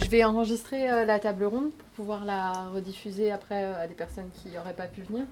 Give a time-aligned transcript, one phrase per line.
[0.00, 3.94] Je vais enregistrer euh, la table ronde pour pouvoir la rediffuser après euh, à des
[3.94, 5.24] personnes qui n'auraient pas pu venir.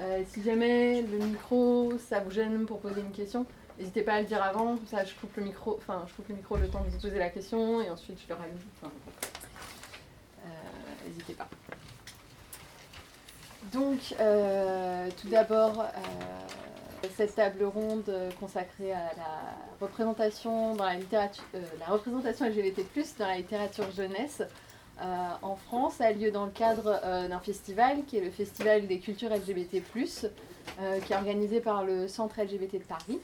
[0.00, 3.46] Euh, si jamais le micro, ça vous gêne pour poser une question,
[3.78, 6.34] n'hésitez pas à le dire avant, ça je coupe le micro, enfin je coupe le
[6.34, 8.58] micro le temps de vous poser la question et ensuite je le rallume.
[11.06, 11.48] N'hésitez pas.
[13.72, 14.14] Donc,
[15.20, 15.86] tout d'abord,
[17.10, 19.40] cette table ronde euh, consacrée à la
[19.80, 22.84] représentation dans la littérature, euh, la représentation LGBT+
[23.18, 24.42] dans la littérature jeunesse
[25.00, 28.98] euh, en France a lieu dans le cadre d'un festival qui est le Festival des
[28.98, 33.20] cultures LGBT+, qui est organisé par le Centre LGBT de Paris.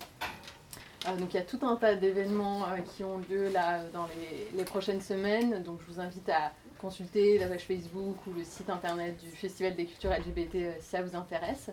[1.18, 2.64] Donc il y a tout un tas d'événements
[2.96, 4.08] qui ont lieu là dans
[4.56, 5.62] les, prochaines semaines.
[5.62, 9.76] Donc je vous invite à consulter la page Facebook ou le site internet du Festival
[9.76, 11.70] des cultures LGBT si ça vous intéresse.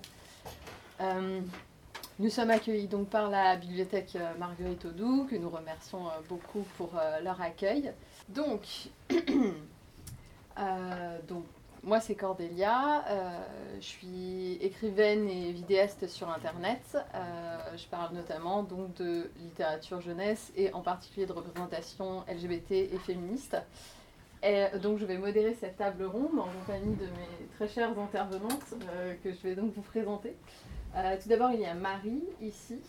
[2.17, 6.65] Nous sommes accueillis donc par la bibliothèque euh, Marguerite Audoux, que nous remercions euh, beaucoup
[6.77, 7.91] pour euh, leur accueil.
[8.29, 8.61] Donc,
[11.27, 11.43] donc
[11.83, 13.03] moi c'est Cordélia,
[13.80, 16.97] je suis écrivaine et vidéaste sur internet.
[17.75, 23.57] Je parle notamment donc de littérature jeunesse et en particulier de représentation LGBT et féministe.
[24.41, 28.73] Et donc je vais modérer cette table ronde en compagnie de mes très chères intervenantes
[29.23, 30.35] que je vais donc vous présenter.
[30.95, 32.79] Euh, tout d'abord il y a Marie ici.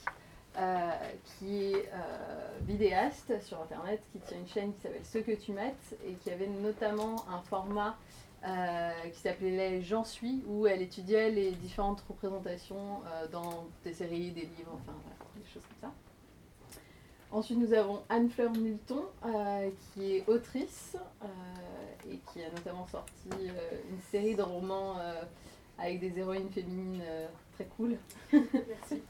[0.59, 0.91] euh,
[1.25, 5.53] qui est euh, vidéaste sur internet, qui tient une chaîne qui s'appelle Ce que tu
[5.53, 7.97] mettes et qui avait notamment un format
[9.13, 13.01] qui s'appelait J'en suis, où elle étudiait les différentes représentations
[13.33, 15.95] dans des séries, des livres, enfin voilà, des choses comme ça.
[17.33, 20.97] Ensuite, nous avons Anne-Fleur Milton, euh, qui est autrice
[22.09, 23.29] et qui a notamment sorti
[23.91, 24.97] une série de romans
[25.79, 27.97] avec des héroïnes féminines euh, très cool.
[28.33, 29.03] Merci.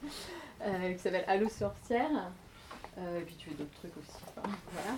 [0.61, 2.31] Euh, qui s'appelle Allo sorcière.
[2.97, 4.17] Euh, et puis tu fais d'autres trucs aussi.
[4.35, 4.97] enfin, voilà.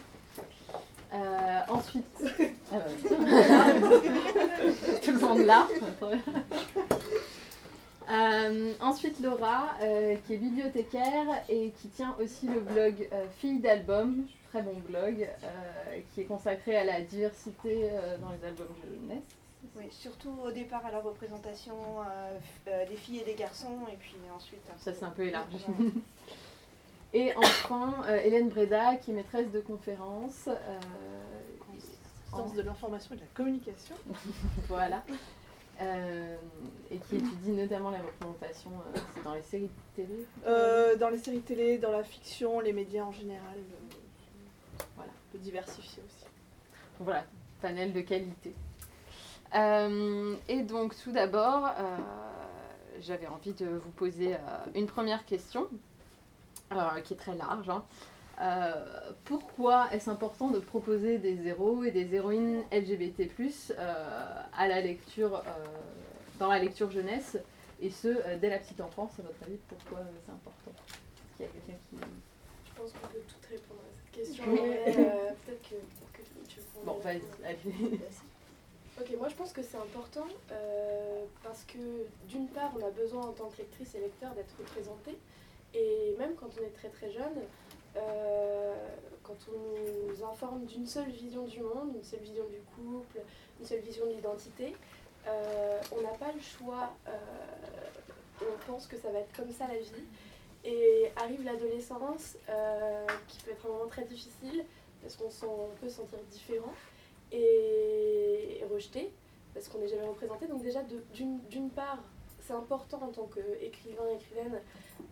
[1.12, 2.06] Euh, ensuite,
[2.72, 2.84] ah bah,
[5.04, 5.68] tout le monde là.
[8.12, 9.70] Euh, ensuite Laura,
[10.26, 15.28] qui est bibliothécaire et qui tient aussi le blog euh, Fille d'album, très bon blog,
[16.14, 17.90] qui est consacré à la diversité
[18.22, 19.39] dans les albums jeunesse.
[19.76, 22.38] Oui, surtout au départ à la représentation euh,
[22.68, 24.62] euh, des filles et des garçons, et puis ensuite.
[24.80, 25.58] Ça c'est un peu élargi.
[25.68, 25.92] Ouais.
[27.14, 30.48] Et enfin euh, Hélène Breda, qui est maîtresse de conférence.
[30.48, 30.80] euh,
[32.30, 33.96] Sciences de l'information et de la communication.
[34.68, 35.04] Voilà.
[35.82, 36.36] Euh,
[36.92, 37.96] et qui étudie notamment euh,
[38.52, 40.26] c'est dans les séries de télé.
[40.46, 43.58] Euh, dans les séries télé, dans la fiction, les médias en général.
[43.58, 45.12] euh, Voilà.
[45.34, 46.24] De diversifier aussi.
[47.00, 47.24] Donc voilà,
[47.62, 48.54] panel de qualité.
[49.56, 51.98] Euh, et donc tout d'abord, euh,
[53.00, 54.38] j'avais envie de vous poser euh,
[54.76, 55.68] une première question,
[56.72, 57.70] euh, qui est très large.
[57.70, 57.84] hein.
[58.42, 63.30] Euh, pourquoi est-ce important de proposer des héros et des héroïnes LGBT+,
[63.78, 65.42] euh, à la lecture,
[66.40, 67.38] dans la lecture jeunesse,
[67.82, 68.08] et ce,
[68.38, 70.72] dès la petite enfance, à votre avis, pourquoi c'est important?
[71.36, 71.98] Qu'il y a quelqu'un qui...
[71.98, 74.44] Je pense qu'on peut tout répondre à cette question.
[74.48, 74.60] Oui.
[74.64, 75.76] euh, Peut-être que,
[76.18, 78.00] que tu veux Bon, vas-y, allez.
[79.00, 81.78] Ok, moi je pense que c'est important euh, parce que
[82.28, 85.18] d'une part, on a besoin en tant que et lecteur d'être représenté.
[85.74, 87.40] Et même quand on est très très jeune,
[87.96, 88.74] euh,
[89.24, 93.22] quand on nous informe d'une seule vision du monde, une seule vision du couple,
[93.62, 94.76] une seule vision de l'identité,
[95.28, 96.92] euh, on n'a pas le choix.
[98.42, 100.06] on pense que ça va être comme ça la vie.
[100.66, 102.36] Et arrive l'adolescence,
[103.30, 104.66] qui peut être un moment très difficile,
[105.02, 106.74] parce qu'on peut se sentir différent
[107.32, 108.19] et
[108.70, 109.12] rejeté,
[109.54, 110.48] parce qu'on n'est jamais représenté.
[110.48, 110.82] Donc déjà,
[111.14, 112.00] d'une part,
[112.42, 114.62] c'est important en tant qu'écrivain, écrivaine,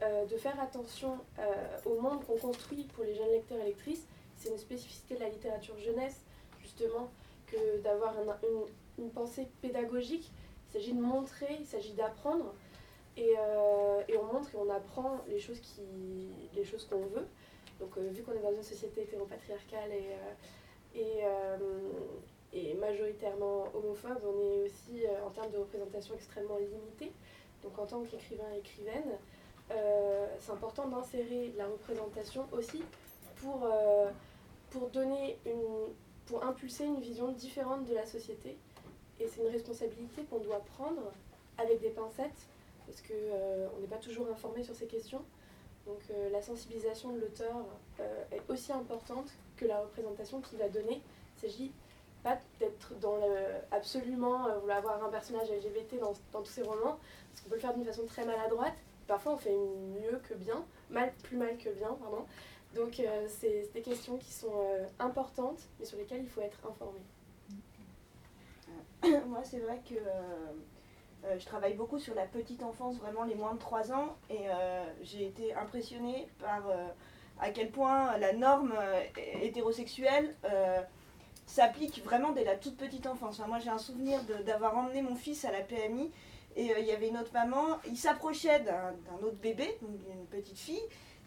[0.01, 1.43] euh, de faire attention euh,
[1.85, 4.05] au monde qu'on construit pour les jeunes lecteurs et lectrices.
[4.37, 6.21] C'est une spécificité de la littérature jeunesse,
[6.61, 7.09] justement,
[7.47, 8.37] que d'avoir un-
[8.97, 10.31] une, une pensée pédagogique.
[10.69, 12.53] Il s'agit de montrer, il s'agit d'apprendre.
[13.15, 15.81] Et, euh, et on montre et on apprend les choses qui
[16.53, 17.25] les choses qu'on veut.
[17.79, 21.23] Donc vu qu'on est dans une société hétéropatriarcale et, et,
[22.53, 27.11] et majoritairement homophobe, on est aussi euh, en termes de représentation extrêmement limité.
[27.63, 29.17] Donc en tant qu'écrivain et écrivaine,
[29.71, 32.83] euh, c'est important d'insérer la représentation aussi
[33.37, 34.09] pour, euh,
[34.69, 35.93] pour donner une
[36.25, 38.57] pour impulser une vision différente de la société.
[39.21, 41.09] Et c'est une responsabilité qu'on doit prendre
[41.57, 42.47] avec des pincettes
[42.85, 45.23] parce qu'on n'est pas toujours informé sur ces questions.
[45.85, 45.99] Donc
[46.33, 47.55] la sensibilisation de l'auteur
[48.33, 51.01] est aussi importante que la représentation qu'il va donner.
[51.37, 51.71] S'agit
[52.59, 53.35] d'être dans le,
[53.71, 56.13] absolument euh, vouloir avoir un personnage LGBT dans,
[56.43, 56.97] tous ses romans,
[57.29, 58.75] parce qu'on peut le faire d'une façon très maladroite.
[59.07, 62.25] Parfois on fait mieux que bien, mal, plus mal que bien, pardon.
[62.75, 64.51] Donc c'est des questions qui sont
[64.99, 66.99] importantes, mais sur lesquelles il faut être informé.
[69.27, 69.95] Moi, c'est vrai que
[71.39, 74.47] je travaille beaucoup sur la petite enfance, vraiment les moins de 3 ans, et
[75.01, 76.63] j'ai été impressionnée par
[77.39, 78.73] à quel point la norme
[79.41, 80.35] hétérosexuelle
[81.47, 83.41] s'applique vraiment dès la toute petite enfance.
[83.47, 86.11] moi, j'ai un souvenir d'avoir emmené mon fils à la PMI
[86.57, 88.93] et euh, il y avait une autre maman, il s'approchait d'un
[89.25, 90.81] autre bébé, d'une petite fille.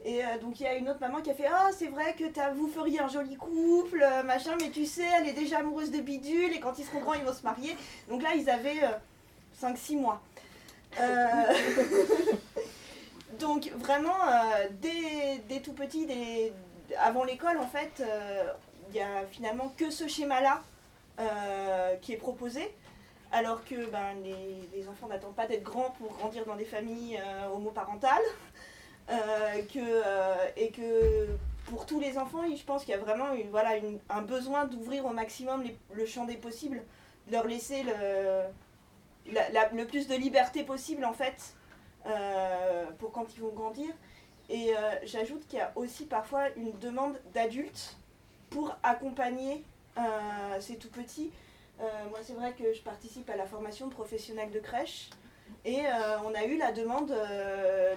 [0.05, 2.15] Et euh, donc il y a une autre maman qui a fait Ah, c'est vrai
[2.15, 2.25] que
[2.55, 6.01] vous feriez un joli couple, euh, machin, mais tu sais, elle est déjà amoureuse de
[6.01, 7.77] bidule et quand ils seront grands, ils vont se marier.
[8.09, 8.81] Donc là, ils avaient
[9.61, 10.21] 5-6 mois.
[13.39, 14.19] donc vraiment,
[14.83, 16.09] dès, dès, tout petit,
[16.99, 18.03] avant l'école, en fait,
[18.93, 20.63] n'y a finalement que ce schéma-là
[21.19, 22.75] euh, qui est proposé,
[23.31, 27.49] alors que ben, les, enfants n'attendent pas d'être grands pour grandir dans des familles euh,
[27.49, 28.23] homoparentales,
[29.11, 31.27] euh, que, et que
[31.67, 33.73] pour tous les enfants, je pense qu'il y a vraiment une, voilà,
[34.09, 36.83] un besoin d'ouvrir au maximum le champ des possibles,
[37.27, 38.45] de leur laisser le,
[39.27, 41.55] le plus de liberté possible en fait,
[42.99, 43.91] pour quand ils vont grandir.
[44.49, 44.73] Et
[45.05, 48.00] j'ajoute qu'il y a aussi parfois une demande d'adultes
[48.51, 49.65] pour accompagner
[49.99, 51.31] euh, ces tout petits.
[51.81, 55.11] Euh, moi, c'est vrai que je participe à la formation professionnelle de crèche.
[55.65, 57.15] Et euh, on a eu la demande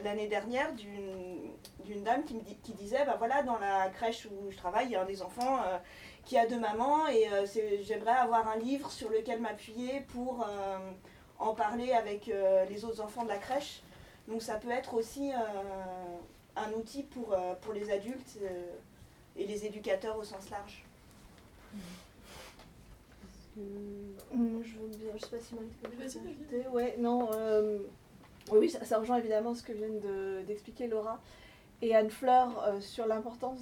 [0.03, 4.87] l'année dernière d'une dame qui, me disait, bah voilà, dans la crèche où je travaille,
[4.87, 5.59] il y a un des enfants
[6.25, 7.27] qui a deux mamans et
[7.83, 10.45] j'aimerais avoir un livre sur lequel m'appuyer pour
[11.39, 12.29] en parler avec
[12.69, 13.81] les autres enfants de la crèche.
[14.27, 15.31] Donc ça peut être aussi
[16.55, 18.39] un outil pour, pour les adultes
[19.37, 20.83] et les éducateurs au sens large.
[23.55, 27.29] je veux bien, je sais pas si Marie Ouais, non.
[27.33, 27.79] Euh,
[28.51, 29.89] oui, ça, rejoint évidemment ce que vient
[30.45, 31.19] d'expliquer Laura
[31.81, 33.61] et Anne Fleur euh, sur l'importance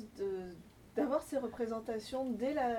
[0.96, 2.76] d'avoir ces représentations dès la,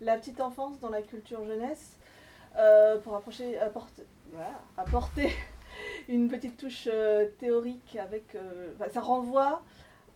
[0.00, 1.96] la, petite enfance dans la culture jeunesse
[2.56, 4.04] euh, pour approcher, apporter,
[4.76, 5.32] apporter
[6.08, 6.88] une petite touche
[7.38, 8.36] théorique avec.
[8.92, 9.62] ça renvoie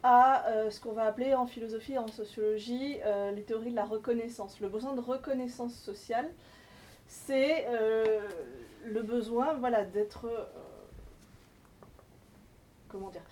[0.02, 3.76] à euh, ce qu'on va appeler en philosophie et en sociologie euh, les théories de
[3.76, 4.60] la reconnaissance.
[4.60, 6.30] Le besoin de reconnaissance sociale,
[7.06, 8.20] c'est euh,
[8.84, 10.28] le besoin voilà, d'être
[12.88, 13.22] comment dire,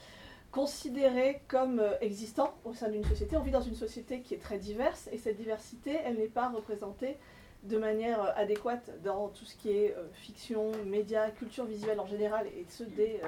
[0.50, 3.36] considéré comme existant au sein d'une société.
[3.36, 6.48] On vit dans une société qui est très diverse et cette diversité, elle n'est pas
[6.48, 7.16] représentée
[7.62, 12.64] de manière adéquate dans tout ce qui est fiction, médias, culture visuelle en général et
[12.68, 13.20] ce dès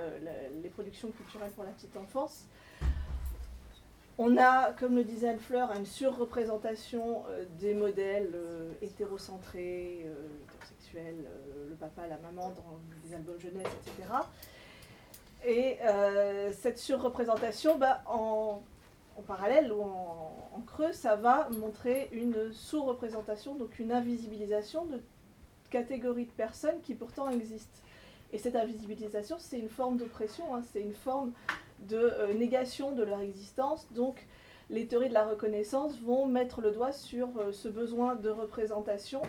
[0.63, 2.47] les productions culturelles pour la petite enfance.
[4.21, 10.27] On a, comme le disait Anne Fleur, une surreprésentation euh, des modèles euh, hétérocentrés, euh,
[10.43, 11.25] hétérosexuels,
[11.69, 14.09] le papa, la maman dans les albums jeunesse, etc.
[15.47, 15.79] Et
[16.53, 18.61] cette surreprésentation, bah, en,
[19.29, 25.01] parallèle ou en, creux, ça va montrer une sous-représentation, donc une invisibilisation de
[25.71, 27.81] catégories de personnes qui pourtant existent.
[28.33, 31.33] Et cette invisibilisation, c'est une forme d'oppression, hein, c'est une forme
[31.81, 33.87] de euh, négation de leur existence.
[33.93, 34.27] Donc
[34.71, 39.23] les théories de la reconnaissance vont mettre le doigt sur euh, ce besoin de représentation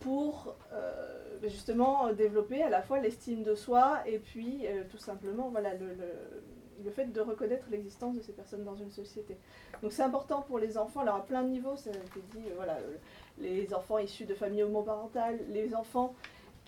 [0.00, 5.74] pour euh, justement développer à la fois l'estime de soi et puis tout simplement voilà,
[5.74, 5.94] le,
[6.84, 9.36] le, fait de reconnaître l'existence de ces personnes dans une société.
[9.82, 12.44] Donc c'est important pour les enfants, alors à plein de niveaux, ça a été dit,
[12.56, 12.78] voilà,
[13.38, 16.14] les enfants issus de familles homoparentales, les enfants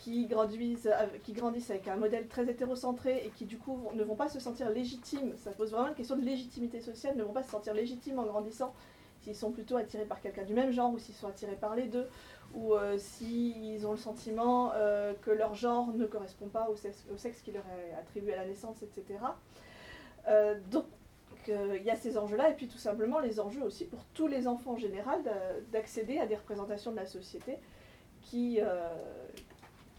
[0.03, 0.89] qui grandissent,
[1.23, 4.41] qui grandissent avec un modèle très hétérocentré et qui du coup ne vont pas se
[4.41, 7.73] sentir légitimes, ça pose vraiment une question de légitimité sociale, ne vont pas se sentir
[7.73, 8.75] légitimes en grandissant
[9.21, 11.87] s'ils sont plutôt attirés par quelqu'un du même genre ou s'ils sont attirés par les
[11.87, 12.09] deux
[12.55, 17.41] ou euh, s'ils ont le sentiment euh, que leur genre ne correspond pas au sexe,
[17.45, 19.21] qui leur est attribué à la naissance, etc.
[20.27, 20.85] Euh, donc
[21.47, 24.47] il y a ces enjeux-là et puis tout simplement les enjeux aussi pour tous les
[24.47, 25.21] enfants en général
[25.73, 27.59] d'accéder à des représentations de la société
[28.21, 28.61] qui,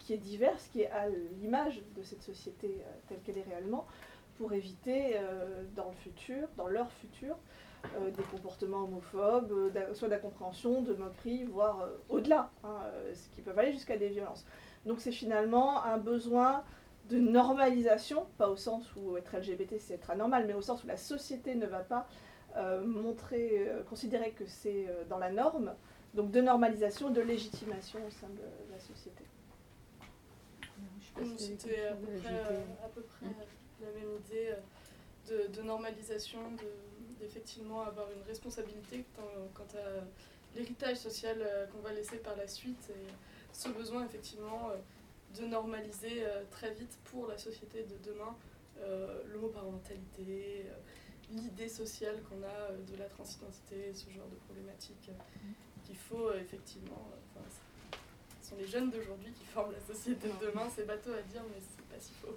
[0.04, 1.08] qui est diverse, qui est à
[1.40, 3.86] l'image de cette société euh, telle qu'elle est réellement,
[4.36, 7.36] pour éviter euh, dans le futur, dans leur futur,
[7.96, 12.80] euh, des comportements homophobes, soit d'incompréhension, de moquerie, voire au-delà, hein,
[13.14, 14.44] ce qui peuvent aller jusqu'à des violences.
[14.84, 16.64] Donc c'est finalement un besoin
[17.08, 20.86] de normalisation, pas au sens où être LGBT c'est être anormal, mais au sens où
[20.86, 22.06] la société ne va pas
[22.84, 25.74] montrer, considérer que c'est dans la norme,
[26.14, 29.24] donc de normalisation, de légitimation au sein de la société.
[31.36, 31.94] C'était à,
[32.88, 33.26] peu près,
[33.80, 34.52] la même idée
[35.30, 36.40] euh, de, normalisation,
[37.20, 40.04] d'effectivement avoir une responsabilité quant, à
[40.56, 43.10] l'héritage social euh, qu'on va laisser par la suite et
[43.52, 48.36] ce besoin effectivement euh, de normaliser très vite pour la société de demain
[49.32, 50.66] l'homoparentalité
[51.32, 55.10] l'idée sociale qu'on a de la transidentité, ce genre de problématiques
[55.84, 57.08] qu'il faut effectivement.
[58.44, 61.40] Ce sont les jeunes d'aujourd'hui qui forment la société de demain, c'est bateau à dire,
[61.48, 62.36] mais c'est pas si faux.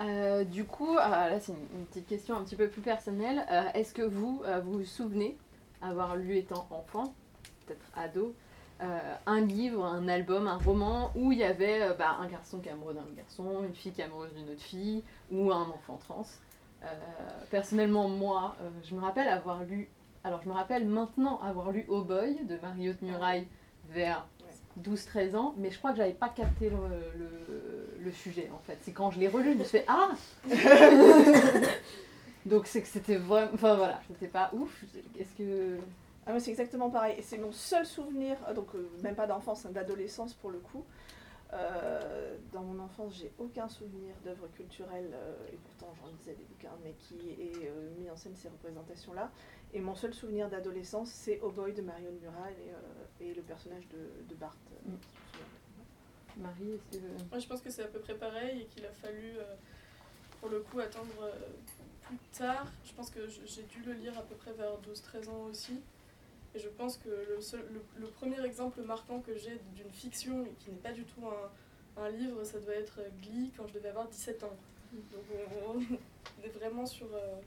[0.00, 3.44] Euh, du coup, ah, là c'est une, petite question un petit peu plus personnelle.
[3.50, 5.36] Euh, est-ce que vous, euh, vous vous souvenez
[5.82, 7.14] avoir lu étant enfant,
[7.66, 8.34] peut-être ado,
[9.26, 12.72] un livre, un album, un roman où il y avait bah, un garçon qui est
[12.72, 16.26] amoureux d'un garçon, une fille qui est amoureuse d'une autre fille, ou un enfant trans?
[17.50, 19.88] Personnellement, moi, je me rappelle avoir lu,
[20.22, 23.46] alors je me rappelle maintenant avoir lu Oh Boy de Mariotte Muraille
[23.88, 24.26] vers
[24.82, 28.78] 12-13 ans, mais je crois que j'avais pas capté le, sujet en fait.
[28.82, 30.10] C'est quand je l'ai relu, je me suis fait Ah
[32.46, 33.50] Donc c'est que c'était vraiment.
[33.54, 34.84] Enfin voilà, c'était pas ouf.
[35.18, 35.78] Est-ce que.
[36.26, 37.16] Ah, c'est exactement pareil.
[37.22, 40.84] C'est mon seul souvenir, euh, donc euh, même pas d'enfance, hein, d'adolescence pour le coup.
[41.52, 45.14] Euh, dans mon enfance, j'ai aucun souvenir d'œuvre culturelle,
[45.52, 49.30] et pourtant j'en lisais des bouquins, mais qui ait mis en scène ces représentations-là.
[49.72, 52.54] Et mon seul souvenir d'adolescence, c'est Oh Boy de Marion Mural
[53.20, 54.56] et, et, le personnage de, de Bart.
[54.84, 54.94] Mm.
[56.36, 57.04] Marie, est-ce que...
[57.30, 59.54] Moi, je pense que c'est à peu près pareil et qu'il a fallu, euh,
[60.40, 61.32] pour le coup, attendre euh,
[62.02, 62.66] plus tard.
[62.84, 65.80] Je pense que j'ai dû le lire à peu près vers 12-13 ans aussi.
[66.54, 67.64] Et je pense que le, seul,
[67.96, 72.10] le, premier exemple marquant que j'ai d'une fiction, qui n'est pas du tout un, un,
[72.10, 74.56] livre, ça doit être Glee quand je devais avoir 17 ans.
[74.92, 74.96] Mm.
[75.12, 75.24] Donc
[75.66, 75.80] on,
[76.44, 77.06] est vraiment sur...
[77.14, 77.40] Euh,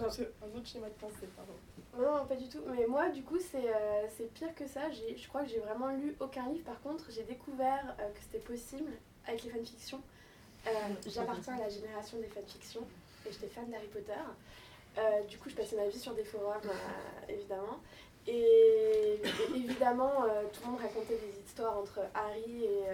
[0.00, 1.52] un autre schéma de pensée, pardon.
[1.98, 2.60] Non, pas du tout.
[2.74, 4.90] Mais moi, du coup, c'est euh, pire que ça.
[4.90, 6.64] Je crois que j'ai vraiment lu aucun livre.
[6.64, 8.92] Par contre, j'ai découvert euh, que c'était possible
[9.26, 10.00] avec les fanfictions.
[10.66, 10.70] Euh,
[11.06, 12.86] J'appartiens à la génération des fanfictions
[13.26, 14.12] et j'étais fan d'Harry Potter.
[14.98, 16.60] Euh, du coup, je passais ma vie sur des forums,
[17.28, 17.80] évidemment.
[18.26, 19.20] Et,
[19.54, 22.86] évidemment, tout le monde racontait des histoires entre Harry et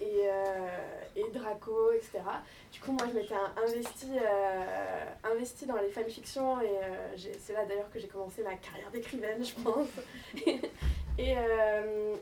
[0.00, 0.68] et, euh,
[1.16, 2.20] et Draco, etc.
[2.72, 7.64] Du coup, moi, je m'étais investi euh, investi dans les fanfictions et euh, c'est là
[7.66, 9.88] d'ailleurs que j'ai commencé ma carrière d'écrivaine, je pense.
[11.18, 11.34] et,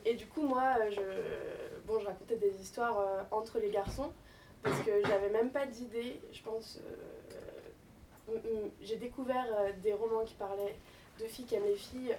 [0.05, 1.01] et, du coup, moi, je,
[1.87, 4.11] bon, je racontais des histoires entre les garçons
[4.61, 6.79] parce que j'avais même pas d'idée, je pense.
[8.81, 9.47] j'ai découvert
[9.81, 10.75] des romans qui parlaient
[11.19, 12.15] de filles qui aiment les filles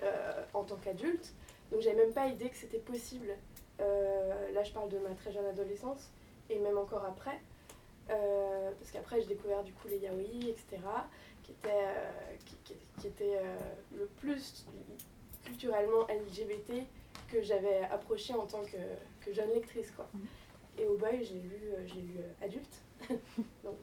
[0.54, 1.32] en tant qu'adultes,
[1.72, 3.36] donc j'avais même pas idée que c'était possible
[3.80, 6.10] euh, là, je parle de ma très jeune adolescence
[6.48, 7.40] et même encore après.
[8.10, 10.78] Euh, parce qu'après, j'ai découvert du coup les yaoi, etc.,
[11.42, 13.40] qui étaient, euh, qui, qui, était,
[13.96, 14.66] le plus
[15.44, 16.84] culturellement LGBT
[17.28, 18.76] que j'avais approché en tant que,
[19.24, 19.90] que, jeune lectrice.
[19.92, 20.08] Quoi.
[20.12, 20.26] Mhm.
[20.78, 22.82] Et au boy, j'ai lu, j'ai lu adulte.
[23.64, 23.78] Donc,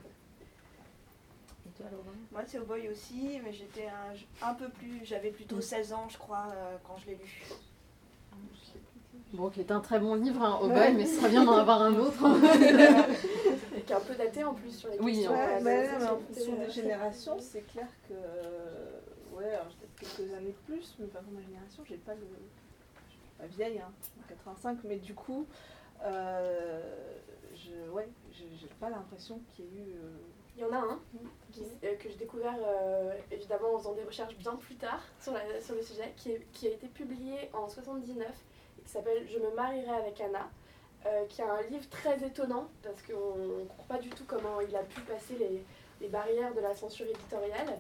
[2.32, 5.02] Moi, c'est au boy aussi, mais j'étais un, un, peu plus.
[5.04, 6.48] J'avais plutôt 16 ans, je crois,
[6.86, 7.44] quand je l'ai lu.
[9.34, 11.82] Bon, qui est un très bon livre, hein, au mais ce serait bien d'en avoir
[11.82, 12.18] un autre.
[13.86, 15.32] qui est un peu daté en plus sur les oui, questions.
[15.32, 15.90] Ouais, mais,
[16.40, 18.14] sur des générations, c'est clair que.
[19.36, 22.22] Ouais, alors peut-être quelques années de plus, mais par ma génération, j'ai pas le.
[23.08, 23.92] Je suis pas vieille, hein,
[24.30, 25.46] 85, mais du coup,
[26.04, 26.82] euh,
[27.54, 29.92] je, ouais, j'ai pas l'impression qu'il y ait eu.
[29.92, 30.18] Euh,
[30.58, 31.00] Il y en a un
[31.84, 35.62] euh, que j'ai découvert euh, évidemment en faisant des recherches bien plus tard sur, la,
[35.62, 38.28] sur le sujet, qui, est, qui, a été publié en 79
[38.84, 40.50] qui s'appelle Je me marierai avec Anna,
[41.06, 44.60] euh, qui a un livre très étonnant parce qu'on ne comprend pas du tout comment
[44.62, 45.64] il a pu passer les,
[46.02, 47.80] les barrières de la censure éditoriale.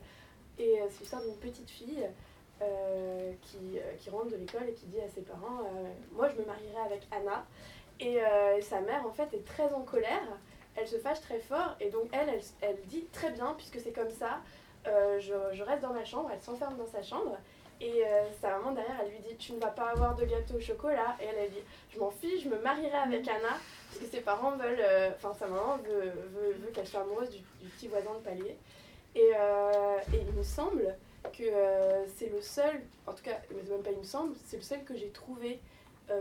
[0.59, 2.07] Et c'est l'histoire d'une petite fille
[3.43, 5.61] qui, qui, rentre de l'école et qui dit à ses parents
[6.13, 7.45] Moi, je me marierai avec Anna.
[7.99, 8.19] Et,
[8.63, 10.39] sa mère, en fait, est très en colère.
[10.77, 11.75] Elle se fâche très fort.
[11.79, 14.39] Et donc, elle, elle, elle dit Très bien, puisque c'est comme ça,
[14.85, 16.29] je, je, reste dans ma chambre.
[16.33, 17.37] Elle s'enferme dans sa chambre.
[17.79, 20.55] Et euh, sa maman derrière, elle lui dit Tu ne vas pas avoir de gâteau
[20.55, 21.15] au chocolat.
[21.21, 23.57] Et elle, a dit Je m'en fiche, je me marierai avec Anna.
[23.89, 24.79] Parce que ses parents veulent.
[24.79, 28.57] Euh, enfin, sa maman veut, veut, qu'elle soit amoureuse du, petit voisin de palier.
[29.15, 30.95] Et, euh, et il me semble
[31.37, 31.43] que
[32.15, 34.83] c'est le seul, en tout cas, mais même pas il me semble, c'est le seul
[34.83, 35.59] que j'ai trouvé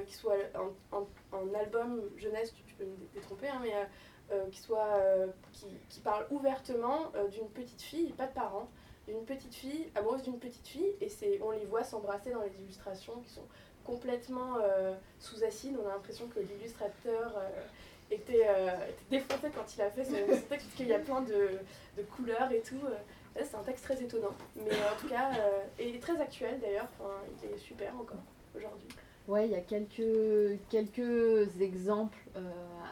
[0.07, 0.35] qui soit
[0.91, 3.73] en, en, album jeunesse, tu, peux me détromper, hein, mais
[4.51, 5.01] qui soit.
[5.53, 8.69] Qui, qui, parle ouvertement d'une petite fille, pas de parents
[9.07, 12.53] d'une petite fille, amoureuse d'une petite fille, et c'est, on les voit s'embrasser dans les
[12.63, 13.47] illustrations qui sont
[13.85, 15.77] complètement euh, sous acide.
[15.83, 17.49] On a l'impression que l'illustrateur euh,
[18.11, 18.71] était, euh,
[19.11, 21.51] défoncé quand il a fait ce, texte, parce qu'il y a plein de,
[21.97, 22.81] de couleurs et tout.
[23.37, 25.31] c'est un texte très étonnant, mais en tout cas,
[25.79, 26.89] et très actuel d'ailleurs,
[27.43, 28.23] il est super encore
[28.57, 28.89] aujourd'hui.
[29.29, 32.19] Ouais, il y a quelques, quelques exemples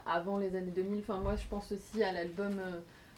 [0.07, 1.01] avant les années 2000.
[1.01, 2.61] Enfin, moi, je pense aussi à l'album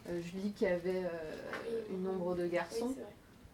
[0.08, 2.94] euh, Julie qui avait euh, une ombre de garçon.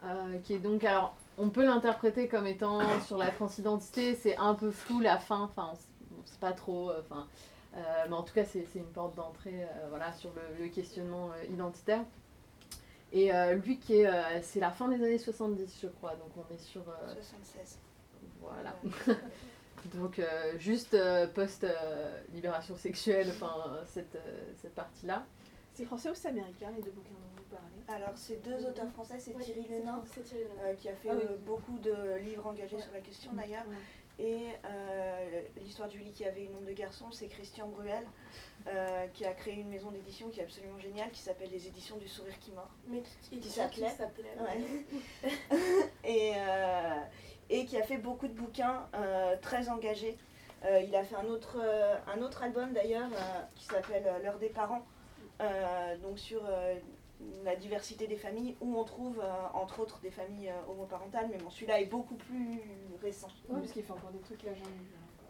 [0.03, 4.53] Euh, qui est donc, alors, on peut l'interpréter comme étant sur la transidentité, c'est un
[4.53, 7.27] peu flou la fin, enfin, on sait pas trop, enfin,
[8.07, 10.29] mais en tout cas, c'est une porte d'entrée voilà, sur
[10.59, 12.03] le, questionnement identitaire.
[13.13, 13.31] Et
[13.63, 16.83] lui, qui est, c'est la fin des années 70, je crois, donc on est sur.
[16.83, 17.79] 76.
[18.41, 18.75] Voilà.
[19.93, 20.21] donc
[20.57, 20.97] juste
[21.33, 24.17] post-libération sexuelle, enfin cette,
[24.61, 25.25] cette partie-là.
[25.73, 28.03] C'est français ou c'est américain les deux bouquins dont vous parlez?
[28.03, 30.03] Alors c'est deux auteurs français, c'est Thierry Lenin,
[30.77, 33.65] qui a fait Ah beaucoup de livres engagés sur la question d'ailleurs.
[34.19, 38.05] Et euh, l'histoire du lit qui avait une nombre de garçons, c'est Christian Bruel,
[38.67, 41.97] euh, qui a créé une maison d'édition qui est absolument géniale, qui s'appelle les éditions
[41.97, 42.69] du sourire qui mord.
[42.87, 43.89] Mais qui, s'appelait.
[46.03, 46.99] et, euh,
[47.49, 48.87] et qui a fait beaucoup de bouquins
[49.41, 50.17] très engagés.
[50.63, 51.57] il a fait un autre,
[52.07, 53.09] un autre album d'ailleurs
[53.55, 54.85] qui s'appelle L'heure des parents,
[56.01, 56.41] donc sur
[57.43, 61.37] la diversité des familles, où on trouve euh, entre autres des familles euh, homoparentales, mais
[61.37, 62.61] bon, celui-là est beaucoup plus
[63.01, 63.27] récent.
[63.49, 64.73] Oui, parce qu'il fait encore des trucs là, j'en ai.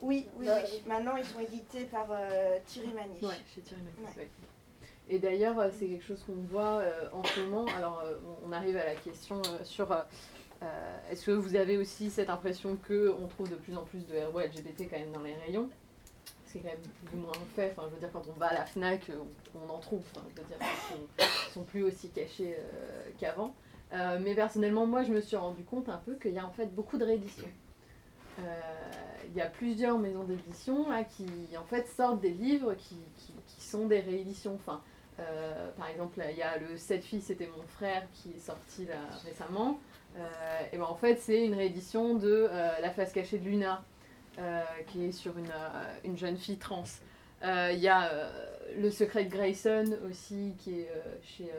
[0.02, 0.84] Oui, oui, oui.
[0.86, 3.20] Maintenant, ils sont édités par euh, Thierry Magnier.
[3.22, 4.30] Oui, chez Thierry Magnier.
[5.10, 7.66] Et d'ailleurs, c'est quelque chose qu'on voit en ce moment.
[7.76, 8.02] Alors,
[8.46, 9.94] on arrive à la question sur
[11.10, 14.40] est-ce que vous avez aussi cette impression qu'on trouve de plus en plus de héros
[14.40, 15.70] quand même dans les rayons?
[16.54, 17.74] C'est quand même plus ou moins fait.
[17.76, 19.10] Enfin, je veux dire, quand on va à la Fnac,
[19.56, 20.04] on, en trouve.
[20.36, 20.58] Je veux dire,
[21.20, 23.56] ils sont, plus aussi cachés euh, qu'avant.
[23.92, 26.52] Euh, mais personnellement, moi, je me suis rendu compte un peu qu'il y a en
[26.52, 27.48] fait beaucoup de rééditions.
[28.40, 28.42] Euh,
[29.30, 31.28] il y a plusieurs maisons d'édition qui
[31.58, 32.98] en fait sortent des livres qui,
[33.58, 34.54] sont des rééditions.
[34.54, 34.82] Enfin,
[35.76, 38.88] par exemple, il y a le 7 filles, c'était mon frère qui est sorti
[39.26, 39.80] récemment.
[40.72, 42.48] Et ben, en fait, c'est une réédition de
[42.82, 43.84] La face cachée de Luna
[44.40, 46.84] euh, qui est sur une, euh, une jeune fille trans.
[47.44, 48.10] Euh, il y a
[48.80, 50.90] Le secret de Grayson aussi, qui est
[51.22, 51.52] chez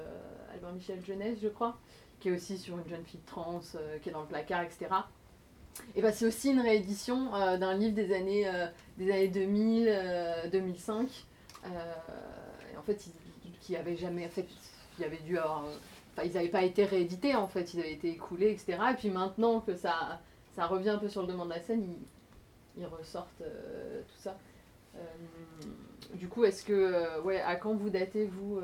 [0.53, 1.79] Albert Michel Jeunesse, je crois,
[2.19, 3.61] qui est aussi sur une jeune fille trans,
[4.03, 4.87] qui est dans le placard, etc.
[5.95, 8.51] Et bah, c'est aussi une réédition d'un livre des années,
[8.99, 11.09] des années 2000, 2005.
[12.73, 13.09] et en fait,
[13.61, 14.27] qui avait jamais.
[14.27, 14.49] En fait,
[14.99, 15.65] il avait dû avoir.
[16.17, 18.79] Enfin, ils n'avaient pas été réédités en fait, ils avaient été écoulés, etc.
[18.93, 20.21] Et puis maintenant que ça,
[20.55, 21.85] ça revient un peu sur le demande de la scène,
[22.77, 24.37] ils, ressortent euh, tout ça.
[24.97, 25.01] Euh,
[26.15, 28.61] du coup, est-ce que, euh, ouais, à quand vous datez, vous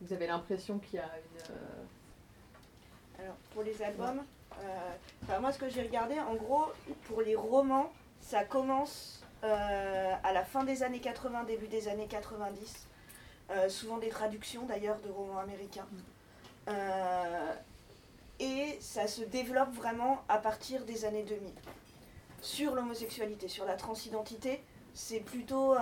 [0.00, 1.54] Vous avez l'impression qu'il y a une.
[3.22, 4.22] Alors, pour les albums,
[5.40, 6.64] moi, ce que j'ai regardé, en gros,
[7.04, 12.88] pour les romans, ça commence à la fin des années 80, début des années 90.
[13.68, 15.86] souvent des traductions d'ailleurs de romans américains.
[18.38, 21.52] Et ça se développe vraiment à partir des années 2000
[22.42, 24.62] sur l'homosexualité, sur la transidentité,
[24.94, 25.78] c'est plutôt euh,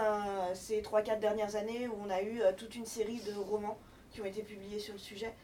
[0.54, 3.78] ces 3-4 dernières années où on a eu euh, toute une série de romans
[4.12, 5.34] qui ont été publiés sur le sujet.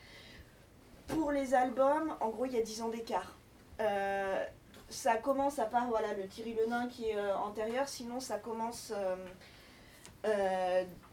[1.09, 3.35] Pour les albums, en gros, il y a 10 ans d'écart.
[3.81, 4.45] Euh,
[4.89, 8.93] ça commence à part voilà, le Thierry Lenain qui est antérieur, sinon ça commence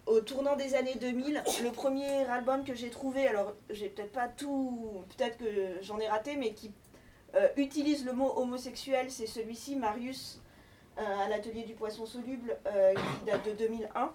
[0.05, 1.43] au tournant des années 2000.
[1.63, 6.07] Le premier album que j'ai trouvé, alors j'ai peut-être pas tout, peut-être que j'en ai
[6.07, 6.71] raté, mais qui
[7.35, 10.41] euh, utilise le mot homosexuel, c'est celui-ci, Marius,
[10.97, 14.13] euh, à l'atelier du poisson soluble, euh, qui date de 2001.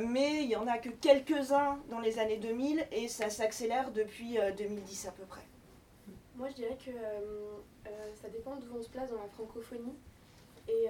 [0.00, 4.38] mais il n'y en a que quelques-uns dans les années 2000 et ça s'accélère depuis
[4.56, 5.42] 2010 à peu près.
[6.36, 6.92] Moi je dirais que
[8.14, 9.96] ça dépend d'où on se place dans la francophonie.
[10.68, 10.86] Et,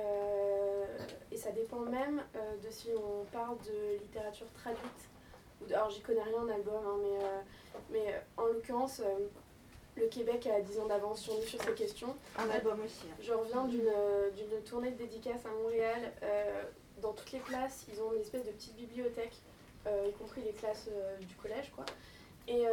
[1.31, 2.23] et, ça dépend même
[2.63, 5.09] de si on parle de littérature traduite.
[5.73, 6.99] Alors j'y connais rien en album, hein,
[7.91, 9.01] mais, mais en l'occurrence,
[9.97, 12.15] le Québec a 10 ans d'avance sur nous sur ces questions.
[12.39, 13.07] Un album aussi.
[13.11, 13.17] Hein.
[13.21, 16.13] Je reviens d'une tournée de dédicaces à Montréal.
[16.23, 16.63] Euh,
[17.01, 19.35] dans toutes les classes, ils ont une espèce de petite bibliothèque,
[19.87, 21.71] euh, y compris les classes euh, du collège.
[21.75, 21.85] quoi.
[22.49, 22.65] Et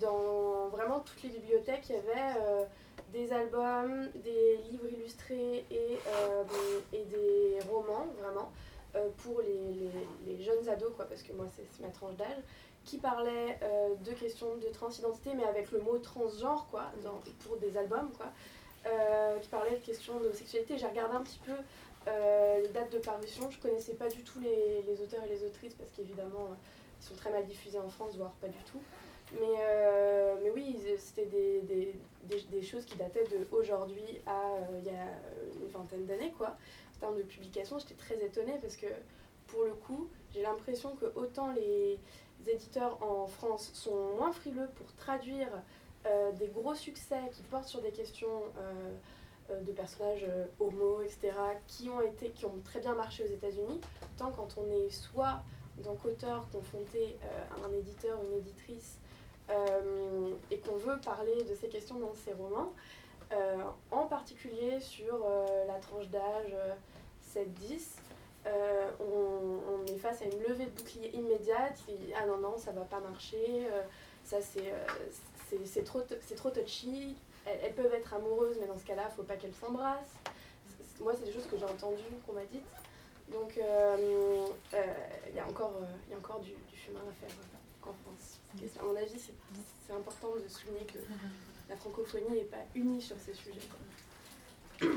[0.00, 2.66] dans vraiment toutes les bibliothèques, il y avait
[3.12, 5.98] des albums, des livres illustrés et,
[6.92, 8.50] et des romans, vraiment,
[9.18, 9.90] pour les,
[10.26, 12.42] les, jeunes ados, quoi, parce que moi, c'est ma tranche d'âge
[12.84, 16.90] qui parlait euh, de questions de transidentité, mais avec le mot transgenre, quoi,
[17.46, 18.26] pour des albums, quoi,
[18.86, 20.78] euh, qui parlait de questions de sexualité.
[20.78, 21.52] J'ai regardé un petit peu
[22.08, 23.50] euh, les dates de parution.
[23.50, 26.48] Je connaissais pas du tout les, auteurs et les autrices, parce qu'évidemment,
[27.00, 28.80] ils sont très mal diffusés en France, voire pas du tout.
[29.40, 31.94] Mais, mais oui, c'était des, des,
[32.50, 35.06] des, choses qui dataient d'aujourd'hui à il y a
[35.60, 36.56] une vingtaine d'années, quoi.
[36.96, 38.86] En termes de publication, j'étais très étonnée parce que,
[39.46, 41.98] pour le coup, j'ai l'impression que autant les,
[42.46, 45.48] éditeurs en France sont moins frileux pour traduire
[46.06, 48.96] euh, des gros succès qui portent sur des questions euh,
[49.50, 50.26] euh, de personnages
[50.58, 51.32] homo, etc.,
[51.68, 53.80] qui ont, été, qui ont très bien marché aux États-Unis,
[54.16, 55.42] tant quand on est soit
[55.84, 57.16] dans qu'auteur confronté
[57.50, 58.98] à un éditeur ou une éditrice
[60.50, 62.72] et qu'on veut parler de ces questions dans ses romans,
[63.90, 65.26] en particulier sur
[65.66, 66.54] la tranche d'âge
[67.34, 67.98] 7-10,
[68.46, 71.78] euh, on, est face à une levée de bouclier immédiate.
[72.16, 73.66] ah non, non, ça va pas marcher.
[73.70, 73.82] Euh,
[74.24, 76.02] ça c'est trop,
[76.36, 77.16] trop touchy.
[77.44, 80.14] Elles, peuvent être amoureuses, mais dans ce cas-là, il faut pas qu'elles s'embrassent.
[81.00, 82.62] Moi, c'est des choses que j'ai entendues, qu'on m'a dites.
[83.32, 85.72] Donc, il y a encore,
[86.10, 87.36] y a encore du, chemin à faire
[88.54, 90.98] en à mon avis, c'est important de souligner que
[91.68, 93.60] la francophonie n'est pas unie sur ces sujets.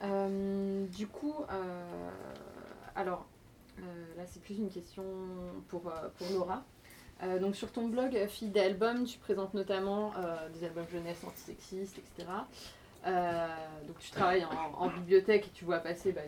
[0.00, 2.10] Euh, du coup, euh,
[2.94, 3.26] alors
[3.80, 3.82] euh,
[4.16, 5.02] là c'est plus une question
[5.66, 6.62] pour, pour Laura.
[7.40, 10.12] donc sur ton blog Fille d'album, tu présentes notamment
[10.54, 12.28] des albums jeunesse antisexistes, etc.
[13.04, 14.46] donc tu travailles
[14.76, 16.20] en, bibliothèque et tu vois passer bah,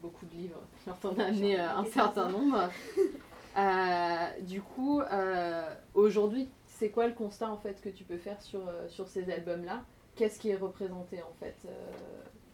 [0.00, 0.62] beaucoup de livres.
[0.84, 2.70] Tu t'en as amené un certain nombre.
[4.42, 5.02] du coup,
[5.94, 9.82] aujourd'hui, c'est quoi le constat en fait que tu peux faire sur, sur ces albums-là?
[10.16, 11.56] Qu'est-ce qui est représenté en fait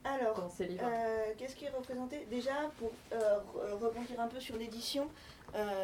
[0.07, 2.27] alors, euh, qu'est-ce qui est représenté?
[2.31, 5.09] Déjà, pour euh, euh, rebondir un peu sur l'édition,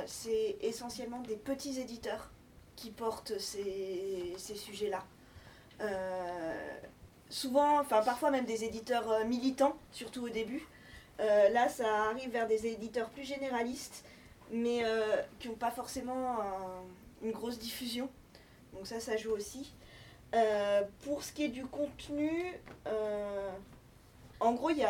[0.07, 2.31] c'est essentiellement des petits éditeurs
[2.77, 5.03] qui portent ces, sujets-là.
[7.31, 10.67] souvent, enfin parfois même des éditeurs militants, surtout au début.
[11.19, 14.05] là, ça arrive vers des éditeurs plus généralistes,
[14.53, 14.85] mais
[15.39, 16.39] qui n'ont pas forcément
[17.23, 18.09] une grosse diffusion.
[18.75, 19.73] Donc ça, ça joue aussi.
[21.01, 22.31] pour ce qui est du contenu,
[24.43, 24.85] en gros, il y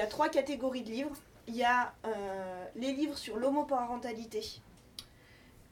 [0.00, 1.16] a, trois catégories de livres.
[1.48, 4.42] Il y a euh, les livres sur l'homoparentalité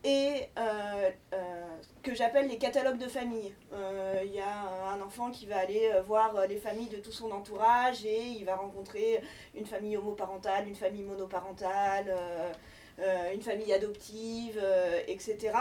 [0.03, 1.66] et euh, euh,
[2.03, 3.53] que j'appelle les catalogues de famille.
[4.24, 8.05] Il y a un enfant qui va aller voir les familles de tout son entourage
[8.07, 9.20] et il va rencontrer
[9.55, 12.14] une famille homoparentale, une famille monoparentale,
[13.32, 14.62] une famille adoptive,
[15.06, 15.52] etc.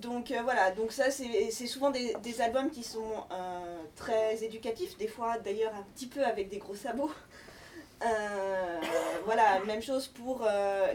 [0.00, 5.08] Donc euh, voilà, donc ça c'est souvent des, albums qui sont euh, très éducatifs, des
[5.08, 7.10] fois d'ailleurs un petit peu avec des gros sabots.
[8.04, 8.80] Euh,
[9.24, 10.46] voilà, même chose pour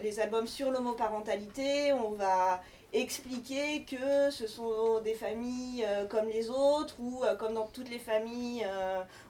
[0.03, 6.95] les albums sur l'homoparentalité, on va expliquer que ce sont des familles comme les autres,
[6.99, 8.65] ou comme dans toutes les familles,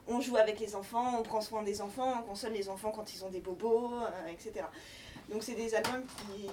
[0.08, 3.14] on joue avec les enfants, on prend soin des enfants, on console les enfants quand
[3.14, 3.92] ils ont des bobos,
[4.32, 4.66] etc.
[5.30, 6.50] Donc c'est des albums qui,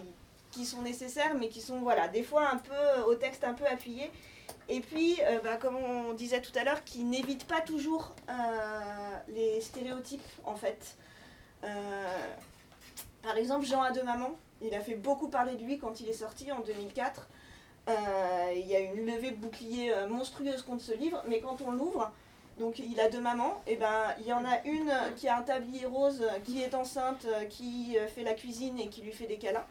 [0.51, 3.66] qui sont nécessaires, mais qui sont, voilà, des fois un peu au texte un peu
[3.66, 4.11] appuyé.
[4.69, 8.33] Et puis, euh, bah, comme on disait tout à l'heure, qui n'évite pas toujours euh,
[9.29, 10.97] les stéréotypes, en fait.
[11.62, 12.27] Euh,
[13.23, 16.09] par exemple, Jean a deux mamans, il a fait beaucoup parler de lui quand il
[16.09, 17.29] est sorti en 2004.
[18.55, 22.11] il y a une levée de bouclier monstrueuse contre ce livre, mais quand on l'ouvre,
[22.59, 25.42] donc il a deux mamans, et ben il y en a une qui a un
[25.42, 29.66] tablier rose, qui est enceinte, qui fait la cuisine et qui lui fait des câlins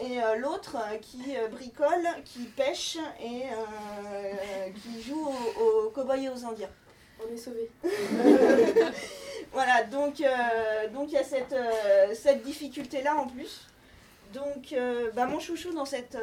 [0.00, 3.42] et euh, l'autre euh, qui euh, bricole, qui pêche et
[4.82, 6.70] qui joue aux, cow-boys et aux indiens.
[7.20, 7.70] On est sauvés.
[9.52, 10.22] voilà, donc
[10.92, 11.54] donc il y a cette,
[12.14, 13.66] cette difficulté-là en plus.
[14.34, 14.74] Donc
[15.14, 16.18] bah, mon chouchou dans cette,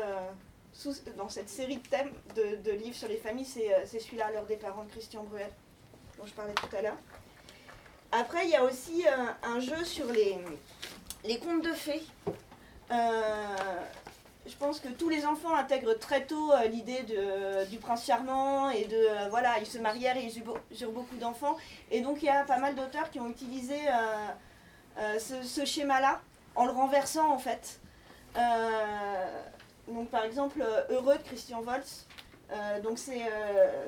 [1.18, 4.84] dans cette série de thèmes de, livres sur les familles, c'est celui-là, L'heure des parents
[4.84, 5.50] de Christian Bruel,
[6.18, 6.98] dont je parlais tout à l'heure.
[8.12, 9.06] Après, il y a aussi
[9.44, 10.38] un jeu sur les,
[11.24, 12.04] les contes de fées.
[12.92, 13.78] Euh,
[14.46, 17.06] je pense que tous les enfants intègrent très tôt euh, l'idée
[17.70, 21.56] du prince charmant et de euh, voilà ils se marièrent et ils eurent beaucoup d'enfants
[21.90, 23.78] et donc il y a pas mal d'auteurs qui ont utilisé
[24.98, 26.22] ce, schéma-là
[26.56, 27.80] en le renversant en fait.
[29.88, 32.06] Donc par exemple Heureux de Christian Volz.
[32.84, 33.26] donc c'est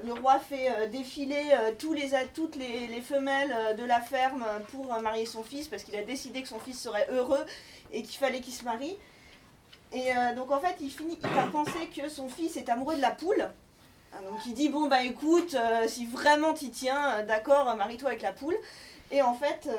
[0.03, 1.43] le roi fait défiler
[1.79, 6.41] toutes les, les, femelles de la ferme pour marier son fils parce qu'il a décidé
[6.41, 7.45] que son fils serait heureux
[7.93, 8.97] et qu'il fallait qu'il se marie.
[9.93, 13.01] Et euh, donc en fait, il finit par penser que son fils est amoureux de
[13.01, 13.47] la poule.
[14.11, 18.09] Ah, donc il dit bon bah écoute, euh, si vraiment t'y tiens, euh, d'accord, marie-toi
[18.09, 18.57] avec la poule.
[19.11, 19.69] Et en fait,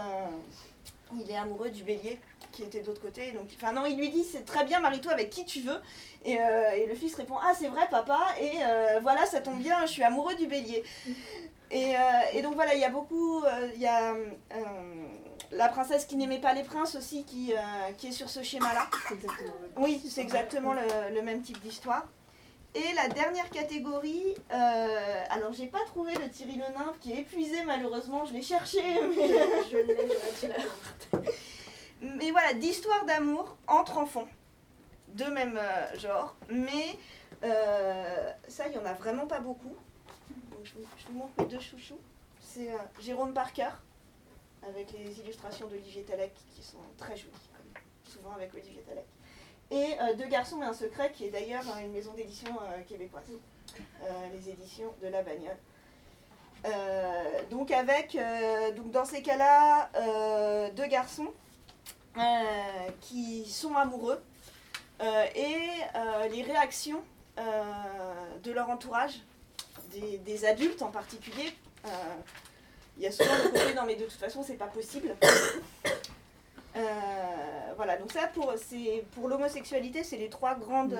[1.18, 2.20] il est amoureux du bélier
[2.54, 3.32] qui était de l'autre côté.
[3.32, 5.80] Donc, enfin non, il lui dit c'est très bien, marie-toi avec qui tu veux.
[6.24, 8.18] Et, et le fils répond ah c'est vrai papa.
[8.40, 8.52] Et
[9.02, 10.82] voilà, ça tombe bien, je suis amoureux du bélier.
[11.70, 11.94] Et,
[12.32, 13.42] et donc voilà, il y a beaucoup,
[13.74, 14.14] il y a
[15.56, 18.88] la princesse qui n'aimait pas les princes aussi, qui, euh, qui est sur ce schéma-là.
[19.76, 22.06] Oui, c'est exactement le, même type d'histoire.
[22.74, 27.18] Et la dernière catégorie, euh, alors j'ai pas trouvé le Thierry Le Nymphe qui est
[27.18, 28.82] épuisé malheureusement, je l'ai cherché,
[29.16, 29.28] mais
[29.70, 30.52] je l'ai,
[32.16, 34.28] Mais voilà, d'histoire d'amour entre enfants,
[35.08, 36.98] de même euh, genre, mais
[38.48, 39.74] ça, il y en a vraiment pas beaucoup.
[40.62, 41.98] je, vous, montre mes deux chouchous.
[42.40, 43.70] C'est Jérôme Parker,
[44.68, 47.32] avec les illustrations d'Olivier Talek qui sont très jolies,
[48.04, 49.04] souvent avec Olivier Talek.
[49.70, 53.24] Et euh, Deux garçons et un secret, qui est d'ailleurs une maison d'édition euh, québécoise,
[54.02, 55.56] euh, les éditions de la bagnole.
[57.50, 58.16] donc avec,
[58.76, 59.90] donc dans ces cas-là,
[60.70, 61.32] deux garçons
[63.00, 64.20] qui sont amoureux.
[65.00, 65.58] et
[66.30, 67.02] les réactions
[67.36, 69.20] de leur entourage,
[70.24, 71.52] des, adultes en particulier.
[72.96, 75.14] Il y a souvent le côté non mais de toute façon c'est pas possible.
[77.76, 78.54] voilà, donc ça pour,
[79.12, 80.96] pour l'homosexualité, c'est les trois grandes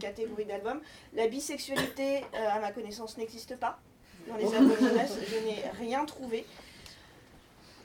[0.00, 0.80] catégories d'albums.
[1.14, 3.78] La bisexualité, à ma connaissance, n'existe pas
[4.28, 6.44] dans les albums jeunesse, je n'ai rien trouvé.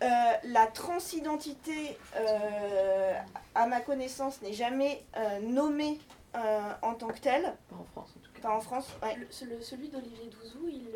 [0.03, 3.13] Euh, la transidentité, euh,
[3.55, 5.99] à ma connaissance, n'est jamais euh, nommée
[6.81, 7.53] en tant que telle.
[7.69, 8.41] Pas en France, en tout cas.
[8.41, 9.15] Pas en France, ouais.
[9.29, 10.87] celui d'Olivier Douzou, il,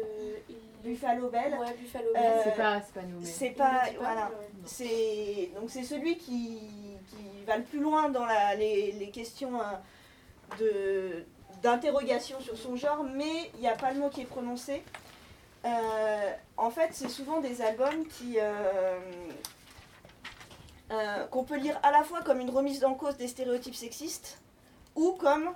[0.49, 0.55] il...
[0.83, 1.55] Buffalo Bell.
[1.59, 2.41] Ouais, Buffalo Bell.
[2.43, 3.25] c'est pas, pas nommé.
[3.25, 4.31] C'est pas, voilà.
[4.65, 6.59] C'est donc c'est celui qui,
[7.07, 9.51] qui, va le plus loin dans la, les, les, questions
[10.59, 11.23] de
[11.61, 14.81] d'interrogation sur son genre, mais il n'y a pas le mot qui est prononcé.
[15.67, 18.99] Euh, en fait, c'est souvent des albums qui euh,
[20.91, 24.39] euh, qu'on peut lire à la fois comme une remise en cause des stéréotypes sexistes
[24.95, 25.51] ou comme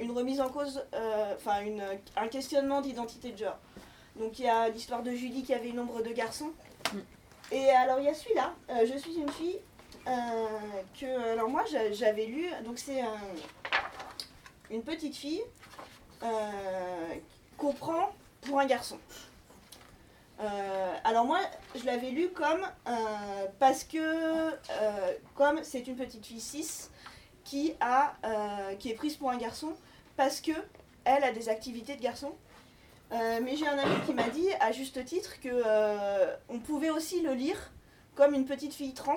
[0.00, 0.84] une remise en cause,
[1.34, 1.60] enfin
[2.16, 3.58] un questionnement d'identité de genre.
[4.16, 6.52] Donc il y a l'histoire de Julie qui avait une ombre de garçon.
[6.92, 6.98] Mm.
[7.50, 8.54] Et alors il y a celui-là,
[8.86, 9.58] Je suis une fille,
[10.06, 13.02] que alors moi j'avais lu, donc c'est
[14.70, 15.42] une petite fille
[17.56, 18.10] comprend
[18.42, 18.98] pour un garçon.
[20.40, 21.40] Euh, alors moi,
[21.74, 26.88] je l'avais lu comme euh, parce que euh, comme c'est une petite fille cis
[27.44, 28.14] qui a
[28.78, 29.74] qui est prise pour un garçon
[30.16, 30.52] parce que
[31.04, 32.32] elle a des activités de garçon.
[33.10, 35.62] mais j'ai un ami qui m'a dit à juste titre que
[36.50, 37.72] on pouvait aussi le lire
[38.14, 39.16] comme une petite fille trans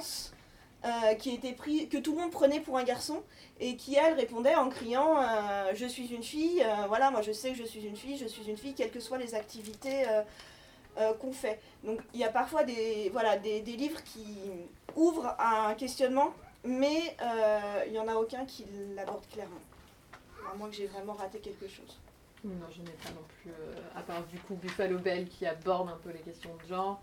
[1.19, 3.21] qui était pris, que tout le monde prenait pour un garçon
[3.61, 7.31] et qui elle répondait en criant euh, je suis une fille, euh, voilà moi je
[7.31, 10.05] sais que je suis une fille, je suis une fille quelles que soient les activités
[10.97, 11.61] euh, qu'on fait.
[11.83, 14.25] Donc il y a parfois des, voilà, des, des, livres qui
[14.95, 17.15] ouvrent un questionnement mais
[17.85, 18.65] il n'y en a aucun qui
[18.95, 19.61] l'aborde clairement.
[20.51, 21.97] À moins que j'ai vraiment raté quelque chose.
[22.43, 23.51] Non, je n'ai pas non plus,
[23.95, 26.99] à part du coup Buffalo Bell qui aborde un peu les questions de genre,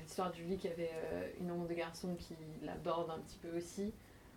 [0.00, 0.90] l'histoire du lit qui avait
[1.40, 3.92] une onde de garçon qui l'aborde un petit peu aussi.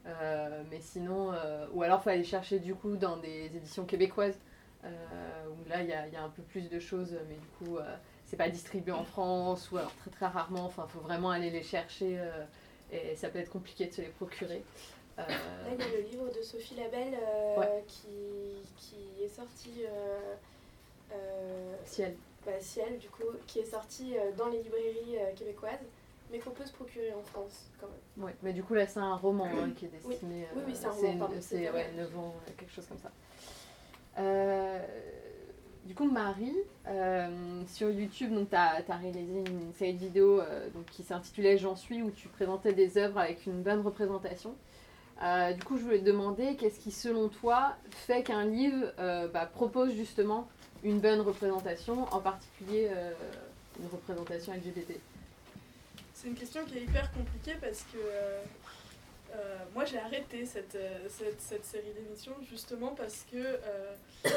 [0.08, 3.86] Euh, mais sinon, euh, ou alors il faut aller chercher du coup dans des éditions
[3.86, 4.38] québécoises,
[4.84, 4.88] euh,
[5.50, 7.80] où là il y a, y a, un peu plus de choses, mais du coup
[8.26, 11.50] c'est pas distribué en France, ou alors très très rarement, enfin il faut vraiment aller
[11.50, 12.20] les chercher,
[12.92, 14.64] et ça peut être compliqué de se les procurer.
[15.18, 15.26] Là,
[15.72, 17.18] il y a le livre de Sophie Labelle
[17.88, 19.86] qui, qui, est sorti.
[21.86, 22.16] Ciel.
[22.46, 25.80] Bah, Ciel, du coup, qui est sorti dans les librairies québécoises
[26.32, 28.26] mais qu'on peut se procurer en France quand même.
[28.26, 30.48] Oui, mais du coup là c'est un roman hein, qui est destiné.
[30.56, 31.30] Oui, oui, c'est un roman.
[31.40, 33.12] C'est ouais, 9 ans, quelque chose comme ça.
[34.18, 34.80] Euh,
[35.86, 36.56] du coup, Marie,
[36.88, 41.76] euh, sur YouTube, tu as, réalisé une, série de vidéos euh, donc, qui s'intitulait J'en
[41.76, 44.56] suis, où tu présentais des œuvres avec une bonne représentation.
[45.22, 48.94] du coup, je voulais te demander qu'est-ce qui, selon toi, fait qu'un livre
[49.32, 50.48] bah, propose justement
[50.86, 52.90] une bonne représentation, en particulier
[53.80, 54.94] une représentation LGBT
[56.26, 58.42] c'est une question qui est hyper compliquée parce que euh,
[59.36, 61.08] euh, moi j'ai arrêté cette, euh,
[61.62, 63.60] série d'émissions justement parce que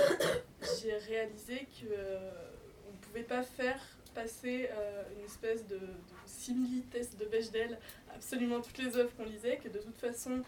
[0.82, 3.80] j'ai réalisé qu'on ne pouvait pas faire
[4.14, 4.68] passer
[5.16, 5.86] une espèce de, de
[6.26, 7.78] simili-test de Bechdel
[8.14, 10.42] absolument toutes les œuvres qu'on lisait, que de toute façon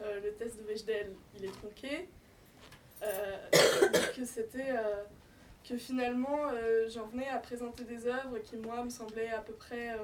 [0.00, 2.08] le test de Bechdel il est tronqué,
[4.16, 4.72] que c'était
[5.68, 6.48] que finalement
[6.88, 9.96] j'en venais à présenter des œuvres qui moi me semblaient à peu près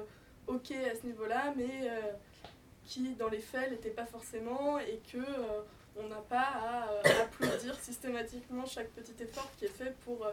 [0.47, 2.11] ok à ce niveau-là, mais euh,
[2.85, 5.61] qui dans les faits n'était pas forcément et que euh,
[5.97, 10.27] on n'a pas à euh, applaudir systématiquement chaque petit effort qui est fait pour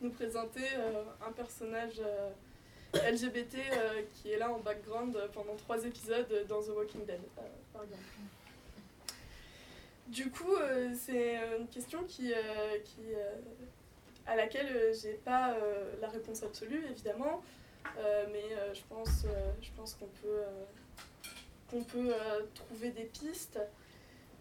[0.00, 0.62] nous présenter
[1.26, 2.00] un personnage
[2.94, 3.56] LGBT
[4.14, 7.20] qui est là en background pendant trois épisodes dans The Walking Dead,
[7.72, 8.02] par exemple.
[10.06, 10.54] Du coup,
[10.94, 12.32] c'est une question qui,
[12.84, 13.02] qui
[14.28, 15.56] à laquelle j'ai pas
[16.00, 17.42] la réponse absolue, évidemment.
[17.96, 20.42] Euh, mais euh, je pense, euh, je pense qu'on peut,
[21.70, 22.14] qu'on peut
[22.54, 23.58] trouver des pistes.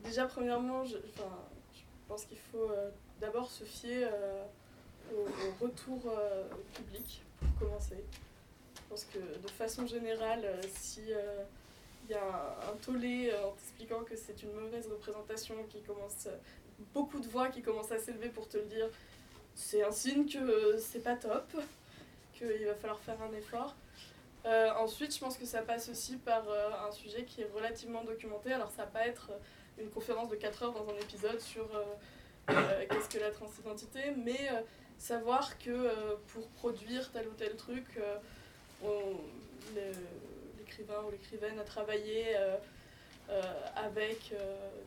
[0.04, 2.72] Déjà, premièrement, je, je pense qu'il faut
[3.20, 4.08] d'abord se fier
[5.14, 5.26] au,
[5.64, 6.14] retour
[6.74, 8.04] public pour commencer.
[8.76, 11.02] Je pense que de façon générale, si
[12.06, 16.30] il y a un, tollé en t'expliquant que c'est une mauvaise représentation qui commence,
[16.94, 18.88] beaucoup de voix qui commencent à s'élever pour te le dire,
[19.58, 21.52] c'est un signe que c'est pas top
[22.34, 23.76] qu'il va falloir faire un effort.
[24.46, 28.04] Euh, ensuite, je pense que ça passe aussi par euh, un sujet qui est relativement
[28.04, 28.54] documenté.
[28.54, 31.68] Alors, ça va pas être euh, une conférence de 4 heures dans un épisode sur
[32.48, 34.50] qu'est-ce que la transidentité, mais
[34.98, 35.92] savoir que
[36.28, 37.86] pour produire tel ou tel truc,
[40.58, 42.36] l'écrivain ou l'écrivaine a travaillé
[43.76, 44.34] avec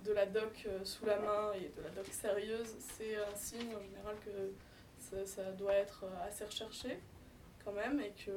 [0.04, 3.82] de la doc sous la main et de la doc sérieuse, c'est un signe en
[3.82, 6.98] général que ça, doit être assez recherché
[7.64, 8.30] quand même et que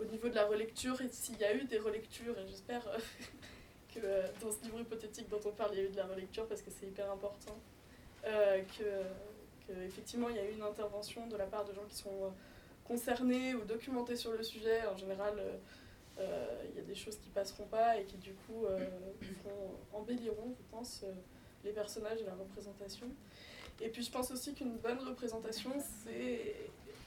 [0.00, 2.82] au niveau de la relecture, s'il y a eu des relectures, et j'espère
[3.94, 4.00] que
[4.40, 6.62] dans ce livre hypothétique dont on parle, il y a eu de la relecture parce
[6.62, 7.56] que c'est hyper important,
[8.22, 9.04] que
[9.86, 12.28] effectivement il y a eu une intervention de la part de gens qui sont euh,
[12.84, 14.82] concernés ou documentés sur le sujet.
[14.92, 15.56] En général, euh, euh,
[16.70, 18.66] il y a des choses qui passeront pas et qui du coup
[19.92, 21.04] embelliront, je pense,
[21.64, 23.06] les personnages et la représentation.
[23.80, 25.72] Et puis je pense aussi qu'une bonne représentation,
[26.04, 26.54] c'est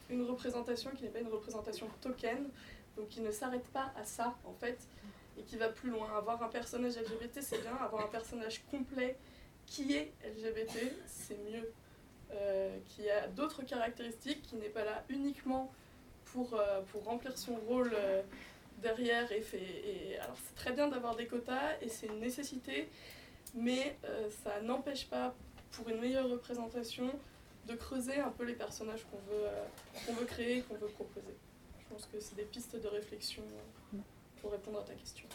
[0.10, 2.50] une représentation qui n'est pas une représentation token,
[2.98, 4.80] donc qui ne s'arrête pas à ça en fait,
[5.38, 6.08] et qui va plus loin.
[6.16, 9.18] Avoir un personnage LGBT, c'est bien, avoir un personnage complet
[9.66, 11.72] qui est LGBT, c'est mieux.
[12.36, 15.72] Euh, qui a d'autres caractéristiques, qui n'est pas là uniquement
[16.26, 18.24] pour, euh, pour remplir son rôle euh,
[18.84, 19.32] derrière.
[19.32, 22.90] Et, fait, et alors c'est très bien d'avoir des quotas et c'est une nécessité,
[23.56, 23.98] mais
[24.44, 25.34] ça n'empêche pas,
[25.72, 27.10] pour une meilleure représentation,
[27.68, 29.48] de creuser un peu les personnages qu'on veut,
[30.06, 31.36] qu'on veut créer et qu'on veut proposer.
[31.80, 33.44] Je pense que c'est des pistes de réflexion
[34.42, 35.28] pour répondre à ta question.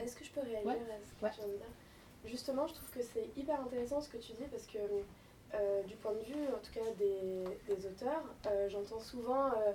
[0.00, 1.66] Est-ce que je peux réagir à ce que tu viens de dire?
[2.24, 4.78] Justement, je trouve que c'est hyper intéressant ce que tu dis parce que
[5.54, 9.72] euh, du point de vue, en tout cas, des, auteurs, euh, j'entends souvent, euh,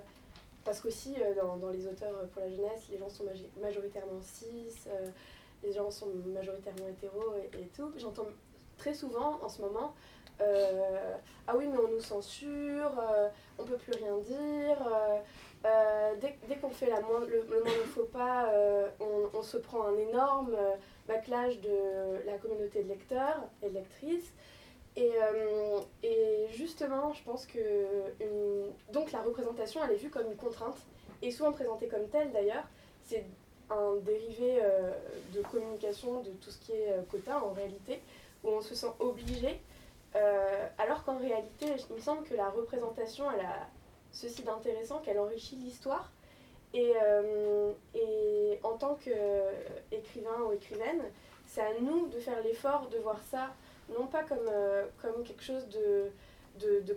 [0.64, 3.24] parce qu'aussi dans, les auteurs pour la jeunesse, les gens sont
[3.60, 4.74] majoritairement cis,
[5.62, 7.92] les gens sont majoritairement hétéros et, tout.
[7.96, 8.26] J'entends
[8.76, 9.94] très souvent en ce moment
[10.40, 12.92] Ah oui, mais on nous censure,
[13.58, 14.78] on peut plus rien dire.
[16.20, 18.52] dès, qu'on fait la le, le moindre faux pas,
[19.00, 20.56] on, on, se prend un énorme
[21.06, 24.32] backlash de la communauté de lecteurs et de lectrices.
[24.98, 27.60] Euh, et, justement, je pense que
[28.92, 30.76] donc la représentation, elle est vue comme une contrainte,
[31.22, 32.64] et souvent présentée comme telle d'ailleurs.
[33.04, 33.24] C'est
[33.70, 34.92] un dérivé euh,
[35.34, 38.00] de communication de tout ce qui est euh, quota en réalité,
[38.42, 39.60] où on se sent obligé,
[40.78, 43.68] alors qu'en réalité, il me semble que la représentation, elle a
[44.10, 46.10] ceci d'intéressant qu'elle enrichit l'histoire.
[46.74, 46.92] Et,
[47.94, 51.02] et en tant qu'écrivain ou écrivaine,
[51.46, 53.50] c'est à nous de faire l'effort de voir ça
[53.96, 56.10] non pas comme, euh, comme quelque chose de,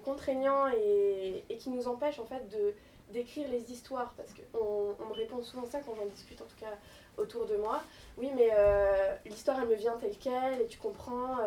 [0.04, 2.74] contraignant et, qui nous empêche en fait de
[3.12, 4.14] d'écrire les histoires.
[4.16, 6.78] Parce qu'on on me répond souvent ça quand j'en discute en tout cas
[7.18, 7.82] autour de moi.
[8.18, 11.40] Oui mais euh, l'histoire elle me vient telle quelle et tu comprends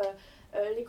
[0.55, 0.85] euh, les,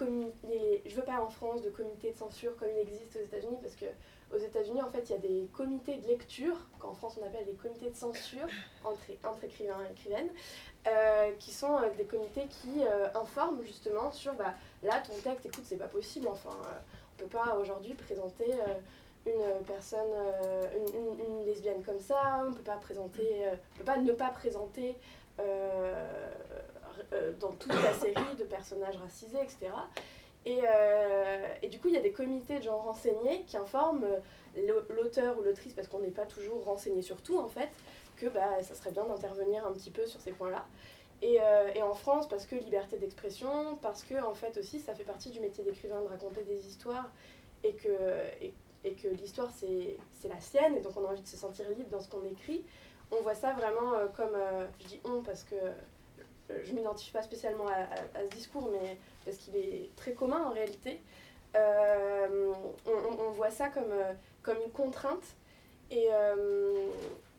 [0.48, 3.58] les je veux pas en France de comité de censure comme il existe aux États-Unis
[3.62, 3.86] parce que
[4.34, 7.44] aux États-Unis en fait il y a des comités de lecture qu'en France on appelle
[7.44, 8.48] des comités de censure
[8.84, 10.30] entre, écrivains et écrivaines
[10.86, 15.46] euh, qui sont euh, des comités qui euh, informent justement sur bah, là ton texte,
[15.46, 16.56] écoute, c'est pas possible, enfin,
[17.14, 18.46] on peut pas aujourd'hui présenter
[19.26, 20.12] une personne,
[20.74, 24.96] une, une, lesbienne comme ça, on peut pas présenter, on peut pas ne pas présenter
[27.40, 29.70] dans toute la série de personnages racisés, etc.
[30.44, 30.60] Et,
[31.62, 34.06] et, du coup, il y a des comités de gens renseignés qui informent
[34.88, 37.70] l'auteur ou l'autrice, parce qu'on n'est pas toujours renseigné sur tout en fait,
[38.16, 40.66] que bah, ça serait bien d'intervenir un petit peu sur ces points-là.
[41.22, 44.94] Et, euh, et, en France, parce que liberté d'expression, parce que en fait aussi ça
[44.94, 47.10] fait partie du métier d'écrivain de raconter des histoires
[47.64, 47.88] et que,
[48.86, 51.90] et que l'histoire c'est la sienne et donc on a envie de se sentir libre
[51.90, 52.64] dans ce qu'on écrit.
[53.10, 55.56] On voit ça vraiment euh, comme, euh, je dis on parce que
[56.48, 60.50] je ne m'identifie pas spécialement à, ce discours, mais parce qu'il est très commun en
[60.50, 61.00] réalité.
[61.54, 62.52] On,
[62.86, 63.92] on, voit ça comme,
[64.42, 65.24] comme une contrainte
[65.90, 66.08] et,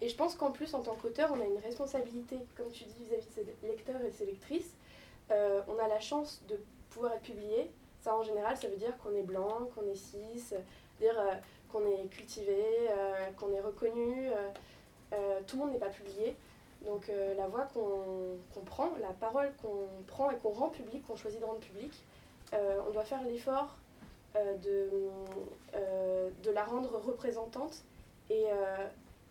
[0.01, 3.03] et je pense qu'en plus, en tant qu'auteur, on a une responsabilité, comme tu dis,
[3.05, 4.75] vis-à-vis de ses lecteurs et ses lectrices.
[5.31, 6.59] Euh, on a la chance de
[6.91, 7.71] pouvoir être publié.
[8.01, 10.53] Ça, en général, ça veut dire qu'on est blanc, qu'on est cis,
[10.99, 11.33] dire euh,
[11.71, 14.29] qu'on est cultivé, euh, qu'on est reconnu.
[15.45, 16.35] tout le monde n'est pas publié.
[16.85, 21.39] Donc la voix qu'on prend, la parole qu'on prend et qu'on rend publique, qu'on choisit
[21.39, 22.03] de rendre publique,
[22.53, 23.75] on doit faire l'effort
[24.35, 24.89] de,
[26.43, 27.83] de la rendre représentante
[28.29, 28.45] et,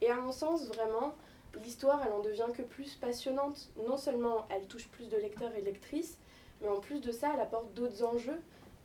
[0.00, 1.14] et à mon sens, vraiment,
[1.62, 3.68] l'histoire, elle en devient que plus passionnante.
[3.86, 6.18] Non seulement elle touche plus de lecteurs et lectrices,
[6.60, 8.40] mais en plus de ça, elle apporte d'autres enjeux.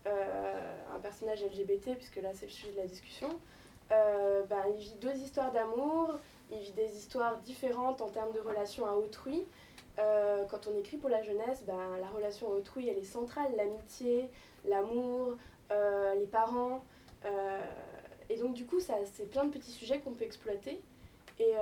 [0.07, 3.29] Euh, un personnage LGBT, puisque là c'est le sujet de la discussion,
[3.91, 6.17] euh, ben, il vit deux histoires d'amour,
[6.51, 9.43] il vit des histoires différentes en termes de relation à autrui.
[9.99, 13.51] Euh, quand on écrit pour la jeunesse, ben, la relation à autrui, elle est centrale,
[13.55, 14.29] l'amitié,
[14.65, 15.37] l'amour,
[15.69, 16.83] les parents.
[18.29, 20.81] et donc du coup, c'est plein de petits sujets qu'on peut exploiter.
[21.39, 21.53] Et,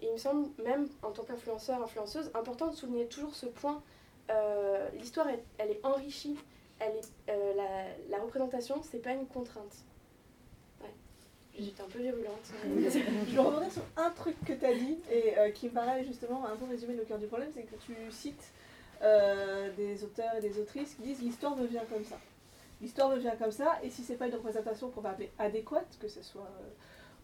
[0.00, 3.82] il me semble, même en tant qu'influenceur, influenceuse, important de souligner toujours ce point.
[4.94, 5.26] L'histoire,
[5.58, 6.38] elle, est enrichie.
[6.80, 9.84] Elle est, euh, la, la, représentation, c'est pas une contrainte.
[11.56, 12.52] J'étais un peu virulente.
[12.64, 16.56] je revenir sur un truc que tu as dit et qui me paraît justement un
[16.56, 18.50] peu résumé le cœur du problème, c'est que tu cites
[19.00, 22.18] des auteurs et des autrices qui disent l'histoire me vient comme ça.
[22.80, 25.96] L'histoire me vient comme ça, et si c'est pas une représentation qu'on va appeler adéquate,
[26.00, 26.50] que ce soit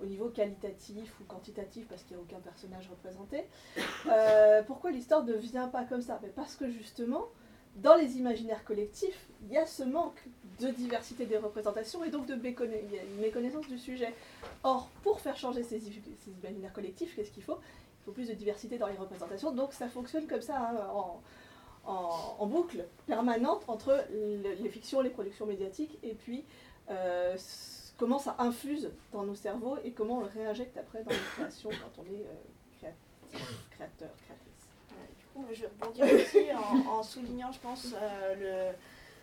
[0.03, 3.44] au niveau qualitatif ou quantitatif parce qu'il n'y a aucun personnage représenté.
[4.07, 6.18] Euh, pourquoi l'histoire ne vient pas comme ça?
[6.22, 7.26] Mais Parce que justement,
[7.76, 10.22] dans les imaginaires collectifs, il y a ce manque
[10.60, 14.14] de diversité des représentations et donc de méconnaissance du sujet.
[14.62, 15.80] Or, pour faire changer ces,
[16.42, 17.58] imaginaires collectifs, qu'est-ce qu'il faut?
[18.00, 21.20] Il faut plus de diversité dans les représentations, donc ça fonctionne comme ça, hein,
[21.86, 26.44] en, boucle permanente entre les fictions, les productions médiatiques et puis
[26.90, 27.36] euh,
[27.96, 31.70] comment ça infuse dans nos cerveaux et comment on le réinjecte après dans les créations
[31.70, 32.88] quand on est euh,
[33.70, 34.49] créateur, créatrice.
[35.52, 36.46] Je rebondir aussi
[36.88, 38.76] en, soulignant, je pense, euh, le,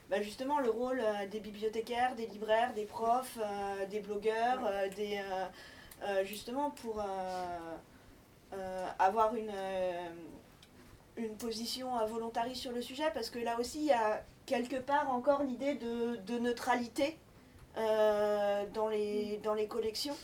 [0.09, 3.37] bah, justement le rôle euh, des bibliothécaires, des libraires, des profs,
[3.89, 4.59] des blogueurs,
[4.95, 5.21] des,
[6.23, 7.03] justement pour
[8.99, 9.53] avoir une,
[11.17, 15.11] une position volontariste sur le sujet, parce que là aussi, il y a quelque part
[15.11, 17.17] encore l'idée de, de neutralité
[17.77, 20.15] euh, dans, les, dans les collections.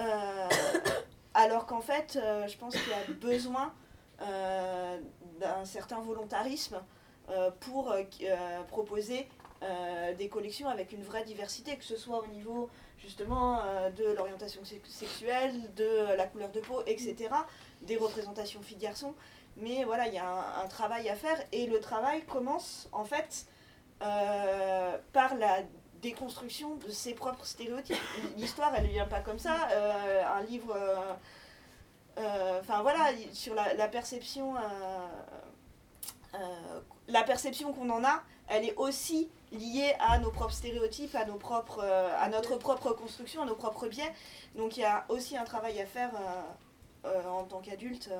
[0.00, 0.48] Euh,
[1.34, 3.74] alors qu'en fait, euh, je pense qu'il y a besoin
[4.18, 6.82] d'un certain volontarisme
[7.60, 7.94] pour
[8.68, 9.28] proposer
[10.16, 13.62] des collections avec une vraie diversité, que ce soit au niveau justement
[13.96, 17.30] de l'orientation sexuelle, de la couleur de peau, etc.,
[17.82, 19.14] des représentations filles-garçons.
[19.56, 23.46] Mais voilà, il y a un, travail à faire et le travail commence en fait
[24.00, 25.62] par la
[26.00, 27.96] déconstruction de ses propres stéréotypes.
[28.36, 29.68] L'histoire, elle ne vient pas comme ça.
[29.72, 30.74] Euh, un livre.
[30.74, 31.14] Euh, euh,
[32.60, 34.54] enfin voilà, sur la, perception.
[37.08, 41.36] la perception qu'on en a, elle est aussi liée à nos propres stéréotypes, à, nos
[41.36, 44.12] propres, à notre propre construction, à nos propres biais.
[44.56, 46.10] Donc il y a aussi un travail à faire
[47.04, 48.10] en tant qu'adulte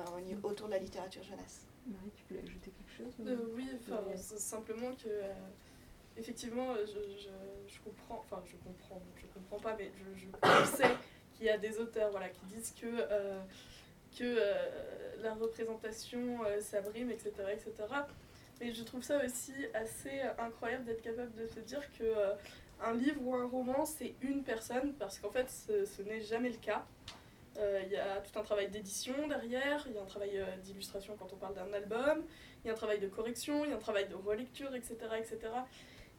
[0.43, 1.65] autour de la littérature jeunesse.
[1.85, 3.13] Marie, tu peux ajouter quelque chose
[3.55, 3.67] Oui,
[4.37, 5.09] simplement que
[6.19, 7.27] effectivement, je,
[7.67, 10.95] je, comprends, enfin je comprends, je comprends pas, mais je, je sais
[11.33, 13.39] qu'il y a des auteurs voilà, qui disent que, euh,
[14.17, 14.53] que euh,
[15.21, 17.71] la représentation euh, s'abrime, etc., etc.
[18.59, 22.03] Mais je trouve ça aussi assez incroyable d'être capable de se dire que
[22.81, 26.49] un livre ou un roman, c'est une personne, parce qu'en fait, ce, ce n'est jamais
[26.49, 26.85] le cas.
[27.57, 31.31] Il y a tout un travail d'édition derrière, il y a un travail d'illustration quand
[31.33, 32.23] on parle d'un album,
[32.63, 34.97] il y a un travail de correction, il y a un travail de relecture, etc.
[35.17, 35.49] etc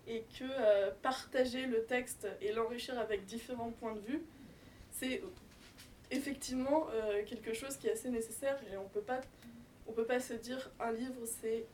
[0.06, 4.22] et que euh, partager le texte et l'enrichir avec différents points de vue,
[4.90, 5.22] c'est
[6.10, 9.20] effectivement euh, quelque chose qui est assez nécessaire et on peut pas
[9.86, 11.66] on peut pas se dire un livre c'est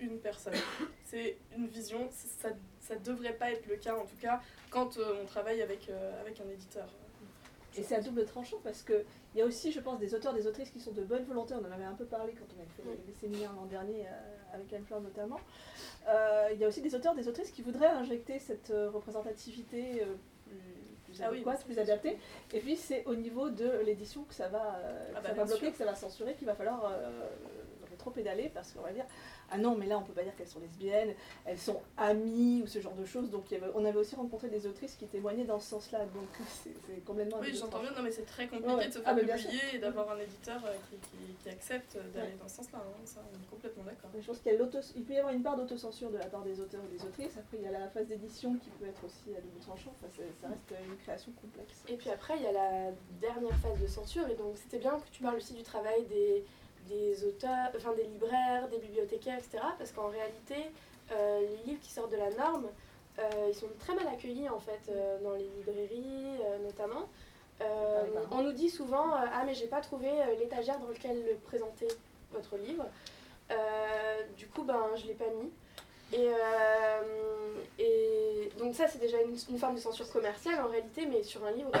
[0.00, 0.54] une personne
[1.04, 5.22] c'est une vision ça ça devrait pas être le cas en tout cas quand euh,
[5.22, 6.88] on travaille avec avec un éditeur
[7.76, 9.04] et c'est à double tranchant parce que
[9.34, 11.54] il y a aussi, je pense, des auteurs, des autrices qui sont de bonne volonté.
[11.54, 14.06] On en avait un peu parlé quand on avait fait les séminaires l'an dernier
[14.54, 15.40] avec Anne-Fleur notamment.
[16.08, 20.02] Euh, il y a aussi des auteurs, des autrices qui voudraient injecter cette euh, représentativité
[21.20, 22.18] euh, plus, ah plus adaptée.
[22.52, 24.78] Et puis c'est au niveau de l'édition que ça va,
[25.14, 26.90] ah bah, va bloquer, que ça va censurer, qu'il va falloir
[28.04, 29.06] trop pédaler parce qu'on va dire
[29.50, 32.66] ah non, mais là, on peut pas dire qu'elles sont lesbiennes, elles sont amies ou
[32.66, 33.30] ce genre de choses.
[33.30, 33.44] Donc,
[33.74, 36.00] on avait aussi rencontré des autrices qui témoignaient dans ce sens-là.
[36.06, 36.28] Donc,
[36.62, 37.38] c'est complètement.
[37.40, 40.10] Oui, j'entends bien, non, mais c'est très compliqué de se ah, faire publier et d'avoir
[40.10, 40.72] un éditeur euh,
[41.42, 42.78] qui, accepte d'aller dans ce sens-là.
[42.78, 43.00] Hein.
[43.04, 44.10] Ça, on est complètement d'accord.
[44.18, 44.52] Je pense qu'il
[44.96, 47.36] il peut y avoir une part d'autocensure de la part des auteurs ou des autrices.
[47.36, 49.92] Après, il y a la phase d'édition qui peut être aussi à double tranchant.
[50.00, 50.08] Enfin,
[50.40, 51.84] ça reste une création complexe.
[51.88, 54.26] Et puis après, il y a la dernière phase de censure.
[54.28, 56.44] Et donc, c'était bien que tu parles aussi du travail des
[56.88, 59.58] des auteurs, enfin des libraires, des bibliothécaires, etc.
[59.78, 60.70] Parce qu'en réalité,
[61.12, 62.66] euh, les livres qui sortent de la norme,
[63.18, 67.08] euh, ils sont très mal accueillis en fait euh, dans les librairies notamment.
[68.32, 70.08] on nous dit souvent ah mais j'ai pas trouvé
[70.38, 71.86] l'étagère dans laquelle présenter
[72.32, 72.86] votre livre.
[74.36, 75.50] du coup ben je l'ai pas mis.
[76.14, 76.30] Et,
[77.78, 81.50] et, donc ça c'est déjà une, forme de censure commerciale en réalité, mais sur un
[81.50, 81.72] livre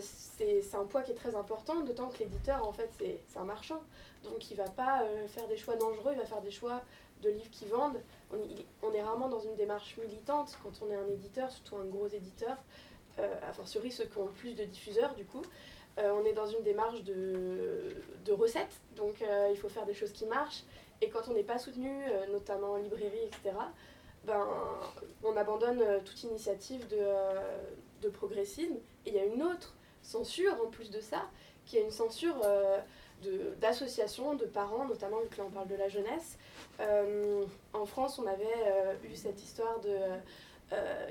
[0.00, 3.80] c'est un poids qui est très important, d'autant que l'éditeur en fait c'est un marchand.
[4.24, 6.82] Donc il va pas euh, faire des choix dangereux, il va faire des choix
[7.22, 8.00] de livres qui vendent.
[8.82, 12.08] On, est rarement dans une démarche militante quand on est un éditeur, surtout un gros
[12.08, 12.56] éditeur,
[13.18, 15.42] euh, a fortiori ceux qui ont plus de diffuseurs du coup.
[15.98, 20.12] Euh, on est dans une démarche de, de recettes, donc il faut faire des choses
[20.12, 20.64] qui marchent.
[21.00, 23.56] Et quand on n'est pas soutenu, notamment en librairie, etc.,
[24.24, 24.46] ben,
[25.22, 27.04] on abandonne toute initiative de,
[28.02, 28.76] de progressisme.
[29.04, 31.28] Et il y a une autre censure en plus de ça,
[31.66, 32.36] qui est une censure
[33.60, 36.38] d'associations, de, parents, notamment vu que là on parle de la jeunesse.
[36.80, 39.96] Euh, en France, on avait euh, eu cette histoire de.
[40.74, 41.06] Euh,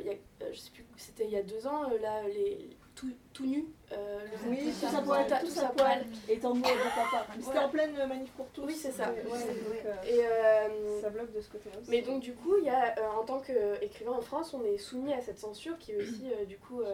[0.51, 3.65] je sais plus, c'était il y a deux ans, là, les, tout, tout nu.
[3.91, 7.25] euh, le- Oui, tout ça poil, tout ça poil, et en de papa.
[7.39, 8.63] C'était en pleine manif pour tous.
[8.65, 9.09] Oui, c'est ça.
[9.11, 11.89] Ouais, ouais, donc, euh, Et, euh, ça bloque de ce côté-là aussi.
[11.89, 14.77] Mais donc du coup, il y a, euh, en tant qu'écrivain en France, on est
[14.77, 16.93] soumis à cette censure qui est aussi euh, du coup euh,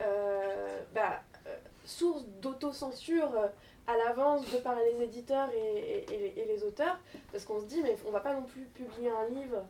[0.00, 3.48] euh, bah, euh, source d'autocensure euh,
[3.86, 6.98] à l'avance de par les éditeurs et, et- et les, et les auteurs,
[7.32, 9.60] parce qu'on se dit mais on va pas non plus publier un livre, euh,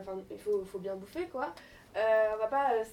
[0.00, 1.54] enfin il faut, faut bien bouffer quoi.
[1.96, 2.84] Euh, on va pas euh,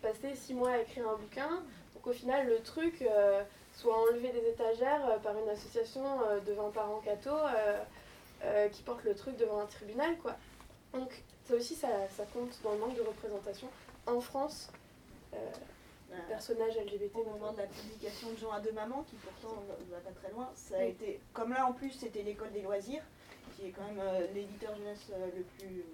[0.00, 1.48] passer six mois à écrire un bouquin,
[1.94, 3.42] donc au final le truc euh,
[3.74, 7.30] soit enlevé des étagères euh, par une association euh, de 20 parents cathos.
[7.32, 7.82] euh,
[8.42, 10.36] euh, qui porte le truc devant un tribunal, quoi.
[10.92, 13.68] Donc, ça aussi, ça, ça compte dans le manque de représentation
[14.06, 14.70] en France,
[15.32, 15.36] euh,
[16.12, 17.16] Euh, personnages LGBT.
[17.16, 20.10] au moment de la publication de Jean à deux mamans, qui pourtant va, va pas
[20.20, 20.88] très loin, ça a Oui.
[20.88, 23.02] été, comme là en plus c'était l'école des loisirs,
[23.56, 25.84] qui est quand même euh, l'éditeur jeunesse euh, le plus, euh,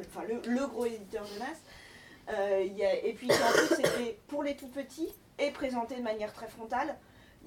[0.00, 1.62] enfin le, gros éditeur jeunesse,
[2.30, 2.66] euh,
[3.04, 6.96] et puis plus c'était pour les tout petits et présenté de manière très frontale.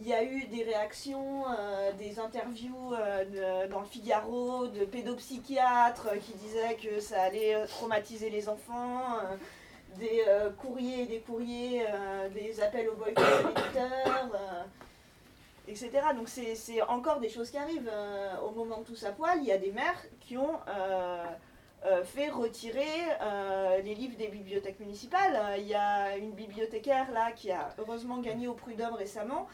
[0.02, 4.84] Il y a eu des réactions, euh, des interviews euh, de- dans le Figaro de
[4.84, 9.38] pédopsychiatres euh, qui disaient que ça allait euh, traumatiser les enfants, euh,
[9.98, 14.64] des euh, courriers et des courriers, euh, des appels au boycott de l'éditeur, euh,
[15.70, 15.90] etc.
[16.14, 17.90] Donc c'est encore des choses qui arrivent.
[17.90, 21.24] euh, au moment de tout ça poil, il y a des maires qui ont euh,
[21.24, 21.24] euh,
[22.04, 22.88] fait retirer
[23.22, 25.36] euh, les livres des bibliothèques municipales.
[25.36, 29.48] Euh, Il y a une bibliothécaire là qui a heureusement gagné au prud'homme récemment.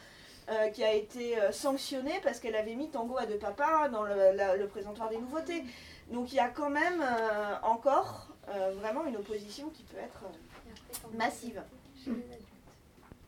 [0.50, 4.02] euh, qui a été euh, sanctionnée parce qu'elle avait mis Tango à deux papas dans
[4.02, 5.62] le, la- le présentoir des nouveautés.
[6.10, 10.24] Donc il y a quand même euh, encore euh, vraiment une opposition qui peut être
[10.24, 11.62] euh, massive.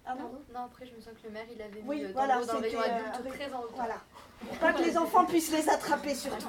[0.06, 2.10] Ah non Non, après, je me souviens que le maire, il avait mis Oui, euh,
[2.12, 3.76] voilà, Tango dans le c'était, rayon euh, adulte avec- très en retard.
[3.76, 3.94] Voilà.
[4.40, 6.48] Pour pas que les enfants puissent les attraper surtout.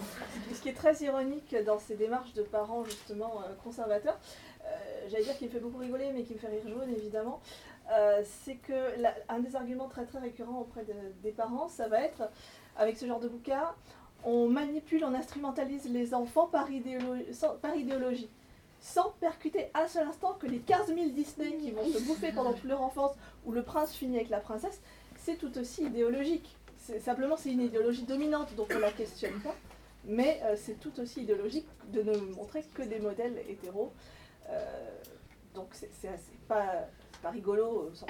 [0.54, 4.18] Ce qui est très ironique dans ces démarches de parents justement euh, conservateurs,
[4.66, 4.68] euh,
[5.10, 7.40] j'allais dire qui me fait beaucoup rigoler mais qui me fait rire jaune évidemment,
[7.92, 11.88] euh, c'est que la- un des arguments très très récurrents auprès de- des parents, ça
[11.88, 12.30] va être
[12.78, 13.64] avec ce genre de bouquin,
[14.26, 18.30] on manipule, on instrumentalise les enfants par, idéolo- sans- par idéologie.
[18.82, 22.54] Sans percuter un seul instant que les 15 000 Disney qui vont se bouffer pendant
[22.54, 23.12] toute leur enfance,
[23.46, 24.82] où le prince finit avec la princesse,
[25.18, 26.56] c'est tout aussi idéologique.
[27.00, 29.56] Simplement, c'est une idéologie dominante, donc on la questionne pas.
[30.08, 33.92] Mais euh, c'est tout aussi idéologique de ne montrer que des modèles hétéros.
[34.50, 35.02] Euh,
[35.56, 35.90] donc c'est
[36.48, 36.88] pas,
[37.24, 38.10] pas rigolo au sens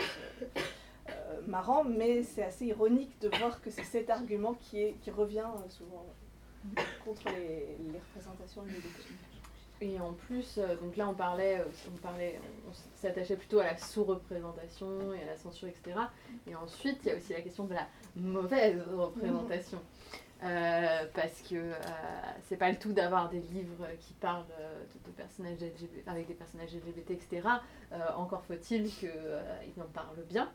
[1.10, 6.06] euh, marrant, mais c'est assez ironique de voir que c'est cet argument qui, revient souvent
[7.06, 9.35] contre les, les représentations LGBT.
[9.82, 13.66] Et en plus, euh, donc là on parlait, euh, on parlait, on s'attachait plutôt à
[13.66, 16.00] la sous-représentation et à la censure, etc.
[16.48, 19.80] Et ensuite, il y a aussi la question de la mauvaise représentation.
[20.44, 21.72] Euh, parce que
[22.44, 24.46] c'est pas le tout d'avoir des livres qui parlent
[25.06, 25.58] de, personnages
[26.06, 27.48] avec des personnages LGBT, etc.
[28.16, 29.10] Encore faut-il qu'ils
[29.82, 30.52] en parlent bien.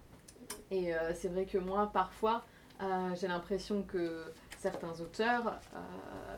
[0.70, 2.44] Et c'est vrai que moi, parfois,
[3.14, 5.58] j'ai l'impression que certains auteurs,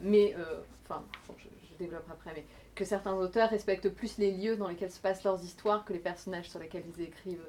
[0.01, 0.35] mais,
[0.85, 4.69] enfin, bon, je, je développe après, mais que certains auteurs respectent plus les lieux dans
[4.69, 7.47] lesquels se passent leurs histoires que les personnages sur lesquels ils écrivent.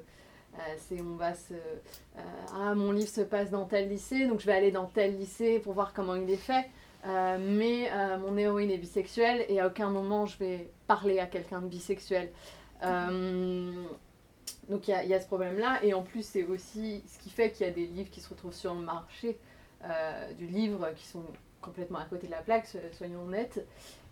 [0.56, 1.54] Euh, c'est on va se.
[1.54, 2.22] euh,
[2.54, 5.58] ah, mon livre se passe dans tel lycée, donc je vais aller dans tel lycée
[5.58, 6.66] pour voir comment il est fait.
[7.06, 11.60] Euh, mais mon héroïne est bisexuelle et à aucun moment je vais parler à quelqu'un
[11.60, 12.30] de bisexuel.
[14.68, 15.80] Donc il y, y a ce problème-là.
[15.82, 18.28] Et en plus, c'est aussi ce qui fait qu'il y a des livres qui se
[18.28, 19.38] retrouvent sur le marché
[20.38, 21.24] du livre qui sont
[21.60, 23.66] complètement à côté de la plaque, so- soyons honnêtes.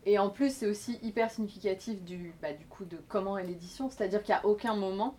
[0.05, 3.89] Et en plus, c'est aussi hyper significatif du, bah, du coup de comment est l'édition.
[3.89, 5.17] C'est-à-dire qu'à aucun moment,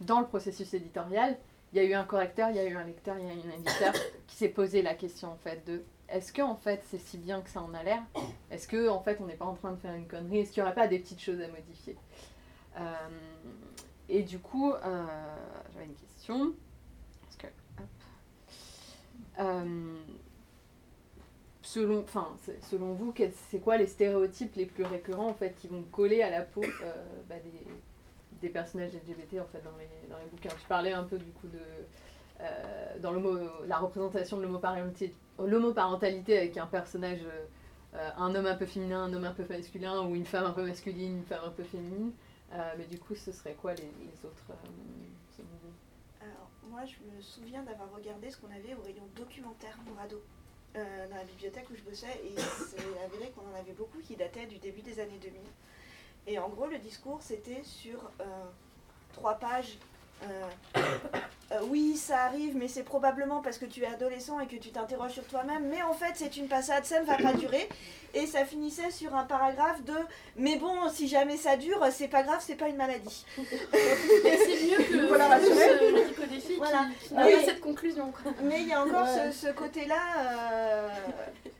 [0.00, 1.38] dans le processus éditorial,
[1.72, 3.34] il y a eu un correcteur, il y a eu un lecteur, il y a
[3.34, 3.92] eu un éditeur
[4.26, 7.40] qui s'est posé la question en fait de est-ce que en fait c'est si bien
[7.40, 8.02] que ça en a l'air?
[8.50, 10.38] Est-ce que en fait on n'est pas en train de faire une connerie?
[10.40, 11.96] Est-ce qu'il n'y aurait pas des petites choses à modifier?
[12.78, 13.08] Euh,
[14.08, 15.06] Et du coup, euh,
[15.72, 16.52] j'avais une question.
[17.22, 17.46] Parce que,
[17.78, 17.86] hop.
[19.40, 19.96] Euh,
[21.76, 22.28] selon, enfin,
[22.70, 23.12] selon vous,
[23.50, 26.62] c'est quoi les stéréotypes les plus récurrents en fait qui vont coller à la peau
[26.64, 27.34] euh, bah,
[28.40, 30.54] des, personnages LGBT en fait dans les, dans les bouquins?
[30.58, 31.58] Je parlais un peu du coup de
[32.40, 33.12] euh, dans
[33.66, 34.42] la représentation de
[35.46, 37.20] l'homoparentalité avec un personnage,
[37.94, 40.52] euh, un homme un peu féminin, un homme un peu masculin ou une femme un
[40.52, 42.12] peu masculine, une femme un peu féminine.
[42.78, 43.90] Mais du coup, ce serait quoi les,
[44.24, 44.44] autres
[46.22, 50.22] Alors, moi, je me souviens d'avoir regardé ce qu'on avait au rayon documentaire pour ados
[50.76, 54.16] euh, dans la bibliothèque où je bossais, et c'est avéré qu'on en avait beaucoup qui
[54.16, 55.40] dataient du début des années 2000.
[56.26, 58.24] Et en gros, le discours, c'était sur euh,
[59.12, 59.78] trois pages.
[60.24, 60.48] Euh,
[61.52, 64.70] euh, oui, ça arrive, mais c'est probablement parce que tu es adolescent et que tu
[64.70, 65.68] t'interroges sur toi-même.
[65.68, 67.68] Mais en fait, c'est une passade, ça ne va pas durer.
[68.14, 69.94] Et ça finissait sur un paragraphe de
[70.36, 73.26] Mais bon, si jamais ça dure, c'est pas grave, c'est pas une maladie.
[73.36, 76.86] c'est mieux que voilà, le des filles voilà.
[77.00, 78.12] qui, n'a pas cette conclusion.
[78.42, 80.88] Mais il y a encore ce, côté-là, euh,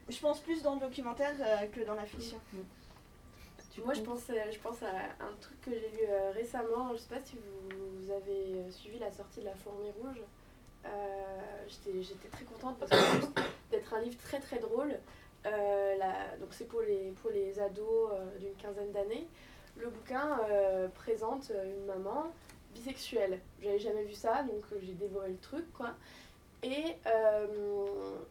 [0.09, 2.39] je pense plus dans le documentaire euh, que dans la fiction.
[2.53, 2.59] Mm.
[3.85, 6.93] Moi, je pense, je pense à un truc que j'ai lu euh, récemment.
[6.93, 10.23] Je sais pas si vous, avez suivi la sortie de La Fourmi Rouge.
[10.87, 10.89] Euh,
[11.69, 14.97] j'étais très contente parce que d'être un livre très très drôle.
[15.45, 15.97] Euh,
[16.41, 19.27] donc c'est pour les, pour les ados d'une quinzaine d'années.
[19.77, 20.41] Le bouquin
[20.95, 22.33] présente une maman
[22.75, 23.41] bisexuelle.
[23.63, 25.95] J'avais jamais vu ça, donc j'ai dévoré le truc, quoi.
[26.63, 26.97] Et,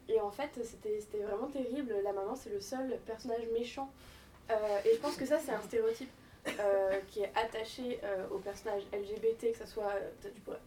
[0.10, 1.94] et en fait, c'était vraiment terrible.
[2.04, 4.15] La maman, c'est le seul personnage méchant euh,
[4.50, 6.10] et je pense que ça, c'est un stéréotype
[6.48, 9.94] euh, qui est attaché euh, aux personnages LGBT, que ce soit,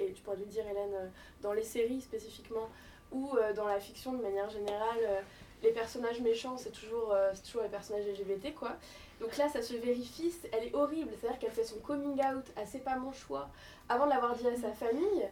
[0.01, 2.69] et tu pourrais le dire Hélène, dans les séries spécifiquement,
[3.13, 5.25] ou dans la fiction de manière générale,
[5.63, 7.15] les personnages méchants, c'est toujours,
[7.47, 8.77] toujours les personnages LGBT, quoi.
[9.19, 12.67] Donc là, ça se vérifie, elle est horrible, c'est-à-dire qu'elle fait son coming out à
[12.67, 13.49] C'est pas mon choix,
[13.89, 15.27] avant de l'avoir dit à sa famille.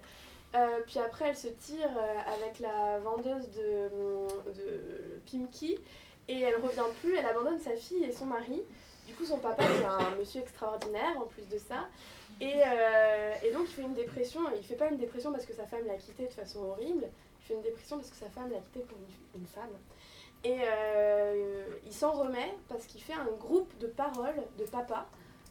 [0.86, 1.90] puis après, elle se tire
[2.26, 3.90] avec la vendeuse de,
[4.53, 5.78] de Pimki,
[6.29, 8.62] et elle revient plus, elle abandonne sa fille et son mari.
[9.07, 11.87] Du coup, son papa, c'est un monsieur extraordinaire en plus de ça.
[12.41, 14.41] Et, euh, et, donc, il fait une dépression.
[14.57, 17.09] Il fait pas une dépression parce que sa femme l'a quitté de façon horrible.
[17.41, 18.99] Il fait une dépression parce que sa femme l'a quitté pour
[19.37, 19.70] une, femme.
[20.43, 25.07] Et euh, il s'en remet parce qu'il fait un groupe de paroles de papa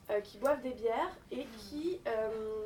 [0.09, 1.99] euh, qui boivent des bières et qui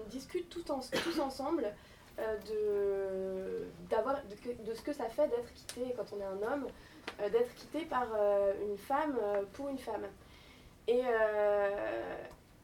[0.10, 1.72] discutent tout en, tous ensemble
[2.18, 6.68] de, de, ce que ça fait d'être quitté quand on est un homme,
[7.20, 10.06] d'être quitté par euh, une femme euh, pour une femme.
[10.88, 11.02] Et,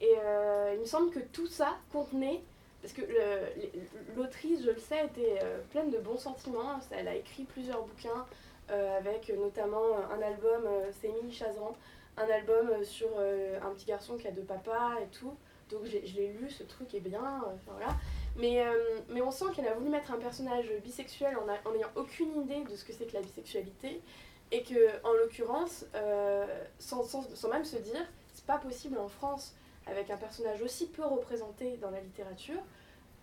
[0.01, 0.15] et
[0.73, 2.41] il me semble que tout ça contenait
[2.81, 3.03] parce que
[4.15, 6.79] l'autrice, je le sais, était pleine de bons sentiments.
[6.89, 8.25] Elle a écrit plusieurs bouquins,
[8.67, 10.67] avec notamment un album,
[10.99, 11.75] c'est Émilie Chazan,
[12.17, 15.35] un album sur un petit garçon qui a deux papas et tout.
[15.69, 17.95] Donc je l'ai lu, ce truc est bien, voilà.
[18.37, 18.63] Mais,
[19.09, 22.75] mais on sent qu'elle a voulu mettre un personnage bisexuel en n'ayant aucune idée de
[22.75, 24.01] ce que c'est que la bisexualité.
[24.51, 26.45] Et que, en l'occurrence, euh,
[26.77, 29.55] sans, sans, même se dire, c'est pas possible en France,
[29.87, 32.61] avec un personnage aussi peu représenté dans la littérature,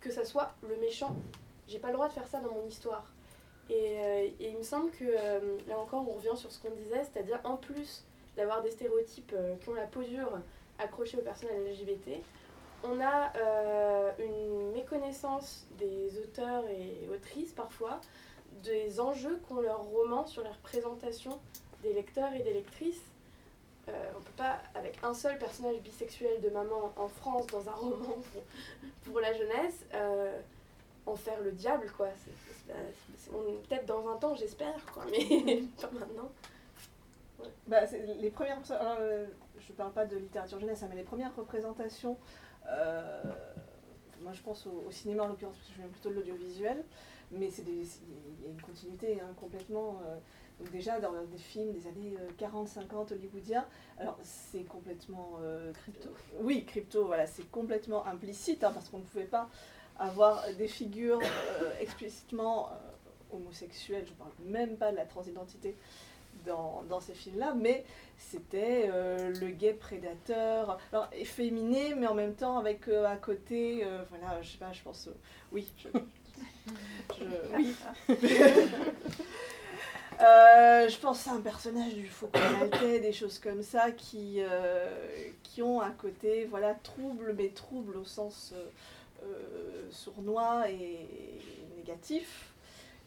[0.01, 1.15] que ça soit le méchant.
[1.67, 3.05] J'ai pas le droit de faire ça dans mon histoire.
[3.69, 7.03] Et, euh, il me semble que, euh, là encore, on revient sur ce qu'on disait,
[7.03, 8.03] c'est-à-dire en plus
[8.35, 10.39] d'avoir des stéréotypes qui ont la posure
[10.79, 12.21] accrochée aux personnes LGBT,
[12.83, 13.33] on a
[14.19, 17.99] une méconnaissance des auteurs et autrices parfois
[18.63, 21.39] des enjeux qu'ont leurs romans sur la représentation
[21.81, 23.01] des lecteurs et des lectrices.
[23.89, 27.67] Euh, on ne peut pas, avec un seul personnage bisexuel de maman en France dans
[27.67, 28.17] un roman
[29.03, 30.39] pour, la jeunesse, euh,
[31.05, 32.07] en faire le diable, quoi.
[32.67, 36.31] Peut-être dans un temps, j'espère, quoi, mais pas maintenant.
[37.67, 37.81] Bah,
[38.21, 39.25] les premières, euh,
[39.59, 42.17] je parle pas de littérature jeunesse, hein, mais les premières représentations,
[44.21, 46.83] moi je pense au, au cinéma en l'occurrence, parce que je viens plutôt de l'audiovisuel,
[47.31, 49.99] mais c'est il y a une continuité hein, complètement.
[50.05, 50.15] Euh,
[50.59, 53.65] donc déjà dans des films des années 40-50 euh, hollywoodiens,
[53.97, 56.09] alors c'est complètement euh, crypto.
[56.41, 59.49] Oui, crypto, voilà, c'est complètement implicite hein, parce qu'on ne pouvait pas
[59.97, 61.19] avoir des figures
[61.79, 62.69] explicitement
[63.31, 64.05] homosexuelles.
[64.07, 65.75] Je parle même pas de la transidentité.
[66.45, 67.85] Dans, dans, ces films-là, mais
[68.17, 74.51] c'était le gay prédateur, alors efféminé, mais en même temps avec à côté, voilà, je
[74.51, 75.07] sais pas, je pense,
[75.53, 75.87] oui, je,
[77.55, 77.75] oui.
[80.21, 84.85] Euh, je pense à un personnage du Faucon Maltais, des choses comme ça, qui, euh,
[85.41, 88.53] qui ont un côté voilà, trouble, mais trouble au sens
[89.23, 91.07] euh, sournois et
[91.77, 92.52] négatif.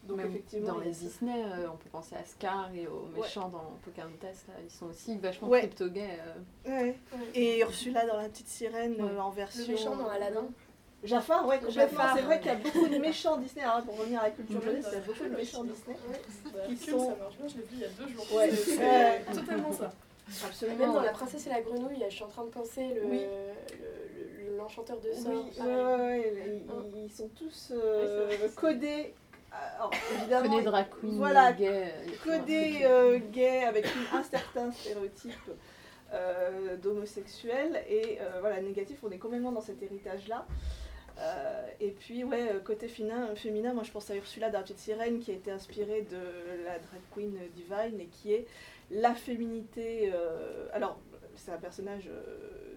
[0.03, 4.45] Donc effectivement, dans les Disney, on peut penser à Scar et aux méchants dans Pocahontas,
[4.47, 5.59] là, ils sont aussi vachement ouais.
[5.59, 6.19] crypto-gays.
[6.65, 6.95] Ouais.
[7.35, 9.65] Et Ursula dans La Petite Sirène en version...
[9.67, 10.47] Le méchant dans Aladdin.
[11.03, 12.03] Jafar, ouais, complètement.
[12.15, 13.63] C'est vrai qu'il y a beaucoup de méchants Disney.
[13.63, 15.95] Alors, pour revenir à la culture jeunesse, il y a beaucoup de méchants Disney.
[16.67, 16.99] qui sont...
[16.99, 18.25] ça marche bien, je l'ai vu il y a deux jours.
[18.33, 19.93] Ouais, c'est totalement ça.
[20.45, 20.77] Absolument.
[20.77, 24.99] Même dans La Princesse et la Grenouille, je suis en train de penser le, l'enchanteur
[24.99, 25.31] de sort.
[25.31, 26.61] Oui, ouais,
[27.05, 29.13] ils, sont tous euh, codés.
[29.51, 31.93] Alors, évidemment, codés drag queen, voilà, gay,
[32.23, 35.51] codés euh, gay avec un certain stéréotype
[36.13, 38.99] euh, d'homosexuels et euh, voilà négatif.
[39.03, 40.45] On est complètement dans cet héritage là.
[41.19, 45.19] Euh, et puis, ouais, euh, côté féminin, féminin, moi je pense à Ursula dans Sirène
[45.19, 48.45] qui a été inspirée de la drag queen Divine et qui est
[48.91, 50.11] la féminité.
[50.13, 50.99] Euh, alors,
[51.35, 52.09] c'est un personnage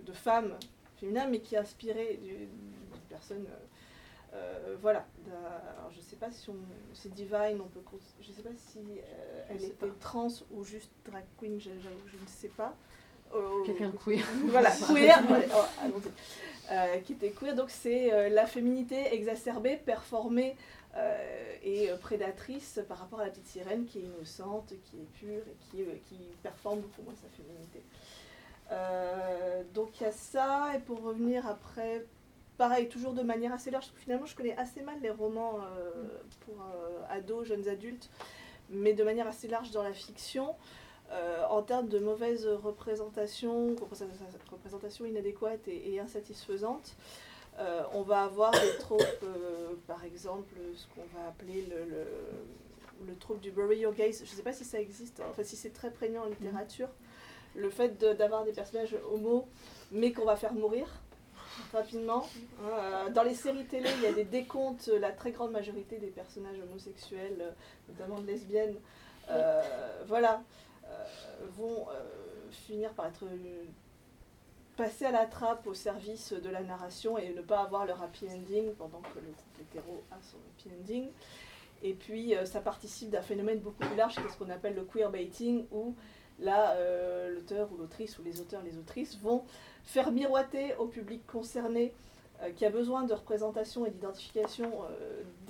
[0.06, 0.56] de femme
[0.96, 2.48] féminin, mais qui est inspiré d'une
[3.08, 3.46] personne
[4.32, 5.04] Euh, voilà.
[5.26, 6.56] Alors, je sais pas si on,
[6.94, 7.80] c'est Divine, on peut,
[8.20, 12.48] je sais pas si euh, elle était trans ou juste drag queen, je, ne sais
[12.48, 12.74] pas.
[13.34, 14.24] Oh, Quelqu'un queer.
[14.46, 15.22] Voilà, queer.
[15.54, 16.00] Oh,
[16.70, 20.56] euh, qui était queer, donc c'est la féminité exacerbée, performée
[21.62, 25.56] et prédatrice par rapport à la petite sirène qui est innocente, qui est pure et
[25.70, 27.82] qui, qui performe beaucoup moins sa féminité.
[29.72, 32.04] donc il y a ça, et pour revenir après
[32.60, 33.90] pareil, toujours de manière assez large.
[33.96, 36.08] Finalement, je connais assez mal les romans euh,
[36.40, 38.10] pour euh, ados, jeunes adultes,
[38.68, 40.54] mais de manière assez large dans la fiction.
[41.10, 43.74] Euh, en termes de mauvaise représentation,
[44.50, 46.96] représentation inadéquate et, insatisfaisante,
[47.94, 49.24] on va avoir des tropes,
[49.86, 52.06] par exemple, ce qu'on va appeler le, le,
[53.06, 54.18] le trope du bury your gaze.
[54.18, 56.90] Je ne sais pas si ça existe, enfin si c'est très prégnant en littérature.
[57.54, 59.48] Le fait d'avoir des personnages homo,
[59.92, 60.86] mais qu'on va faire mourir
[61.72, 62.26] rapidement.
[62.62, 64.88] Euh, dans les séries télé, il y a des décomptes.
[64.88, 67.50] La très grande majorité des personnages homosexuels, euh,
[67.88, 68.76] notamment de lesbiennes,
[69.30, 69.62] euh,
[70.06, 70.42] voilà,
[71.56, 71.86] vont
[72.50, 73.24] finir par être
[74.76, 78.26] passés à la trappe au service de la narration et ne pas avoir leur happy
[78.26, 81.08] ending pendant que le groupe hétéro a son happy ending.
[81.82, 84.84] Et puis, ça participe d'un phénomène beaucoup plus large, qui est ce qu'on appelle le
[84.84, 85.94] queerbaiting, où
[86.40, 86.76] là,
[87.30, 89.44] l'auteur ou l'autrice, ou les auteurs, les autrices, vont
[89.84, 91.92] faire miroiter au public concerné
[92.42, 94.72] euh, qui a besoin de représentation et d'identification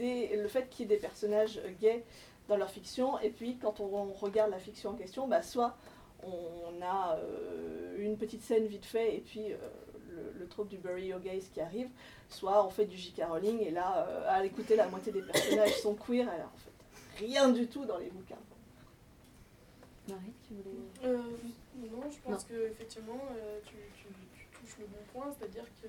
[0.01, 2.05] euh, le fait qu'il y ait des personnages gays
[2.49, 3.18] dans leur fiction.
[3.20, 5.76] Et puis quand on, regarde la fiction en question, bah, soit
[6.24, 9.49] on a euh, une petite scène vite fait et puis
[10.11, 11.88] le, le, trope du Bury Your Gays qui arrive,
[12.28, 13.22] soit on fait du J.K.
[13.28, 17.51] Rowling et là, à l'écouter, la moitié des personnages sont queer, alors en fait rien
[17.51, 18.36] du tout dans les bouquins.
[20.11, 21.16] Marie, tu voulais...
[21.90, 23.20] non, je pense qu'effectivement,
[23.66, 23.76] tu,
[24.78, 25.88] le bon point, c'est-à-dire que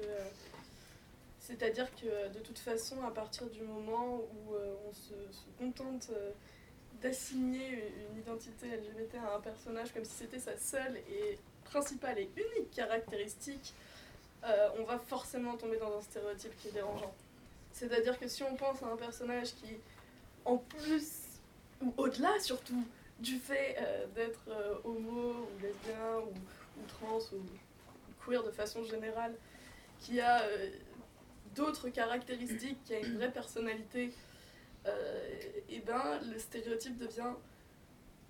[1.41, 5.13] c'est-à-dire que de toute façon, à partir du moment où euh, on se,
[5.57, 6.31] contente euh,
[7.01, 12.29] d'assigner une identité LGBT à un personnage comme si c'était sa seule et principale et
[12.35, 13.73] unique caractéristique,
[14.43, 17.13] euh, on va forcément tomber dans un stéréotype qui est dérangeant.
[17.73, 19.77] C'est-à-dire que si on pense à un personnage qui,
[20.45, 21.09] en plus,
[21.81, 22.83] ou au-delà surtout,
[23.21, 23.77] du fait
[24.15, 24.49] d'être
[24.83, 26.33] homo ou lesbien ou,
[26.87, 27.41] trans ou
[28.25, 29.35] queer de façon générale,
[29.99, 30.69] qui a euh,
[31.55, 34.13] d'autres caractéristiques, qui a une vraie personnalité, et
[34.87, 35.29] euh,
[35.69, 37.33] eh ben le stéréotype devient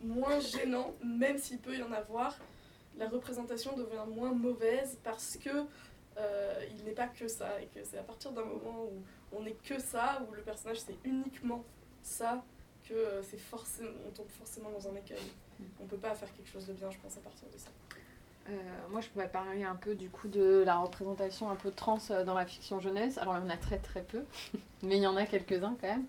[0.01, 2.37] moins gênant, même s'il peut y en avoir.
[2.97, 5.49] La représentation devient moins mauvaise parce que
[6.17, 9.43] euh, il n'est pas que ça et que c'est à partir d'un moment où on
[9.43, 11.63] n'est que ça, où le personnage c'est uniquement
[12.03, 12.43] ça,
[12.91, 15.17] que c'est forcément, on tombe forcément dans un écueil.
[15.81, 17.69] On peut pas faire quelque chose de bien, je pense, à partir de ça.
[18.49, 18.53] Euh,
[18.89, 22.23] moi, je pourrais parler un peu du coup de la représentation un peu trans euh,
[22.23, 23.17] dans la fiction jeunesse.
[23.17, 24.23] Alors, il y en a très très peu,
[24.83, 26.05] mais il y en a quelques-uns quand même.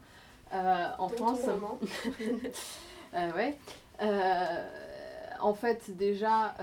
[0.54, 1.40] Euh, en France.
[3.14, 3.56] ouais.
[5.40, 6.54] en fait, déjà,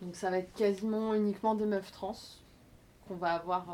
[0.00, 2.16] donc ça va être quasiment uniquement des meufs trans
[3.08, 3.64] qu'on va avoir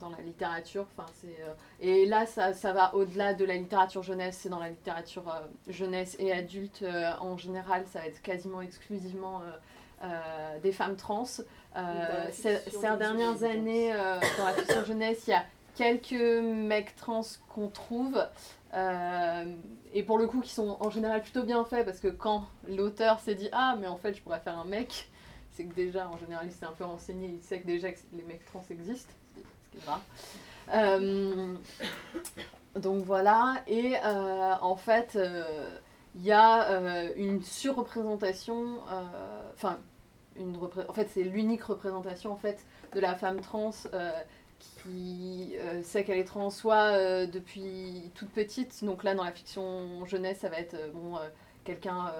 [0.00, 0.86] dans la littérature.
[0.96, 1.36] Enfin, c'est,
[1.80, 5.24] et là, ça, ça va au-delà de la littérature jeunesse, c'est dans la littérature
[5.68, 6.84] jeunesse et adulte
[7.20, 9.42] en général, ça va être quasiment exclusivement
[10.04, 11.24] euh, des femmes trans.
[11.76, 12.58] Euh, ces,
[12.98, 15.44] dernières années, euh, dans la fiction jeunesse, il y a
[15.76, 18.18] quelques mecs trans qu'on trouve.
[19.94, 23.20] et pour le coup, qui sont en général plutôt bien faits parce que quand l'auteur
[23.20, 25.08] s'est dit Ah, mais en fait, je pourrais faire un mec,
[25.54, 27.98] c'est que déjà, en général, il s'est un peu renseigné, il sait que déjà que
[28.12, 30.02] les mecs trans existent, ce qui est rare.
[32.76, 35.18] donc voilà, et en fait,
[36.16, 38.80] il y a une surreprésentation,
[39.54, 39.78] enfin,
[40.88, 44.10] en fait, c'est l'unique représentation en fait de la femme trans euh,
[44.58, 48.84] qui euh, sait qu'elle est trans, soit euh, depuis toute petite.
[48.84, 51.18] Donc là, dans la fiction jeunesse, ça va être bon,
[51.64, 52.12] quelqu'un,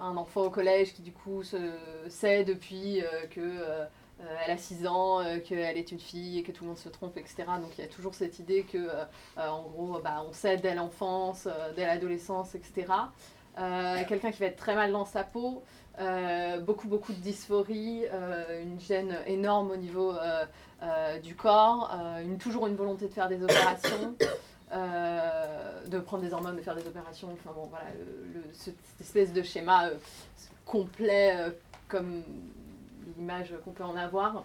[0.00, 1.56] un enfant au collège qui du coup se,
[2.08, 3.86] sait depuis que
[4.44, 7.16] elle a 6 ans, qu'elle est une fille et que tout le monde se trompe,
[7.16, 7.44] etc.
[7.60, 8.88] Donc il y a toujours cette idée que,
[9.36, 12.86] en gros, bah, on sait dès l'enfance, dès l'adolescence, etc.
[14.08, 15.62] quelqu'un qui va être très mal dans sa peau,
[16.00, 21.94] euh, beaucoup, beaucoup de dysphorie, euh, une gêne énorme au niveau euh, du corps,
[22.40, 24.14] toujours une volonté de faire des opérations,
[25.92, 27.28] de prendre des hormones, de faire des opérations.
[27.32, 27.86] Enfin bon, voilà,
[28.52, 29.90] cette espèce de schéma
[30.64, 31.36] complet
[31.88, 32.22] comme
[33.16, 34.44] l'image qu'on peut en avoir,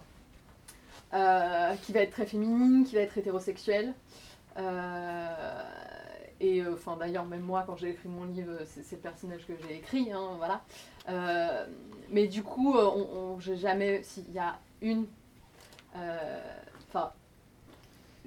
[1.10, 3.94] qui va être très féminine, qui va être hétérosexuelle.
[6.40, 9.76] et enfin d'ailleurs même moi quand j'ai écrit mon livre, c'est le personnage que j'ai
[9.76, 10.62] écrit, hein, voilà.
[11.08, 11.66] Euh,
[12.10, 14.02] mais du coup, euh, on, on jamais.
[14.02, 15.06] S'il y a une.
[15.96, 16.40] Euh,
[16.88, 17.12] enfin.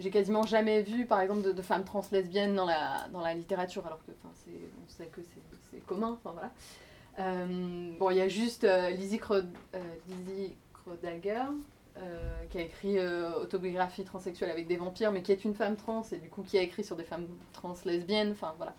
[0.02, 3.86] J'ai quasiment jamais vu, par exemple, de, femmes trans lesbiennes dans la, dans la littérature,
[3.86, 5.22] alors que on sait que
[5.72, 6.20] c'est commun.
[6.24, 6.52] Voilà.
[7.20, 11.44] Euh, bon, il y a juste euh, Lizzie, Krodager,
[12.50, 12.98] qui a écrit
[13.42, 16.58] Autobiographie transsexuelle avec des vampires, mais qui est une femme trans, et du coup qui
[16.58, 18.32] a écrit sur des femmes trans lesbiennes.
[18.32, 18.74] Enfin, voilà.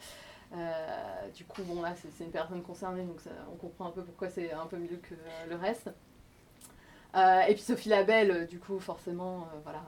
[1.35, 3.21] du coup, bon, là, c'est une personne concernée, donc
[3.53, 5.15] on comprend un peu pourquoi c'est un peu mieux que
[5.49, 5.91] le reste.
[7.15, 9.85] et puis Sophie Labelle, du coup, forcément, voilà,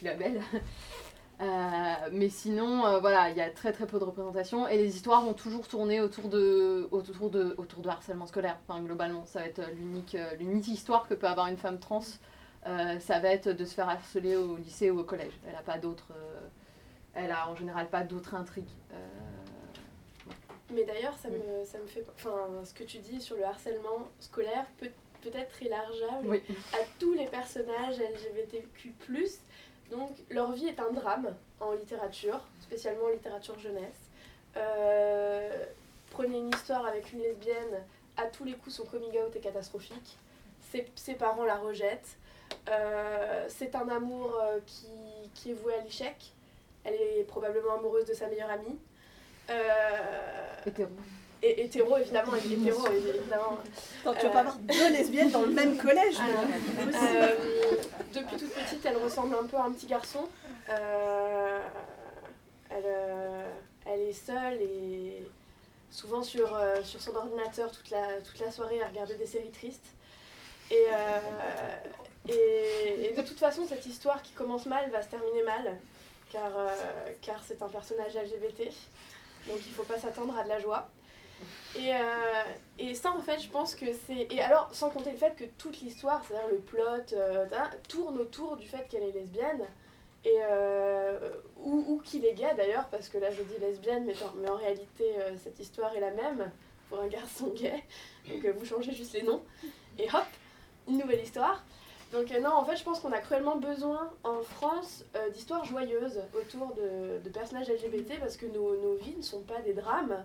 [0.00, 0.40] Sophie Labelle.
[1.42, 4.94] Euh, mais sinon, euh, voilà, il y a très très peu de représentation et les
[4.94, 8.58] histoires vont toujours tourner autour de, autour de, autour de harcèlement scolaire.
[8.68, 12.02] Enfin, globalement, ça va être l'unique, euh, l'unique histoire que peut avoir une femme trans.
[12.62, 15.32] ça va être de se faire harceler au lycée ou au collège.
[15.48, 16.12] Elle a pas d'autres,
[17.14, 18.74] elle a en général pas d'autres intrigues.
[20.74, 24.10] Mais d'ailleurs, ça, me, ça me fait, enfin, ce que tu dis sur le harcèlement
[24.18, 24.90] scolaire peut
[25.20, 26.40] peut-être élargeable
[26.72, 28.94] à tous les personnages LGBTQ+,
[29.90, 34.08] donc leur vie est un drame en littérature, spécialement en littérature jeunesse.
[34.56, 35.64] Euh,
[36.10, 37.84] prenez une histoire avec une lesbienne,
[38.16, 40.16] à tous les coups son coming out est catastrophique.
[40.94, 42.16] Ses, parents la rejettent.
[42.68, 44.86] Euh, c'est un amour euh, qui,
[45.34, 46.32] qui, est voué à l'échec.
[46.84, 48.78] Elle est probablement amoureuse de sa meilleure amie.
[51.42, 53.58] Et hétéro, évidemment, hétéro, évidemment.
[54.02, 57.36] Attends, tu vas pas avoir deux lesbiennes dans le même collège euh,
[58.12, 60.28] Depuis toute petite, elle ressemble un peu à un petit garçon.
[60.68, 61.60] Euh,
[62.68, 63.50] elle, euh,
[63.86, 65.24] elle est seule et
[65.90, 69.94] souvent sur, sur son ordinateur toute la, toute la soirée à regarder des séries tristes.
[70.70, 70.86] Et,
[72.28, 75.78] et, et, de toute façon, cette histoire qui commence mal va se terminer mal,
[76.30, 76.52] car,
[77.22, 78.70] car c'est un personnage LGBT.
[79.48, 80.88] Donc il ne faut pas s'attendre à de la joie.
[81.76, 81.98] Et, euh,
[82.78, 84.26] et ça, en fait, je pense que c'est.
[84.30, 87.46] Et alors, sans compter le fait que toute l'histoire, c'est-à-dire le plot, euh,
[87.88, 89.62] tourne autour du fait qu'elle est lesbienne.
[90.24, 91.18] Et, euh,
[91.56, 94.50] ou, ou qu'il est gay d'ailleurs, parce que là je dis lesbienne, mais en, mais
[94.50, 96.50] en réalité cette histoire est la même
[96.90, 97.82] pour un garçon gay.
[98.28, 99.42] Donc vous changez juste les noms.
[99.98, 100.26] Et hop,
[100.88, 101.64] une nouvelle histoire.
[102.12, 106.74] Donc non, en fait, je pense qu'on a cruellement besoin en France d'histoires joyeuses autour
[106.74, 110.22] de, de, personnages LGBT parce que nos, nos, vies ne sont pas des drames.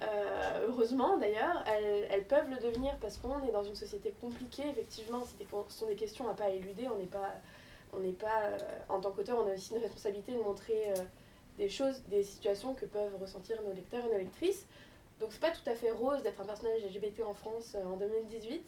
[0.00, 5.24] Euh, heureusement d'ailleurs, elles, peuvent le devenir parce qu'on est dans une société compliquée, effectivement,
[5.24, 7.34] ce sont des questions à pas éluder, on n'est pas,
[7.92, 11.02] on n'est pas euh, en tant qu'auteur, on a aussi une responsabilité de montrer euh,
[11.56, 14.66] des choses, des situations que peuvent ressentir nos lecteurs et nos lectrices.
[15.18, 18.62] Donc c'est pas tout à fait rose d'être un personnage LGBT en France en 2018.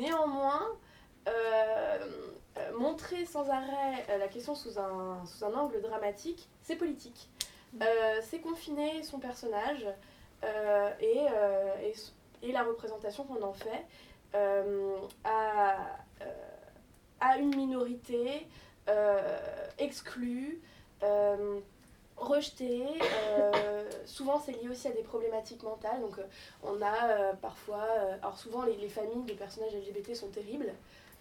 [0.00, 0.66] Néanmoins,
[2.76, 7.28] montrer sans arrêt la question sous un, sous un angle dramatique, c'est politique.
[8.22, 9.86] c'est confiner son personnage,
[11.00, 11.92] et, euh,
[12.42, 13.84] et, la représentation qu'on en fait
[14.34, 15.98] euh, à,
[17.38, 18.46] une minorité
[19.78, 20.60] exclue
[22.16, 22.84] rejetée.
[24.04, 26.00] souvent, c'est lié aussi à des problématiques mentales.
[26.00, 26.16] Donc,
[26.62, 27.86] on a parfois.
[28.22, 30.72] alors, souvent, les, les, familles de personnages LGBT sont terribles.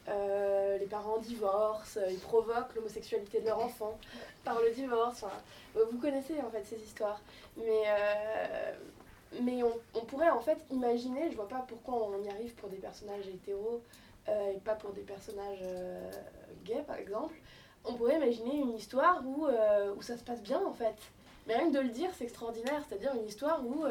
[0.08, 3.98] les parents divorcent, ils provoquent l'homosexualité de leur enfant
[4.44, 5.24] par le divorce.
[5.74, 7.22] vous connaissez en fait ces histoires.
[7.58, 7.86] Mais,
[9.42, 12.78] mais on, pourrait en fait imaginer, je vois pas pourquoi on y arrive pour des
[12.78, 13.82] personnages hétéros
[14.30, 16.12] euh, et pas pour des personnages euh,
[16.64, 17.36] gays par exemple,
[17.86, 20.96] on pourrait imaginer une histoire où, euh, où ça se passe bien en fait.
[21.48, 23.84] Mais rien que de le dire, c'est extraordinaire, c'est-à-dire une histoire où,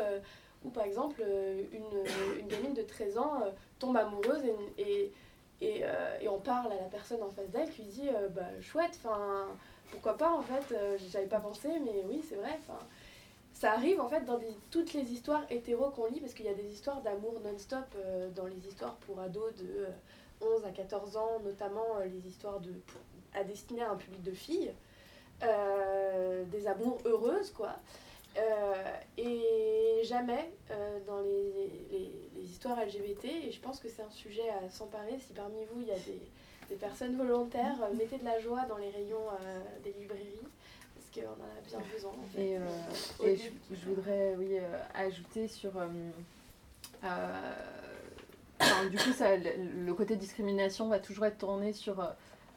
[0.65, 3.43] où par exemple une, une, gamine de 13 ans
[3.79, 4.43] tombe amoureuse
[4.79, 5.13] et,
[5.61, 5.85] et,
[6.21, 9.49] et, on parle à la personne en face d'elle qui lui dit bah chouette, enfin
[9.91, 10.75] pourquoi pas en fait,
[11.11, 12.59] j'avais pas pensé mais oui c'est vrai,
[13.63, 14.41] ça arrive en fait dans
[14.73, 18.29] toutes les histoires hétéro qu'on lit, parce qu'il y a des histoires d'amour non-stop euh,
[18.31, 19.87] dans les histoires pour ados de
[20.41, 22.73] 11 euh, à 14 ans, notamment euh, les histoires de,
[23.33, 24.73] à destiner à un public de filles,
[26.51, 27.77] des amours heureuses quoi.
[29.17, 30.53] et jamais
[31.07, 35.33] dans les, les, histoires LGBT, et je pense que c'est un sujet à s'emparer, si
[35.33, 36.21] parmi vous il y a des,
[36.69, 39.27] des personnes volontaires, mettez de la joie dans les rayons
[39.85, 40.49] des librairies
[41.15, 42.13] qu'on en a bien besoin.
[42.37, 43.37] Et, euh,
[43.71, 45.73] je, voudrais oui, euh, ajouter sur.
[45.77, 46.11] Euh,
[48.91, 52.07] du coup, ça, le, côté discrimination va toujours être tourné sur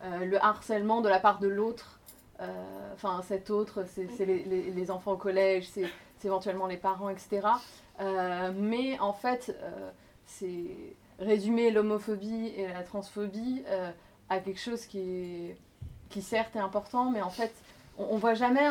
[0.04, 2.00] le harcèlement de la part de l'autre.
[2.94, 5.90] Enfin, cet autre, c'est les, les, enfants au collège, c'est
[6.24, 7.48] éventuellement les parents, etc.
[8.54, 9.58] mais en fait,
[10.26, 13.64] c'est résumer l'homophobie et la transphobie
[14.30, 15.58] à quelque chose qui, est,
[16.10, 17.54] qui certes est important, mais en fait
[17.98, 18.68] on, ne voit jamais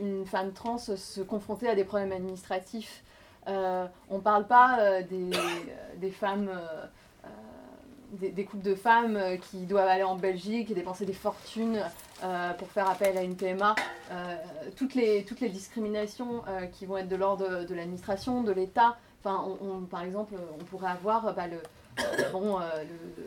[0.00, 3.02] une femme trans se confronter à des problèmes administratifs.
[3.48, 5.02] Euh, on ne parle pas euh,
[5.98, 6.50] des, femmes
[8.12, 9.18] des, couples de femmes
[9.50, 11.82] qui doivent aller en Belgique et dépenser des fortunes
[12.58, 13.74] pour faire appel à une PMA.
[14.76, 16.42] toutes, les, toutes les discriminations
[16.72, 18.96] qui vont être de l'ordre de, l'administration, de l'État.
[19.22, 19.46] Enfin,
[19.90, 21.60] par exemple, on pourrait avoir bah, le,
[22.32, 23.24] bon, le,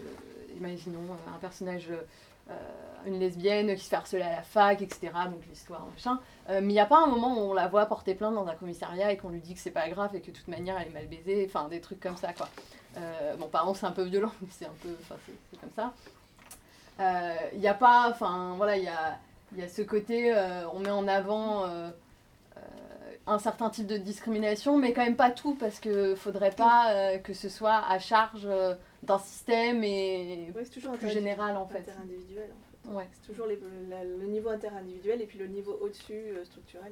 [0.57, 1.01] imaginons
[1.33, 2.03] un personnage euh,
[3.05, 5.11] une lesbienne qui se fait harceler à la fac, etc.
[5.25, 6.19] Donc l'histoire, machin.
[6.49, 8.47] Euh, mais il n'y a pas un moment où on la voit porter plainte dans
[8.47, 10.77] un commissariat et qu'on lui dit que c'est pas grave et que de toute manière
[10.79, 12.49] elle est mal baisée, enfin des trucs comme ça quoi.
[12.97, 14.95] Euh, bon, pardon, c'est un peu violent, mais c'est un peu.
[15.01, 15.15] Enfin,
[15.51, 15.93] c'est comme ça.
[17.53, 18.07] Il n'y a pas.
[18.09, 19.17] Enfin, voilà, il y a,
[19.55, 20.33] y a, ce côté,
[20.73, 21.65] on met en avant
[23.25, 27.33] un certain type de discrimination, mais quand même pas tout, parce qu'il faudrait pas que
[27.33, 28.47] ce soit à charge
[29.03, 31.79] d'un système et ouais, toujours plus général en fait.
[31.79, 32.95] Interindividuel en fait.
[32.95, 33.07] Ouais.
[33.11, 36.91] C'est toujours les, le niveau interindividuel et puis le niveau au-dessus euh, structurel.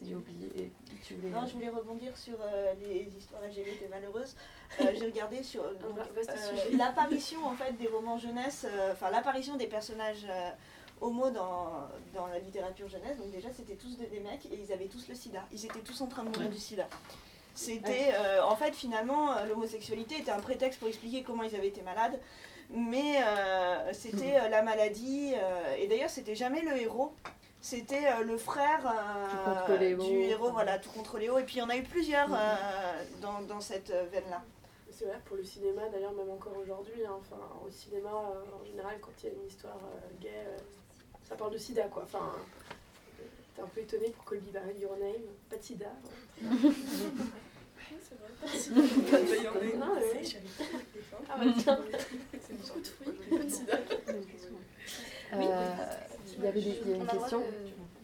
[0.00, 0.70] J'ai oublié.
[1.02, 1.30] Tu voulais...
[1.30, 4.36] Non, je voulais rebondir sur euh, les histoires LGBT malheureuses.
[4.80, 5.64] Euh, j'ai regardé sur
[6.76, 10.26] l'apparition en fait des romans jeunesse, enfin l'apparition des personnages
[11.00, 13.18] homo dans, dans, la littérature jeunesse.
[13.18, 15.44] Donc déjà, c'était tous des, des, mecs et ils avaient tous le sida.
[15.52, 16.88] Ils étaient tous en train de mourir du sida.
[17.58, 21.66] C'était, euh, en fait, finalement, euh, l'homosexualité était un prétexte pour expliquer comment ils avaient
[21.66, 22.16] été malades.
[22.70, 25.32] Mais euh, c'était la maladie.
[25.76, 27.12] et d'ailleurs, c'était jamais le héros.
[27.60, 28.94] C'était le frère
[29.68, 31.36] du héros, voilà, tout contre Léo.
[31.38, 32.28] Et puis il y en a eu plusieurs
[33.20, 34.40] dans, dans, cette veine-là.
[34.92, 38.98] C'est vrai, pour le cinéma, d'ailleurs, même encore aujourd'hui, hein, enfin, au cinéma, en général,
[39.00, 39.80] quand il y a une histoire
[40.20, 40.46] gay,
[41.28, 42.04] ça parle de sida, quoi.
[42.04, 42.32] Enfin,
[43.56, 45.90] t'es un peu étonné pour Colby Barrett Your Name, pas de sida.
[48.02, 48.28] c'est vrai.
[48.54, 48.72] C'est
[52.56, 53.12] beaucoup de fruits,
[56.38, 57.42] Il y avait des, une question.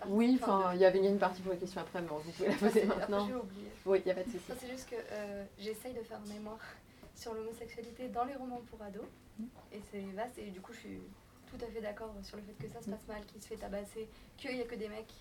[0.08, 2.54] Oui, enfin, il y avait une partie pour les questions après, mais vous pouvez la
[2.56, 3.28] poser maintenant.
[3.86, 4.44] Oui, il n'y a pas de souci.
[4.58, 6.60] C'est juste que euh, j'essaye de faire un mémoire
[7.14, 9.04] sur l'homosexualité dans les romans pour ados.
[9.38, 9.44] Mm.
[9.72, 11.00] Et c'est vaste, et du coup, je suis
[11.46, 13.56] tout à fait d'accord sur le fait que ça se passe mal, qu'il se fait
[13.56, 15.12] tabasser, qu'il n'y a que des mecs,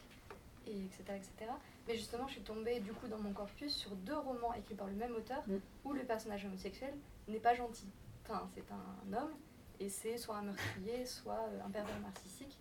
[0.67, 1.51] et etc., etc.
[1.87, 4.87] Mais justement, je suis tombée du coup dans mon corpus sur deux romans écrits par
[4.87, 5.57] le même auteur mm.
[5.85, 6.93] où le personnage homosexuel
[7.27, 7.87] n'est pas gentil.
[8.23, 9.33] Enfin, c'est un homme
[9.79, 12.57] et c'est soit un meurtrier, soit euh, un pervers narcissique.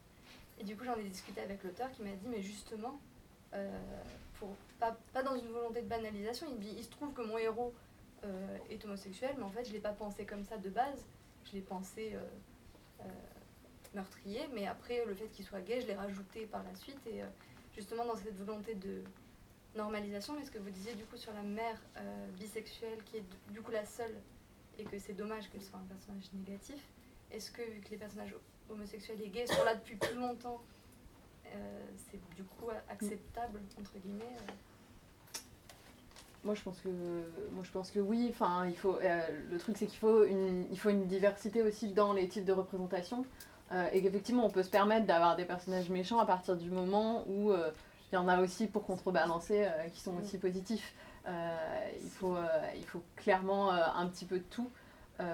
[0.58, 3.00] Et du coup, j'en ai discuté avec l'auteur qui m'a dit, mais justement,
[3.54, 3.78] euh,
[4.38, 4.48] pour,
[4.78, 7.72] pas, pas, dans une volonté de banalisation, il dit, il se trouve que mon héros
[8.24, 11.04] euh, est homosexuel, mais en fait, je ne l'ai pas pensé comme ça de base.
[11.44, 12.16] Je l'ai pensé
[13.94, 17.00] meurtrier, mais après, le fait qu'il soit gay, je l'ai rajouté par la suite.
[17.06, 17.20] Et
[17.74, 19.02] justement dans cette volonté de
[19.76, 23.24] normalisation, mais ce que vous disiez du coup sur la mère euh, bisexuelle qui est
[23.50, 24.14] du coup la seule
[24.78, 26.88] et que c'est dommage qu'elle soit un personnage négatif,
[27.30, 28.34] est-ce que vu que les personnages
[28.68, 30.62] homosexuels et gays sont là depuis plus longtemps,
[31.46, 34.52] euh, c'est du coup acceptable entre guillemets euh
[36.44, 38.34] moi je pense que oui
[39.50, 43.24] le truc c'est qu'il faut une faut une diversité aussi dans les types de représentation
[43.72, 47.24] euh, et qu'effectivement, on peut se permettre d'avoir des personnages méchants à partir du moment
[47.26, 47.70] où euh,
[48.10, 50.94] il y en a aussi pour contrebalancer euh, qui sont aussi positifs.
[51.26, 52.36] il, faut,
[52.76, 54.70] il faut clairement un petit peu de tout.
[55.18, 55.24] je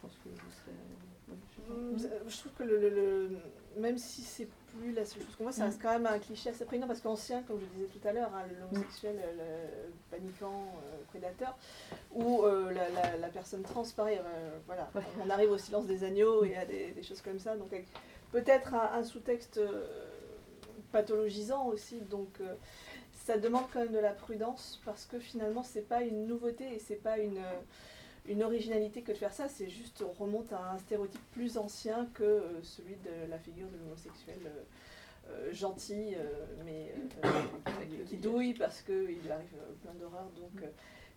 [0.00, 2.28] pense que vous serez.
[2.28, 3.38] Je trouve que le,
[3.76, 4.48] même si c'est
[4.78, 5.82] plus la seule chose qu'on voit, ça reste mm.
[5.82, 8.42] quand même un cliché assez prégnant parce qu'ancien, comme je disais tout à l'heure, hein,
[8.60, 10.72] l'homosexuel, le paniquant,
[11.10, 11.56] prédateur,
[12.12, 12.72] ou euh,
[13.20, 14.90] la, personne trans, pareil, euh, voilà,
[15.24, 17.70] on arrive au silence des agneaux et à des, choses comme ça, donc
[18.32, 19.86] peut-être un, sous-texte euh,
[20.92, 22.40] pathologisant aussi, donc
[23.12, 26.78] ça demande quand même de la prudence parce que finalement c'est pas une nouveauté et
[26.78, 27.40] c'est pas une,
[28.26, 32.06] une originalité que de faire ça, c'est juste on remonte à un stéréotype plus ancien
[32.14, 34.38] que celui de la figure de l'homosexuel.
[35.52, 36.16] gentil,
[36.64, 36.92] mais
[38.06, 40.30] qui, douille parce qu'il arrive plein d'horreurs.
[40.36, 40.64] Donc,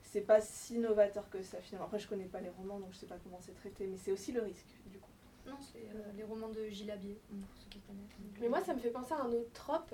[0.04, 1.88] c'est pas si novateur que ça finalement.
[1.88, 4.12] Après, je connais pas les romans, donc je sais pas comment c'est traité, mais c'est
[4.12, 5.10] aussi le risque du coup.
[5.48, 8.12] Non, c'est euh, les romans de Gilles Abier, pour ceux qui connaissent.
[8.40, 9.94] Mais moi, ça me fait penser à un autre trope.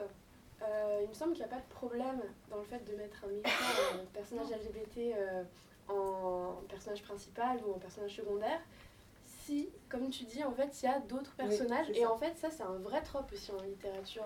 [0.62, 3.26] Euh, il me semble qu'il n'y a pas de problème dans le fait de mettre
[3.26, 5.44] un personnage LGBT euh,
[5.90, 8.60] en personnage principal ou en personnage secondaire.
[9.26, 11.90] Si, comme tu dis, en fait, il y a d'autres personnages.
[11.96, 14.26] et en fait, ça, c'est un vrai trope aussi en littérature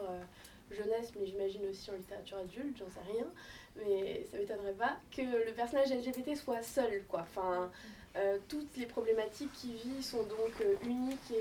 [0.71, 3.27] jeunesse, mais j'imagine aussi en littérature adulte, j'en sais rien
[3.75, 7.21] mais ça m'étonnerait pas que le personnage LGBT soit seul, quoi.
[7.21, 7.71] Enfin,
[8.15, 11.31] euh, toutes les problématiques qu'il vit sont donc euh, uniques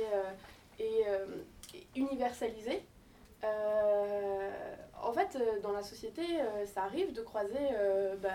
[0.79, 1.27] et, euh,
[1.75, 2.83] et, universalisées.
[5.03, 6.23] en fait, dans la société,
[6.73, 7.69] ça arrive de croiser
[8.23, 8.31] bah,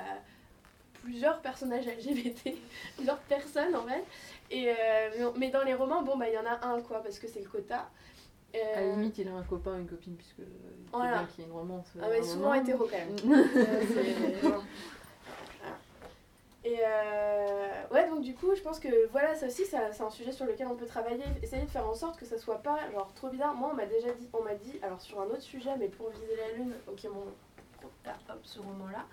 [1.07, 2.53] plusieurs personnages LGBT,
[2.95, 4.03] plusieurs personnes en fait.
[4.51, 4.71] Et,
[5.35, 7.41] mais dans les romans, bon, bah, il y en a un, quoi, parce que c'est
[7.41, 7.89] le quota.
[8.53, 10.41] À la limite, il a un copain, une copine, puisque
[10.91, 11.25] voilà.
[11.33, 11.85] qu'il y ait une romance.
[12.01, 13.15] Ah, mais souvent hétéro quand même.
[13.57, 14.59] Euh,
[16.63, 20.09] Et euh, ouais, donc du coup, je pense que voilà, ça aussi, ça- c'est un
[20.09, 22.79] sujet sur lequel on peut travailler, essayer de faire en sorte que ça soit pas
[22.91, 23.53] genre trop bizarre.
[23.53, 26.09] Moi, on m'a déjà dit, on m'a dit, alors sur un autre sujet, mais pour
[26.09, 27.23] viser la lune, ok, mon,
[28.05, 29.05] ah, hop, ce roman-là,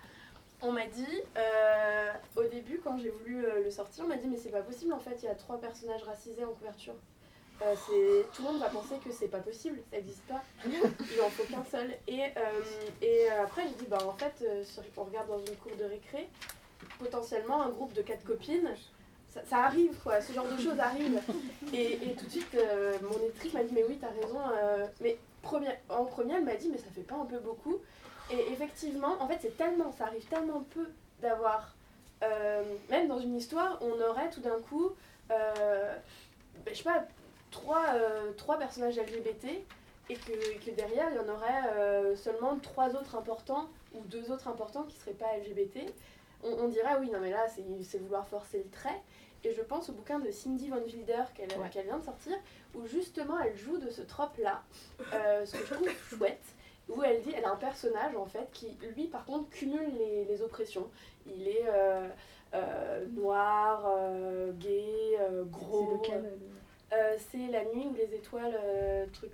[0.61, 4.27] on m'a dit, euh, au début, quand j'ai voulu euh, le sortir, on m'a dit,
[4.27, 6.95] mais c'est pas possible, en fait, il y a trois personnages racisés en couverture.
[7.61, 10.43] Euh, c'est tout le monde va penser que c'est pas possible, ça existe pas.
[10.65, 11.89] Il en faut qu'un seul.
[12.07, 12.21] Et,
[13.01, 14.45] et après, j'ai dit, bah en fait,
[14.97, 16.27] on regarde dans une cour de récré,
[16.99, 18.69] potentiellement un groupe de quatre copines,
[19.29, 21.21] ça, ça arrive quoi, ce genre de choses arrivent.
[21.73, 22.57] Et, et tout de suite,
[23.01, 24.39] mon électrique m'a dit, mais oui, t'as raison.
[25.01, 25.17] mais
[25.89, 27.79] en premier, elle m'a dit, mais ça fait pas un peu beaucoup.
[28.31, 30.87] Et effectivement, en fait, c'est tellement, ça arrive tellement peu
[31.21, 31.75] d'avoir,
[32.23, 34.91] euh, même dans une histoire, on aurait tout d'un coup,
[35.31, 35.95] euh,
[36.65, 37.05] ben, je sais pas,
[37.51, 39.45] trois, euh, trois personnages LGBT
[40.09, 44.31] et que, que derrière il y en aurait euh, seulement trois autres importants ou deux
[44.31, 45.79] autres importants qui seraient pas LGBT.
[46.43, 49.01] On, on dirait oui non mais là c'est vouloir forcer le trait.
[49.43, 51.69] Et je pense au bouquin de Cindy Van Wilder qu'elle Ouais.
[51.83, 52.33] vient de sortir
[52.75, 54.61] où justement elle joue de ce trope là,
[55.45, 56.41] ce que je trouve chouette.
[56.89, 60.25] Où elle dit, elle a un personnage en fait qui, lui, par contre, cumule les,
[60.25, 60.87] les oppressions.
[61.25, 62.07] Il est euh,
[62.53, 65.93] euh, noir, euh, gay, euh, C'est gros.
[66.01, 66.31] lequel
[66.93, 69.31] Euh, c'est la nuit ou les étoiles, euh, truc.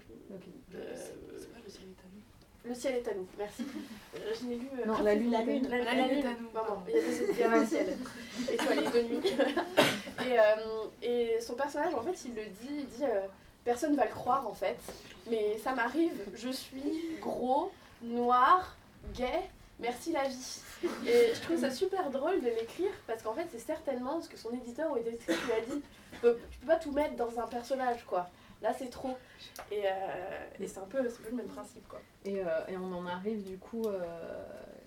[0.73, 0.93] Euh,
[1.37, 2.69] C'est pas le ciel est à nous?
[2.69, 3.65] le ciel est à nous, merci.
[4.15, 4.67] Je l'ai lu.
[4.81, 5.61] euh, Non, ah, la c'est lune est à nous.
[5.69, 6.75] La, La la lune est lune, à nous, pardon.
[6.87, 7.97] Il y a des il y a un ciel.
[8.51, 9.27] Étoilé de nuit.
[10.31, 13.27] et, euh, et son personnage, en fait, il le dit, il dit euh,
[13.65, 14.77] personne va le croire en fait,
[15.29, 18.75] mais ça m'arrive, je suis gros, noir,
[19.13, 19.49] gay,
[19.79, 20.61] merci la vie.
[21.05, 24.37] Et je trouve ça super drôle de l'écrire parce qu'en fait, c'est certainement ce que
[24.37, 25.81] son éditeur ou éditrice lui a dit.
[26.13, 28.27] Je peux, peux pas tout mettre dans un personnage quoi.
[28.61, 29.17] Là, c'est trop.
[29.71, 31.99] Et, euh, et c'est un, un peu le même principe quoi.
[32.25, 33.99] Et, euh, et on en arrive du coup, euh,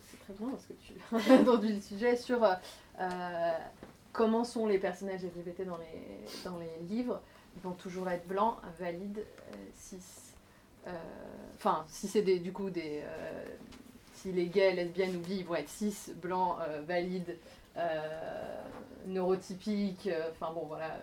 [0.09, 0.95] c'est très bien parce que tu
[1.33, 2.47] as introduit le sujet sur
[4.13, 7.21] comment sont les personnages LGBT dans les, dans les livres.
[7.57, 9.25] Ils vont toujours être blancs, valides,
[9.75, 10.24] cis.
[10.87, 10.91] Euh,
[11.57, 13.01] Enfin, si c'est des, du coup des.
[13.05, 13.45] euh,
[14.17, 17.39] si les gays, lesbiennes ou bi, vont être cis, blancs, euh, valides,
[19.07, 20.99] neurotypiques, enfin bon voilà,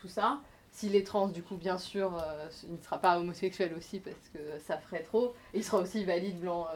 [0.00, 0.40] tout ça.
[0.72, 2.22] S'il est trans, du coup, bien sûr,
[2.64, 5.34] il ne sera pas homosexuel aussi parce que ça ferait trop.
[5.54, 6.66] Il sera aussi valide, blanc.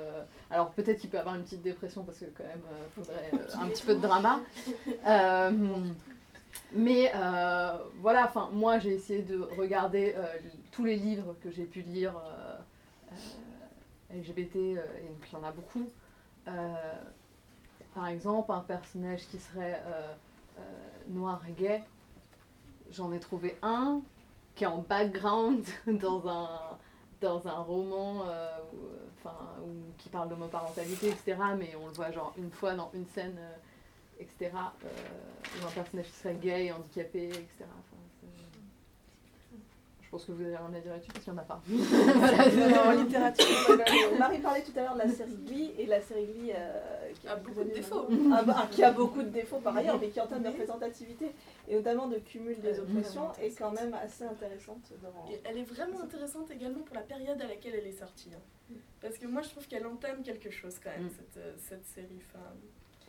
[0.51, 3.31] alors peut-être qu'il peut avoir une petite dépression parce que quand même, il faudrait
[3.63, 4.41] un petit peu de drama.
[6.73, 10.27] Mais euh, voilà, enfin, moi j'ai essayé de regarder euh,
[10.71, 15.89] tous les livres que j'ai pu lire euh, LGBT, et il y en a beaucoup.
[17.95, 19.83] Par exemple, un personnage qui serait
[21.09, 21.83] noir et gay,
[22.91, 24.01] j'en ai trouvé un
[24.55, 26.49] qui est en background dans un,
[27.21, 28.25] dans un roman
[29.27, 31.37] où, qui parle d'homoparentalité, etc.
[31.59, 33.39] Mais on le voit genre une fois dans une scène,
[34.19, 34.51] etc.
[34.85, 34.89] euh,
[35.63, 37.47] où un personnage qui serait gay, handicapé, etc.
[37.61, 37.97] Enfin,
[40.03, 41.61] je pense que vous avez rien à dire là-dessus parce qu'il n'y en a pas.
[42.49, 43.45] Euh, en littérature.
[44.19, 47.29] Marie parlait tout à l'heure de la série Glee et la série Glee euh, qui
[47.29, 48.09] A beaucoup de défauts.
[48.09, 50.49] maintenant, a- a- qui a beaucoup de défauts par ailleurs, mais qui en termes de
[50.49, 51.27] représentativité
[51.69, 55.13] et notamment de cumul des Euh, oppressions est quand même assez intéressante dans.
[55.45, 58.31] Elle est vraiment intéressante également pour la période à laquelle elle est sortie.
[58.35, 58.75] hein.
[59.03, 61.11] Parce que moi, je trouve qu'elle entame quelque chose quand même, Mm.
[61.35, 62.21] cette, cette série.
[62.29, 62.45] Enfin,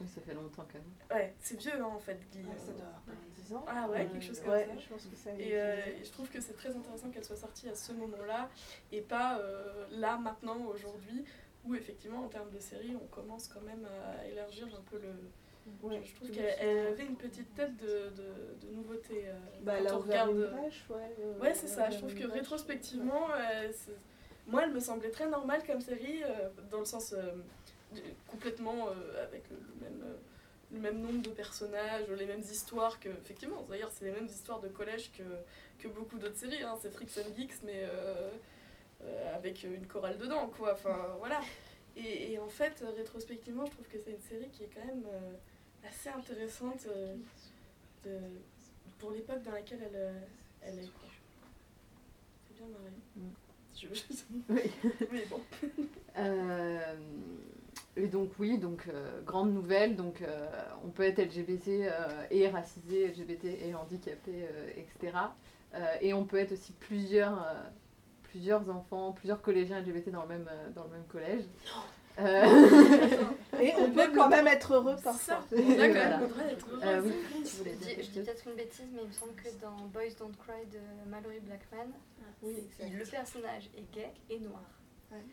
[0.02, 1.18] Oui, ça fait longtemps quand même.
[1.20, 2.43] ouais, c'est vieux hein, en fait, Glee.
[2.45, 3.66] Ouais, ça doit avoir 10 ans.
[3.68, 4.78] Ah ouais, Euh, quelque chose comme ouais, ça.
[4.80, 5.32] je pense que ça.
[5.38, 8.50] Et, euh, et je trouve que c'est très intéressant qu'elle soit sortie à ce moment-là
[8.91, 11.26] et pas euh, là, maintenant, aujourd'hui,
[11.66, 15.10] où effectivement, en termes de série, on commence quand même à élargir un peu le.
[15.84, 19.26] Ouais, je trouve qu'elle avait une petite tête de, de, de nouveauté.
[19.28, 20.32] euh, Bah, elle quand a on regarde.
[20.32, 21.16] une brèche, ouais.
[21.20, 21.89] euh, Ouais, c'est ça.
[21.91, 22.32] Je trouve que brèche.
[22.39, 23.72] rétrospectivement, euh,
[24.47, 27.34] moi, elle me semblait très normale comme série, euh, dans le sens euh,
[28.28, 30.16] complètement euh, avec le, même, euh,
[30.72, 33.09] le même nombre de personnages, les mêmes histoires que.
[33.09, 35.24] Effectivement, d'ailleurs, c'est les mêmes histoires de collège que,
[35.82, 36.62] que beaucoup d'autres séries.
[36.63, 36.78] Hein.
[36.82, 38.30] C'est Freaks and Geeks, mais euh,
[39.04, 40.74] euh, avec une chorale dedans, quoi.
[40.74, 41.42] Enfin, voilà.
[41.97, 45.05] Et, et en fait, rétrospectivement, je trouve que c'est une série qui est quand même
[45.12, 45.34] euh,
[45.88, 46.86] assez intéressante
[48.05, 48.20] de-
[49.00, 50.13] pour l'époque dans laquelle elle,
[50.62, 50.89] elle est.
[52.47, 52.92] C'est bien marré.
[53.16, 53.30] Mm.
[53.76, 54.72] Je, je- Oui.
[55.12, 55.42] mais bon.
[58.01, 60.47] Et donc oui, donc euh, grande nouvelle, donc euh,
[60.86, 65.17] on peut être LGBT euh, et racisé, LGBT et handicapé, euh, etc.
[65.74, 67.54] Euh, et on peut être aussi plusieurs, euh,
[68.24, 71.43] plusieurs enfants, plusieurs collégiens LGBT dans le même, euh, dans le même collège.
[72.20, 72.43] Euh,
[73.62, 75.38] Et on peut quand même être heureux Ça, parfois.
[75.51, 76.20] d'accord, Voilà.
[76.21, 76.82] on devrait être heureux.
[76.84, 77.13] Euh, oui.
[77.46, 80.66] Je dis, je peut-être une bêtise, mais il me semble que dans Boys Don't Cry
[80.71, 81.88] de Mallory Blackman,
[82.43, 84.63] Oui, c'est- le personnage est gay et noir.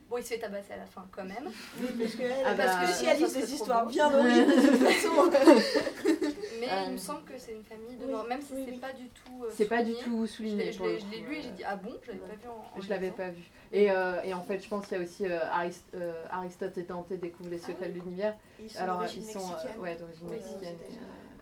[0.08, 1.50] Bon, il se fait tabasser à la fin quand même.
[1.80, 4.66] Oui, parce que Ah elle bah, est spécialiste ça, c'est des histoires bien horribles de
[4.68, 5.30] toute façon.
[6.60, 8.72] Mais Euh, il me semble que c'est une famille de oui, même si oui, c'est
[8.72, 8.78] oui.
[8.78, 9.44] pas du tout.
[9.44, 10.04] euh, C'est pas du souligné.
[10.04, 10.64] tout Je souligné.
[10.64, 12.78] l'ai je l'ai- lu et euh, j'ai dit ah bon, je l'avais pas vu en.
[12.78, 13.42] en Je l'avais pas vu.
[13.72, 16.78] Et, euh, et en fait, je pense qu'il y a aussi euh, Arist- euh, Aristote
[16.78, 18.34] et Dante découvrent les secrets de l'univers.
[18.58, 19.80] Ils sont Alors, ils sont euh, mexicaine.
[19.80, 20.76] ouais, d'origine mexicaine.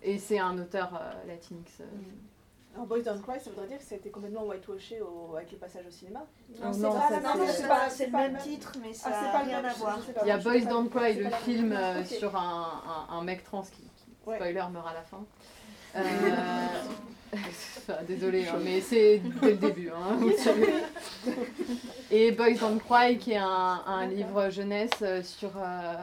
[0.02, 1.80] Et, euh, c'est un auteur euh, latinx.
[1.80, 1.84] euh.
[2.74, 5.52] Alors, Boys Don't Cry, ça voudrait dire que ça a été complètement whitewashé au- avec
[5.52, 6.26] le passage au cinéma.
[6.60, 7.62] Non, c'est Non, ça, même c'est-
[8.06, 9.74] le pas le même titre, mais ça Ah, c'est n'a pas le rien même, à
[9.74, 9.98] voir.
[10.22, 13.62] Il y a Boys Don't Cry, le film euh, sur un, un, un mec trans
[13.62, 14.36] qui, qui Ouais.
[14.36, 15.24] spoiler, meurt à la fin.
[15.96, 16.00] Euh,
[17.32, 19.90] enfin, désolé, hein, mais c'est dès le début.
[19.90, 20.72] hein, vous savez.
[22.10, 25.94] Et Boys Don't Cry, qui est un, un livre jeunesse euh, sur euh,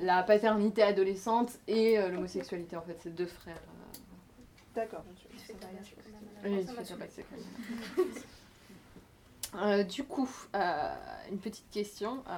[0.00, 2.74] la paternité adolescente et euh, l'homosexualité.
[2.76, 3.54] En fait, c'est deux frères.
[3.54, 3.98] euh,
[4.74, 5.04] D'accord.
[5.32, 6.72] Il se fait tabasser quand même à la Oui, ça.
[9.54, 10.94] Euh, du coup, euh,
[11.30, 12.22] une petite question.
[12.28, 12.32] euh,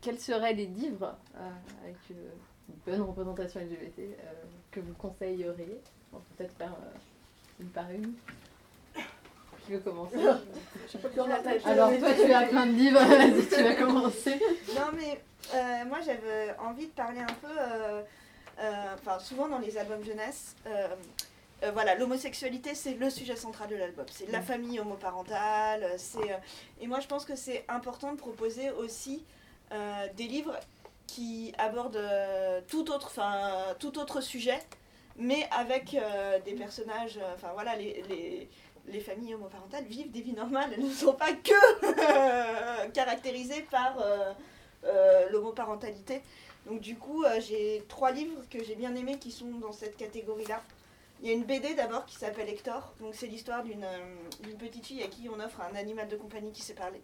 [0.00, 1.50] quels seraient les livres euh,
[1.84, 2.14] avec euh,
[2.68, 4.32] une bonne représentation LGBT euh,
[4.70, 5.80] que vous conseilleriez?
[6.12, 6.96] On peut peut-être faire euh,
[7.60, 8.14] une par une.
[9.66, 10.16] Qui veut commencer?
[10.92, 11.66] Je peux plus en attacher.
[11.66, 14.40] Alors toi, tu as plein de livres, vas-y, tu vas commencer.
[14.74, 15.20] Non, mais
[15.54, 18.02] euh, moi j'avais envie de parler un peu, euh,
[18.60, 20.54] euh, enfin souvent dans les albums jeunesse,
[21.62, 24.04] euh, voilà, l'homosexualité c'est le sujet central de l'album.
[24.10, 26.36] C'est la famille homoparentale, euh, c'est, euh,
[26.80, 29.24] et moi je pense que c'est important de proposer aussi
[29.72, 30.58] euh, des livres
[31.06, 32.02] qui abordent
[32.68, 34.58] tout, autre, enfin, tout autre sujet,
[35.16, 35.96] mais avec
[36.44, 38.48] des personnages, euh, enfin voilà, les, les,
[38.88, 43.96] les familles homoparentales vivent des vies normales, elles ne sont pas que caractérisées par...
[45.30, 46.22] l'homoparentalité.
[46.66, 50.62] Donc du coup, j'ai trois livres que j'ai bien aimés qui sont dans cette catégorie-là.
[51.22, 52.92] Il y a une BD d'abord qui s'appelle Hector.
[53.00, 56.16] Donc c'est l'histoire d'une euh, d'une petite fille à qui on offre un animal de
[56.16, 57.02] compagnie qui sait parler.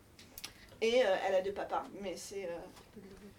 [0.80, 2.48] Et euh, elle a deux papas, mais c'est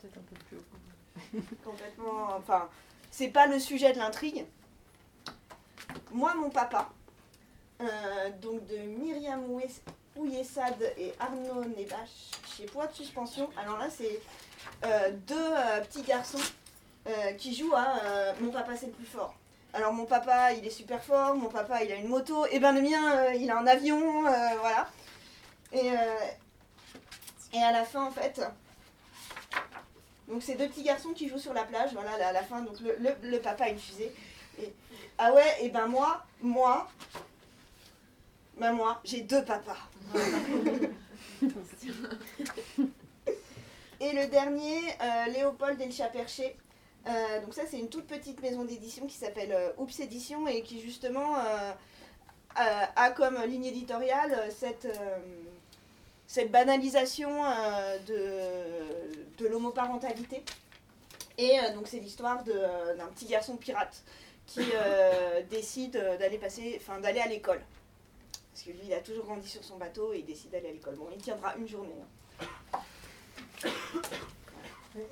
[0.02, 1.44] Peut-être un peu plus haut.
[1.64, 2.36] complètement...
[2.36, 2.70] Enfin,
[3.10, 4.46] c'est pas le sujet de l'intrigue.
[6.12, 6.90] Moi, mon papa,
[7.80, 9.46] euh, donc de Myriam
[10.18, 13.50] Ouyessad et Arnaud Nebache chez Poids de Suspension.
[13.58, 14.20] Alors là, c'est
[15.28, 16.42] deux petits garçons
[17.38, 19.36] qui jouent à Mon papa, c'est le plus fort.
[19.74, 22.74] Alors mon papa, il est super fort, mon papa, il a une moto, et ben
[22.74, 24.88] le mien, euh, il a un avion, euh, voilà.
[25.72, 25.96] Et, euh,
[27.54, 28.40] et à la fin, en fait,
[30.28, 32.80] donc c'est deux petits garçons qui jouent sur la plage, voilà, à la fin, donc
[32.82, 34.14] le, le- le papa a une fusée.
[34.62, 34.72] Et,
[35.18, 36.88] ah ouais, et ben moi, moi,
[38.58, 39.78] ben moi, j'ai deux papas.
[44.00, 46.58] Et le dernier, euh, Léopold et le chat perché.
[47.08, 50.62] Euh, donc ça, c'est une toute petite maison d'édition qui s'appelle euh, Oups Édition et
[50.62, 51.72] qui justement euh,
[52.56, 54.88] a, comme ligne éditoriale cette,
[56.28, 57.44] cette banalisation
[58.08, 60.44] de, de l'homoparentalité.
[61.38, 64.04] Et donc c'est l'histoire d'un petit garçon pirate
[64.46, 67.62] qui euh, décide d'aller passer, enfin d'aller à l'école.
[68.54, 70.72] Parce que lui, il a toujours grandi sur son bateau et il décide d'aller à
[70.74, 70.96] l'école.
[70.96, 71.96] Bon, il tiendra une journée.
[72.44, 72.80] hein.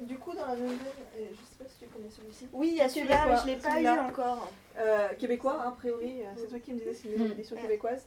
[0.01, 0.77] Du coup, dans la même veine,
[1.17, 2.47] euh, je sais pas si tu connais celui-ci.
[2.53, 4.47] Oui, il y a celui-là, mais je ne l'ai pas eu encore.
[4.77, 7.31] Euh, québécois, hein, a priori, euh, c'est toi qui me disais, c'est une Mm.
[7.31, 8.05] édition québécoise.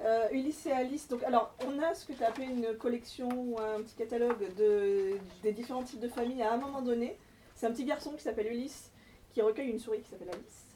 [0.00, 3.28] Euh, Ulysse et Alice, donc alors on a ce que tu as appelé une collection
[3.34, 7.18] ou un petit catalogue de, des différents types de familles à un moment donné.
[7.54, 8.92] C'est un petit garçon qui s'appelle Ulysse
[9.32, 10.66] qui recueille une souris qui s'appelle Alice.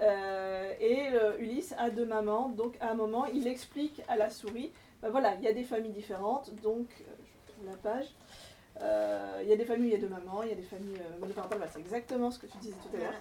[0.00, 4.70] Euh, et Ulysse a deux mamans, donc à un moment il explique à la souris,
[5.02, 6.86] ben voilà, il y a des familles différentes, donc
[7.62, 8.06] je la page.
[8.80, 10.56] Euh, Il y a des familles, où il y a deux mamans, il y a
[10.56, 13.14] des familles euh, monoparentales, voilà, c'est exactement ce que tu disais tout à l'heure.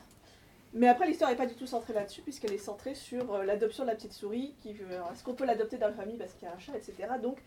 [0.74, 3.84] Mais après, l'histoire n'est pas du tout centrée là-dessus, puisqu'elle est centrée sur euh, l'adoption
[3.84, 4.54] de la petite souris.
[4.62, 6.76] Qui, alors, Est-ce qu'on peut l'adopter dans la famille parce qu'il y a un chat,
[6.76, 7.08] etc.
[7.22, 7.38] Donc,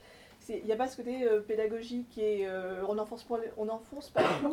[0.48, 4.08] il n'y a pas ce côté euh, pédagogique et euh, on n'enfonce pas, on n'enfonce
[4.08, 4.52] pas clou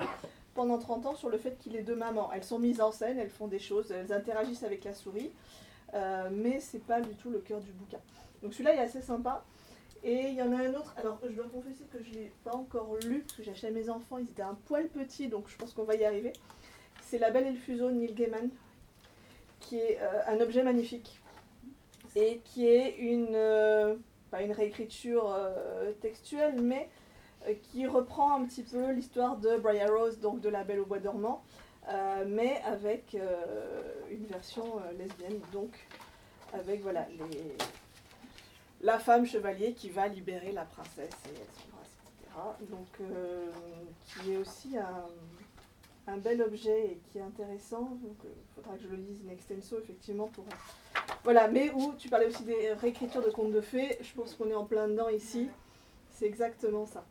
[0.54, 2.30] pendant 30 ans sur le fait qu'il ait deux mamans.
[2.34, 5.32] Elles sont mises en scène, elles font des choses, elles interagissent avec la souris,
[5.94, 8.00] euh, mais c'est pas du tout le cœur du bouquin.
[8.44, 9.44] Donc celui-là est assez sympa.
[10.04, 12.32] Et il y en a un autre, alors je dois confesser que je ne l'ai
[12.44, 15.28] pas encore lu, parce que j'ai acheté à mes enfants, ils étaient un poil petits,
[15.28, 16.34] donc je pense qu'on va y arriver.
[17.02, 18.50] C'est La Belle et le Fuseau de Neil Gaiman,
[19.60, 21.20] qui est euh, un objet magnifique,
[22.16, 23.96] et qui est une, euh,
[24.32, 26.90] pas une réécriture euh, textuelle, mais
[27.64, 31.00] qui reprend un petit peu l'histoire de Briar Rose, donc de La Belle au Bois
[31.00, 31.46] dormant,
[32.26, 33.16] mais avec
[34.12, 34.66] une version
[34.98, 35.72] lesbienne, donc
[36.52, 37.56] avec voilà, les,
[38.82, 42.70] la femme chevalier qui va libérer la princesse et elle s'embrasse, etc.
[42.70, 43.52] Donc, euh,
[44.06, 47.82] qui est aussi un, un bel objet et qui est intéressant.
[48.02, 50.46] Donc, il faudra que je le lise in extenso, effectivement, pour.
[51.24, 54.50] Voilà, mais où tu parlais aussi des réécritures de contes de fées, je pense qu'on
[54.50, 55.50] est en plein dedans ici.
[56.12, 57.04] C'est exactement ça.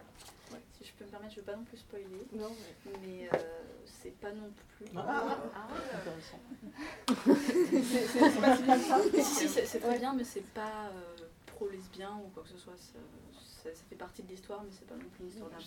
[1.10, 2.06] permettre, je veux pas non plus spoiler.
[2.32, 2.51] Non,
[3.02, 3.36] mais, euh,
[3.84, 4.86] c'est pas non plus.
[4.97, 6.38] Ah, Ah, intéressant.
[7.70, 9.01] c'est c'est- c'est pas si mal ça.
[9.02, 9.98] Si, si, c'est c'est très Ouais.
[9.98, 11.15] bien, mais c'est pas euh,
[11.56, 12.74] pro-lesbien ou quoi que ce soit.
[12.76, 12.98] Ça,
[13.64, 15.64] ça- ça fait partie de l'histoire, mais c'est pas non plus une histoire d'amour.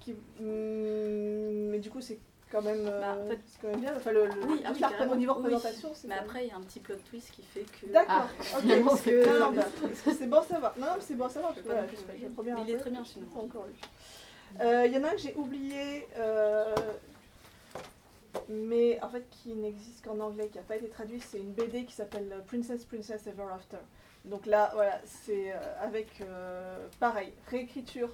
[0.00, 2.18] Qui- hum, mais du coup, c'est
[2.52, 3.94] quand même, euh, Bah, en fait- c'est quand même bien.
[3.96, 5.38] Enfin, le, le, Oui, ah oui, la- au niveau Oui.
[5.38, 7.86] représentation, c'est Mais après, il y a un petit plot twist qui fait que.
[7.92, 9.66] D'accord, Ah, ok, finalement, parce c'est que pas non, mal.
[10.18, 10.78] c'est bon à savoir.
[10.78, 11.52] Non, non, c'est bon à savoir.
[11.54, 13.02] Parce que, voilà, je- je Il est très bien,
[13.34, 13.72] pas encore lu.
[14.60, 16.74] Euh, Il y en a un que j'ai oublié, euh,
[18.48, 21.84] mais en fait qui n'existe qu'en anglais, qui n'a pas été traduit, c'est une BD
[21.86, 23.78] qui s'appelle Princess Princess Ever After.
[24.24, 28.10] Donc là, voilà, c'est euh, avec, euh, pareil, réécriture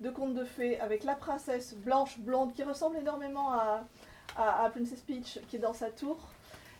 [0.00, 3.84] de contes de fées, avec la princesse blanche, blonde, qui ressemble énormément à,
[4.36, 6.18] à, à Princess Peach, qui est dans sa tour,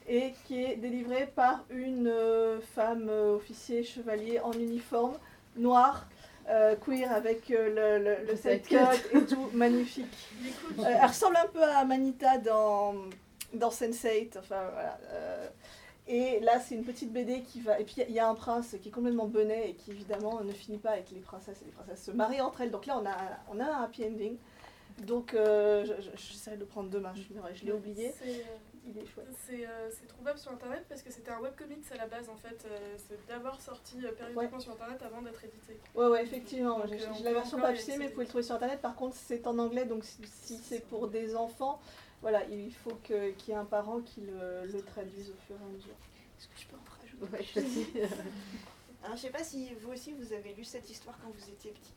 [0.09, 5.17] et qui est délivrée par une euh, femme euh, officier chevalier en uniforme,
[5.57, 6.07] noir,
[6.49, 10.29] euh, queer, avec euh, le, le, le et tout, magnifique.
[10.79, 12.95] Euh, elle ressemble un peu à Manita dans,
[13.55, 14.39] dans Sense8.
[14.39, 14.99] Enfin, voilà.
[16.09, 17.81] Et là, c'est une petite BD qui va.
[17.81, 20.53] Et puis, il y a un prince qui est complètement benet et qui, évidemment, ne
[20.53, 22.71] finit pas avec les princesses et les princesses se marient entre elles.
[22.71, 23.17] Donc là, on a,
[23.53, 24.37] on a un happy ending.
[25.07, 27.13] Donc, euh, je- je- j'essaierai de le prendre demain.
[27.55, 28.13] Je, l'ai oublié.
[28.19, 28.43] C'est, euh,
[28.89, 29.27] Il est chouette.
[29.47, 32.37] C'est euh, c'est trouvable sur internet parce que c'était un webcomics à la base en
[32.37, 32.65] fait.
[32.71, 35.77] euh, c'est d'avoir sorti euh, périodiquement sur internet avant d'être édité.
[35.97, 36.81] Ouais, ouais, effectivement.
[36.87, 38.81] J'ai euh, la version papier, mais vous pouvez le trouver sur internet.
[38.81, 41.81] Par contre, c'est en anglais, donc si, si c'est pour des enfants,
[42.23, 45.57] voilà, il faut que- qu'il y ait un parent qui le, le traduise au fur
[45.61, 45.95] et à mesure.
[46.39, 48.01] Est-ce que je peux en rajouter Ouais, je.
[49.05, 51.71] Alors, je sais pas si vous aussi vous avez lu cette histoire quand vous étiez
[51.73, 51.93] petit.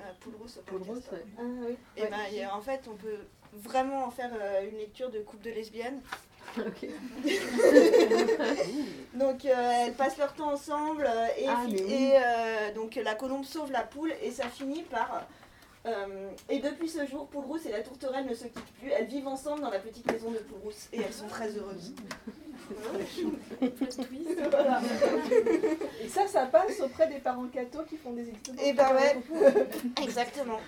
[0.00, 1.08] Euh, Poule rousse au Poule podcast.
[1.10, 1.24] rousse, ouais.
[1.38, 1.76] Ah oui.
[1.96, 3.18] Et ben, a- en fait, on peut
[3.52, 6.00] vraiment en faire euh, une lecture de couple de lesbiennes.
[6.56, 6.86] Ok.
[9.14, 12.12] Donc euh, elles passent leur temps ensemble euh, et, Ah, oui.
[12.14, 15.26] euh, donc la colombe sauve la poule et ça finit par
[15.86, 19.06] euh, et depuis ce jour Poule Rousse et la tourterelle ne se quittent plus, elles
[19.06, 21.92] vivent ensemble dans la petite maison de Poule Rousse et elles sont très heureuses.
[24.50, 24.80] Voilà.
[26.02, 28.60] Et ça, ça passe auprès des parents cathos qui font des études.
[28.60, 29.16] Et ben ouais,
[30.02, 30.60] exactement.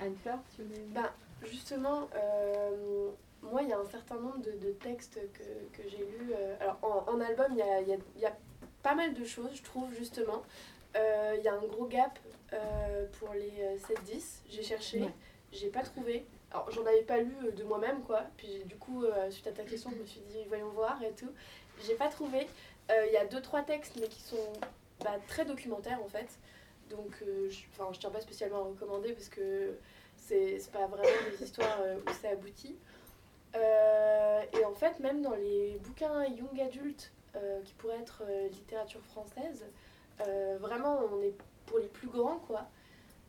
[0.00, 0.84] Anne-Fleur, tu voulais.
[0.94, 1.12] Bah,
[1.50, 3.08] justement, euh,
[3.42, 5.42] moi, il y a un certain nombre de, de textes que,
[5.82, 6.32] que j'ai lus.
[6.36, 8.36] euh, alors, en, en album, il y a, il y a- y a
[8.82, 10.42] pas mal de choses, je trouve, justement.
[10.96, 12.18] Euh, Il y a un gros gap
[12.52, 14.40] euh, pour les euh, 7-10.
[14.50, 15.12] J'ai cherché, Ouais.
[15.52, 16.26] j'ai pas trouvé.
[16.50, 18.22] Alors, j'en avais pas lu euh, de moi-même, quoi.
[18.36, 21.12] Puis, du coup, euh, suite à ta question, je me suis dit, voyons voir et
[21.12, 21.30] tout.
[21.86, 22.46] J'ai pas trouvé.
[22.90, 24.52] Euh, Il y a deux, trois textes, mais qui sont
[25.04, 26.28] bah, très documentaires, en fait.
[26.90, 29.76] Donc, euh, je, enfin, je tiens pas spécialement à recommander parce que
[30.16, 32.76] c'est pas vraiment des histoires euh, où c'est abouti.
[33.56, 38.48] Euh, et en fait, même dans les bouquins young adultes euh, qui pourraient être euh,
[38.48, 39.64] littérature française,
[40.26, 41.34] euh, vraiment, on est
[41.68, 42.66] pour les plus grands, quoi.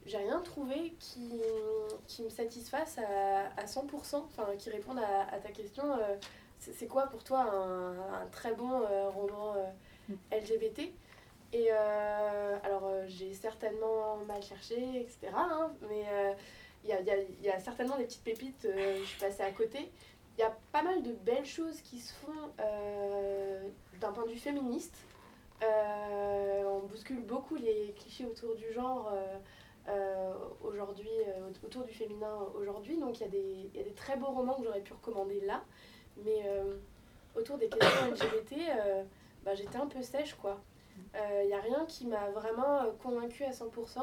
[0.05, 1.41] J'ai rien trouvé qui,
[2.07, 5.83] qui me satisfasse à, à 100%, enfin, qui réponde à, à ta question.
[5.99, 6.15] euh,
[6.59, 10.79] c'est quoi pour toi un, un très bon euh, roman euh, LGBT
[11.53, 15.31] Et euh, alors, j'ai certainement mal cherché, etc.
[15.35, 16.05] hein, mais
[16.83, 19.43] il y, a, y a- il y a certainement des petites pépites, je suis passée
[19.43, 19.91] à côté.
[20.37, 22.49] Il y a pas mal de belles choses qui se font
[23.99, 24.95] d'un point de vue féministe.
[25.63, 29.37] Euh, on bouscule beaucoup les clichés autour du genre euh,
[29.89, 30.33] euh,
[30.63, 32.97] aujourd'hui, euh, autour du féminin aujourd'hui.
[32.97, 34.93] Donc il y, a des- il y a des très beaux romans que j'aurais pu
[34.93, 35.63] recommander là.
[36.23, 36.77] Mais euh,
[37.35, 38.55] autour des questions LGBT,
[39.43, 40.59] bah, j'étais un peu sèche quoi.
[41.41, 43.99] Il n'y a rien qui m'a vraiment convaincue à 100%.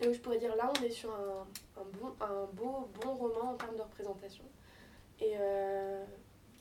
[0.00, 1.44] Et où je pourrais dire là, on est sur un,
[1.80, 4.44] un bon, un beau, bon roman en termes de représentation.
[5.20, 5.34] Et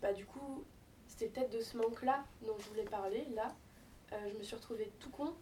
[0.01, 0.63] bah, du coup,
[1.07, 3.25] c'était peut-être de ce manque-là dont je voulais parler.
[3.35, 3.53] Là,
[4.11, 5.33] je me suis retrouvée tout con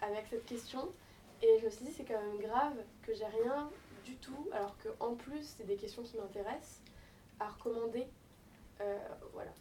[0.00, 0.92] avec cette question.
[1.42, 3.70] Et je me suis dit, c'est quand même grave que j'ai rien
[4.04, 6.80] du tout, alors qu'en plus, c'est des questions qui m'intéressent,
[7.38, 8.06] à recommander.
[8.80, 8.98] Euh,
[9.32, 9.52] voilà.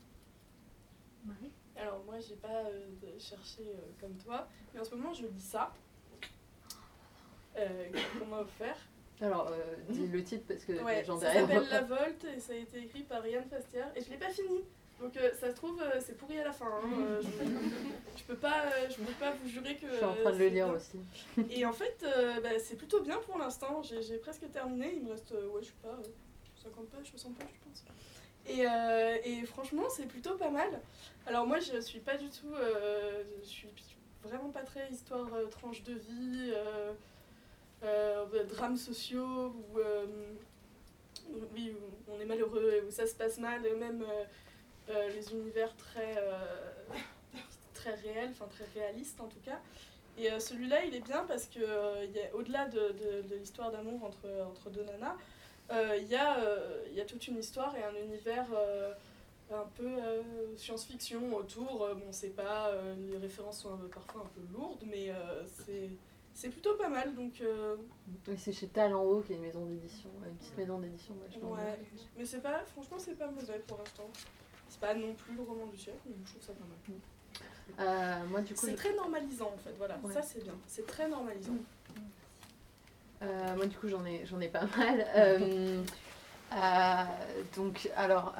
[1.76, 2.88] Alors moi j'ai pas euh,
[3.20, 5.74] cherché euh, comme toi, mais en ce moment je lis ça.
[7.58, 7.90] Euh,
[8.20, 8.78] qu'on m'a offert.
[9.20, 11.48] Alors, euh, dis le titre parce que Ouais, les gens ça derrière.
[11.48, 12.04] s'appelle voient La.
[12.06, 14.64] Volte et ça a été écrit par Yann Fastière et je l'ai pas fini.
[15.00, 16.66] Donc euh, ça se trouve euh, c'est pourri à la fin.
[16.66, 19.88] hein, euh, je, je peux pas, je peux pas vous jurer que.
[19.88, 21.00] Je suis en train de le lire aussi.
[21.52, 22.04] Et en fait
[22.42, 23.82] bah, c'est plutôt bien pour l'instant.
[23.84, 24.94] J'ai presque terminé.
[24.96, 27.84] Il me reste ouais je sais pas euh, 50 pages, 60 pages je pense.
[28.50, 28.64] Et,
[29.30, 30.82] et franchement c'est plutôt pas mal.
[31.28, 32.54] Alors moi je suis pas du tout,
[33.44, 33.70] je suis
[34.24, 36.54] vraiment pas très histoire tranche de vie.
[38.50, 39.80] drames sociaux ou
[41.54, 44.04] oui, où on est malheureux et où ça se passe mal, même
[44.90, 46.38] euh, euh, les univers très, euh,
[47.74, 49.60] très réels, enfin très réalistes en tout cas.
[50.18, 51.60] Et celui-là, il est bien parce que
[52.34, 52.80] au-delà de,
[53.30, 55.16] de, l'histoire d'amour entre, entre deux nanas,
[55.96, 56.40] il y, a,
[56.92, 58.48] y a toute une histoire et un univers
[59.52, 59.92] un peu
[60.56, 61.88] science-fiction autour.
[61.94, 62.72] bon, c'est pas.
[63.12, 65.12] les références sont parfois un peu lourdes, mais
[65.46, 65.92] c'est
[66.38, 67.16] c'est plutôt pas mal.
[67.16, 67.76] Donc, euh...
[68.38, 71.16] c'est chez Talent Haut qui est une maison d'édition, une petite maison d'édition.
[71.42, 71.80] Ouais,
[72.16, 74.08] mais c'est pas, franchement, c'est pas mauvais pour l'instant.
[74.70, 77.00] C'est pas non plus le roman du siècle, mais je trouve ça pas mal.
[77.80, 81.08] Euh, moi, du coup, c'est très normalisant en fait, voilà, ça c'est bien, c'est très
[81.08, 81.58] normalisant.
[83.22, 85.06] Euh, moi, du coup, j'en ai, j'en ai pas mal.
[86.56, 87.04] Euh,
[87.58, 88.34] donc, alors,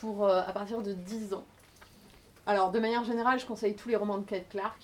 [0.00, 1.44] pour à partir de 10 ans.
[2.46, 4.80] Alors, de manière générale, je conseille tous les romans de Kate Clark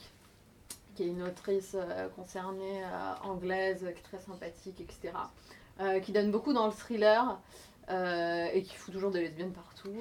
[0.95, 1.75] qui est une autrice
[2.17, 2.83] concernée,
[3.25, 5.15] anglaise, qui est très sympathique, etc.
[6.03, 7.39] Qui donne beaucoup dans le thriller
[7.89, 9.95] et qui fout toujours des lesbiennes partout.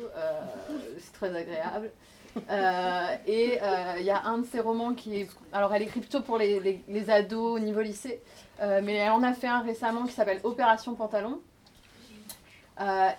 [0.99, 1.91] c'est très agréable.
[3.27, 3.59] et
[3.97, 5.29] il y a un de ses romans qui est.
[5.53, 8.21] Alors, elle écrit plutôt pour les, les, ados au niveau lycée,
[8.59, 11.39] mais elle en a fait un récemment qui s'appelle Opération Pantalon,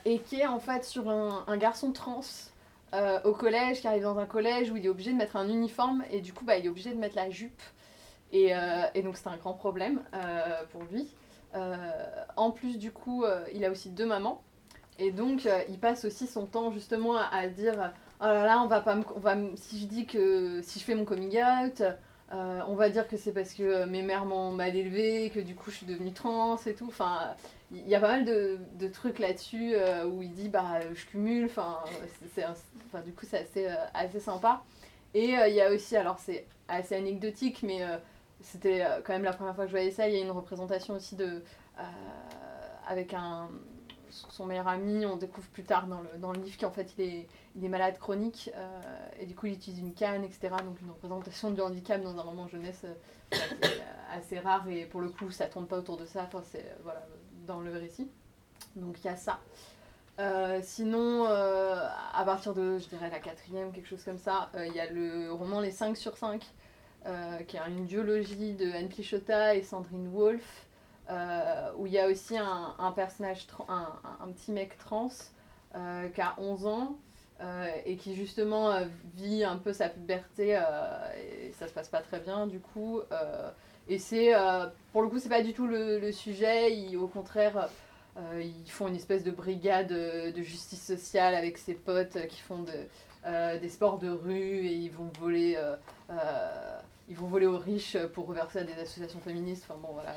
[0.04, 2.22] et qui est en fait sur un, un garçon trans
[2.94, 5.48] euh, au collège, qui arrive dans un collège où il est obligé de mettre un
[5.48, 7.60] uniforme et du coup bah, il est obligé de mettre la jupe.
[8.32, 11.08] Et, euh, et donc c'est un grand problème euh, pour lui.
[12.36, 13.24] en plus du coup
[13.54, 14.42] il a aussi deux mamans
[14.98, 18.80] et donc il passe aussi son temps justement à, dire oh là là on va
[18.80, 21.82] pas on si je dis que si je fais mon coming out
[22.32, 25.70] on va dire que c'est parce que mes mères m'ont mal élevé, que du coup
[25.70, 26.88] je suis devenue trans et tout.
[26.88, 27.34] Enfin,
[27.72, 31.46] il y a pas mal de, trucs là-dessus euh, où il dit bah je cumule,
[31.46, 31.78] enfin
[33.04, 34.62] du coup c'est assez, euh, assez sympa.
[35.14, 37.80] Et euh, il y a aussi, alors c'est assez anecdotique, mais
[38.40, 40.94] c'était quand même la première fois que je voyais ça, il y a une représentation
[40.94, 41.42] aussi de
[42.88, 43.48] avec un
[44.30, 47.04] son meilleur ami, on découvre plus tard dans le, dans le livre qu'en fait il
[47.04, 48.50] est, il est malade chronique
[49.18, 50.50] et du coup il utilise une canne, etc.
[50.64, 52.84] Donc une représentation du handicap dans un roman jeunesse
[54.12, 56.24] assez rare et pour le coup ça tourne pas autour de ça.
[56.24, 57.06] Enfin, c'est, voilà,
[57.46, 58.10] dans le récit.
[58.74, 59.40] Donc il y a ça.
[60.18, 61.74] Euh, sinon, euh,
[62.14, 64.90] à partir de, je dirais, la quatrième, quelque chose comme ça, euh, il y a
[64.90, 66.42] le roman Les 5 sur 5,
[67.46, 70.65] qui est une duologie de Anne Pichota et Sandrine Wolfe,
[71.78, 75.10] où il y a aussi un, personnage, un, petit mec trans
[75.72, 76.96] qui a 11 ans
[77.84, 78.74] et qui justement
[79.14, 83.02] vit un peu sa puberté et ça se passe pas très bien du coup.
[83.88, 86.96] Et c'est, euh, pour le coup, c'est pas du tout le, sujet.
[86.96, 87.68] au contraire,
[88.16, 92.64] euh, ils font une espèce de brigade de justice sociale avec ses potes qui font
[92.64, 95.56] de, des sports de rue et ils vont voler.
[97.08, 99.64] Euh, ils vont voler aux riches pour reverser à des associations féministes.
[99.68, 100.14] Enfin bon, voilà.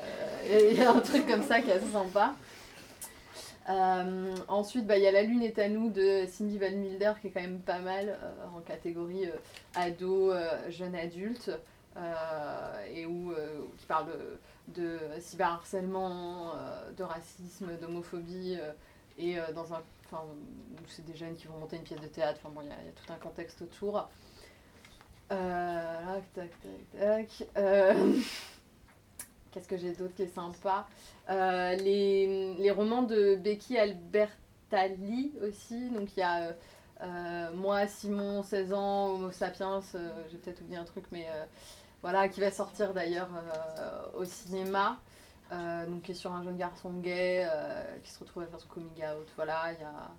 [0.70, 2.34] Il y a un truc comme ça qui est assez sympa.
[4.48, 7.28] ensuite, bah, il y a La Lune est à nous de Cindy Van Milder qui
[7.28, 8.18] est quand même pas mal
[8.56, 9.28] en catégorie
[9.74, 10.32] ado,
[10.68, 11.50] jeune adulte.
[11.96, 14.06] Euh, et où, euh, qui parle
[14.68, 18.58] de, cyberharcèlement, euh, de racisme, d'homophobie,
[19.18, 20.24] et dans un, enfin,
[20.88, 22.92] c'est des jeunes qui vont monter une pièce de théâtre, enfin bon, il y, a
[22.94, 24.08] tout un contexte autour.
[25.30, 26.50] Tac,
[26.94, 27.44] tac,
[29.52, 30.86] Qu'est-ce que j'ai d'autre qui est sympa?
[31.28, 35.90] Les, les, romans de Becky Albertalli aussi.
[35.90, 36.54] Donc il y a
[37.54, 39.80] moi, Simon, 16 ans, Homo sapiens.
[40.30, 41.26] j'ai peut-être oublié un truc, mais
[42.02, 44.98] voilà, qui va sortir d'ailleurs euh, au cinéma.
[45.52, 48.60] Euh, donc qui est sur un jeune garçon gay euh, qui se retrouve à faire
[48.60, 49.26] son coming out.
[49.34, 50.10] Voilà, il y a,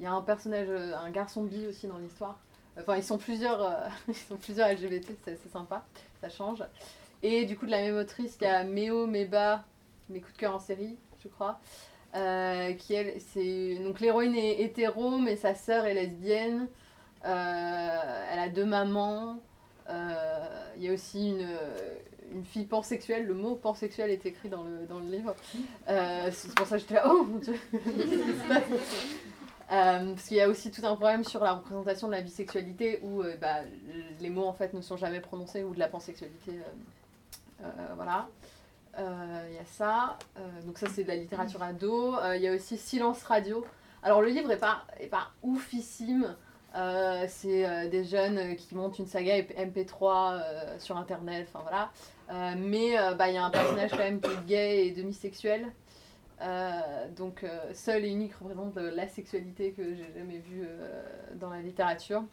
[0.00, 2.38] y a, un personnage, un garçon bi aussi dans l'histoire.
[2.80, 5.84] Enfin, ils sont plusieurs, ils sont plusieurs LGBT, c'est sympa,
[6.20, 6.62] ça change.
[7.22, 9.64] Et du coup, de la même autrice, il y a Méo Meba,
[10.08, 11.60] mes coups de cœur en série, je crois.
[12.12, 16.68] qui elle, c'est donc l'héroïne est hétéro, mais sa sœur est lesbienne.
[17.22, 17.30] elle
[18.38, 19.38] a deux mamans.
[19.90, 21.48] Euh, il y a aussi une,
[22.32, 25.34] une fille pansexuelle, le mot pansexuel est écrit dans le, dans le livre.
[25.88, 27.58] Euh, c'est pour ça que j'étais là, oh mon dieu
[29.70, 33.00] euh, parce qu'il y a aussi tout un problème sur la représentation de la bisexualité
[33.02, 33.60] où bah,
[34.20, 36.52] les mots en fait ne sont jamais prononcés ou de la pansexualité.
[37.94, 38.28] voilà.
[38.98, 40.18] Il y a ça.
[40.66, 42.16] donc ça c'est de la littérature ado.
[42.34, 43.64] Il y a aussi Silence Radio.
[44.02, 46.34] Alors le livre est pas, est pas oufissime.
[46.76, 52.54] Euh, c'est euh, des jeunes qui montent une saga MP3 euh, sur internet, enfin voilà.
[52.56, 55.66] mais bah, il y a un personnage quand même qui est gay et demi-sexuel.
[57.16, 57.44] Donc
[57.74, 60.66] seul et unique représente la sexualité que j'ai jamais vue
[61.34, 62.24] dans la littérature.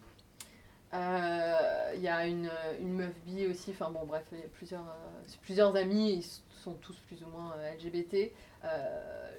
[0.93, 4.95] Il y a une, une, meuf bi aussi, enfin bon bref, il y a plusieurs,
[5.41, 8.31] plusieurs amis, ils sont tous plus ou moins LGBT.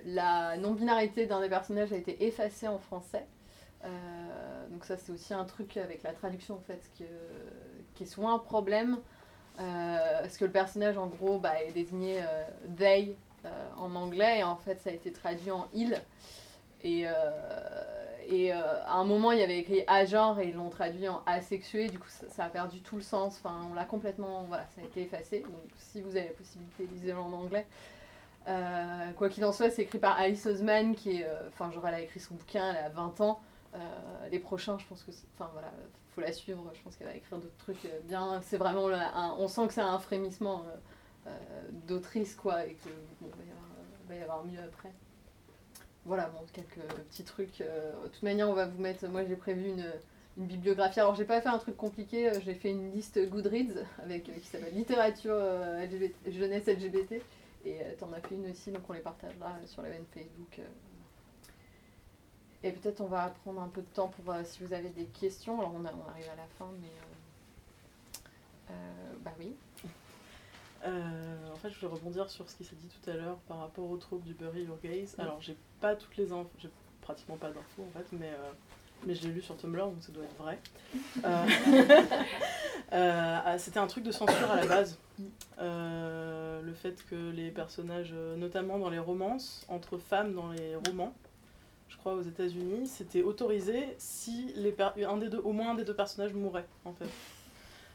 [0.04, 3.26] la non-binarité d'un des personnages a été effacée en français.
[3.84, 7.04] Euh, donc ça c'est aussi un truc avec la traduction en fait qui,
[7.94, 8.98] qui est souvent un problème.
[9.56, 12.22] parce que le personnage, en gros, bah, est désigné
[12.76, 13.16] they
[13.76, 16.00] en anglais, et en fait, ça a été traduit en il.
[16.82, 17.06] Et,
[18.28, 21.88] et à un moment, il y avait écrit agent et ils l'ont traduit en asexué,
[21.88, 23.40] du coup, ça, a perdu tout le sens.
[23.42, 24.44] Enfin, on l'a complètement.
[24.48, 25.40] Voilà, ça a été effacé.
[25.40, 27.66] Donc, si vous avez la possibilité, lisez-le en anglais.
[28.48, 31.26] Euh, quoi qu'il en soit, c'est écrit par Alice Osman, qui est.
[31.26, 33.40] Euh, enfin, genre, elle a écrit son bouquin, elle a 20 ans.
[33.74, 33.78] Euh,
[34.30, 35.10] les prochains, je pense que.
[35.34, 35.70] Enfin, voilà,
[36.14, 36.70] faut la suivre.
[36.74, 38.40] Je pense qu'elle va écrire d'autres trucs bien.
[38.42, 38.88] C'est vraiment.
[39.38, 40.64] on sent que c'est un frémissement
[41.86, 42.88] d'autrice, quoi, et que.
[43.20, 43.30] Bon,
[44.08, 44.90] va y, avoir, mieux après.
[46.04, 46.80] Voilà, bon, quelques
[47.10, 47.58] petits trucs.
[47.58, 49.06] de toute manière, on va vous mettre.
[49.08, 49.92] Moi, j'ai prévu une
[50.36, 51.00] une bibliographie.
[51.00, 54.72] Alors j'ai pas fait un truc compliqué, j'ai fait une liste Goodreads avec qui s'appelle
[54.72, 55.34] littérature
[56.28, 57.20] jeunesse LGBT
[57.64, 60.58] et euh, t'en as fait une aussi, donc on les partagera sur l'événement Facebook.
[60.58, 60.62] Euh.
[62.62, 65.06] Et peut-être on va prendre un peu de temps pour euh, si vous avez des
[65.06, 65.58] questions.
[65.58, 66.88] Alors on, arrive à la fin, mais
[69.22, 69.54] bah oui.
[70.84, 73.90] En fait, je vais rebondir sur ce qui s'est dit tout à l'heure par rapport
[73.90, 75.16] aux troupes du Bury Your Gaze.
[75.18, 78.32] Alors, j'ai pas toutes les infos, j'ai pratiquement pas d'infos en fait, mais
[79.06, 80.58] mais je l'ai lu sur Tumblr, donc ça doit être vrai.
[81.24, 81.46] Euh,
[82.92, 84.98] euh, ah, c'était un truc de censure à la base.
[85.58, 91.12] Euh, le fait que les personnages, notamment dans les romances, entre femmes dans les romans,
[91.88, 94.74] je crois aux États-Unis, c'était autorisé si les
[95.06, 97.08] un des deux, au moins un des deux personnages mourait, en fait.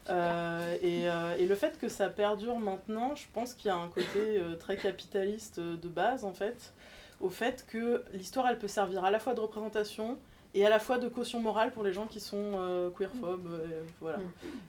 [0.08, 4.40] Et, et, le fait que ça perdure maintenant, je pense qu'il y a un côté
[4.58, 6.72] très capitaliste de base, en fait,
[7.20, 10.18] au fait que l'histoire, elle peut servir à la fois de représentation,
[10.54, 13.48] et à la fois de caution morale pour les gens qui sont euh, queerphobes.
[13.48, 14.18] Euh, voilà.
[14.18, 14.22] Mm.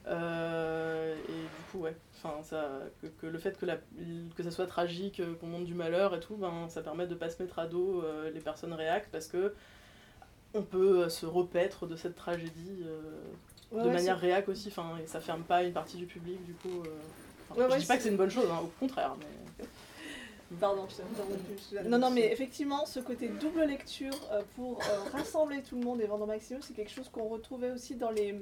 [0.08, 2.80] Euh, et du coup, ouais, enfin, ça,
[3.20, 3.76] que, le fait que, la,
[4.36, 7.18] que ça soit tragique, qu'on monte du malheur et tout, ben, ça permet de ne
[7.18, 8.04] pas se mettre à dos
[8.34, 9.54] les personnes réactes parce que
[10.54, 12.84] on peut se repaître de cette tragédie
[13.72, 16.82] de manière réac aussi, enfin, et ça ferme pas une partie du public, du coup.
[17.56, 19.64] je dis pas que c'est une bonne chose, hein, au contraire, mais.
[20.60, 25.76] Pardon, je Non, non, mais effectivement, ce côté double lecture euh, pour euh, rassembler tout
[25.76, 28.40] le monde et vendre au maximum, c'est quelque chose qu'on retrouvait aussi dans les,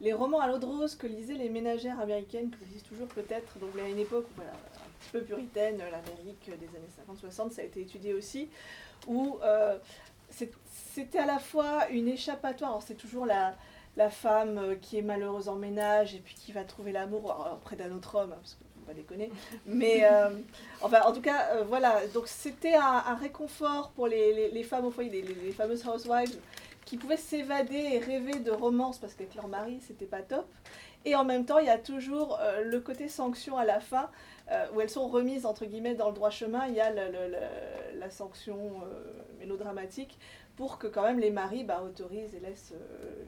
[0.00, 3.58] les romans à l'eau de rose que lisaient les ménagères américaines, que lisent toujours peut-être.
[3.58, 7.64] Donc, à une époque voilà, un petit peu puritaine, l'Amérique des années 50-60, ça a
[7.64, 8.48] été étudié aussi,
[9.06, 9.78] où euh,
[10.28, 12.72] c'était à la fois une échappatoire.
[12.72, 13.56] Alors, c'est toujours la
[13.96, 17.92] la femme qui est malheureuse en ménage et puis qui va trouver l'amour auprès d'un
[17.92, 19.30] autre homme, parce que pas déconner.
[19.66, 20.30] Mais euh,
[20.80, 22.06] enfin, en tout cas, euh, voilà.
[22.14, 26.38] Donc c'était un, réconfort pour les, les, femmes au foyer, les, les, fameuses housewives,
[26.84, 30.46] qui pouvaient s'évader et rêver de romance parce qu'avec leur mari, c'était pas top.
[31.04, 34.10] Et en même temps, il y a toujours euh, le côté sanction à la fin,
[34.74, 36.66] où elles sont remises entre guillemets dans le droit chemin.
[36.66, 38.82] Il y a la sanction
[39.38, 40.18] mélodramatique
[40.56, 42.74] pour que quand même les maris bah, autorisent et laissent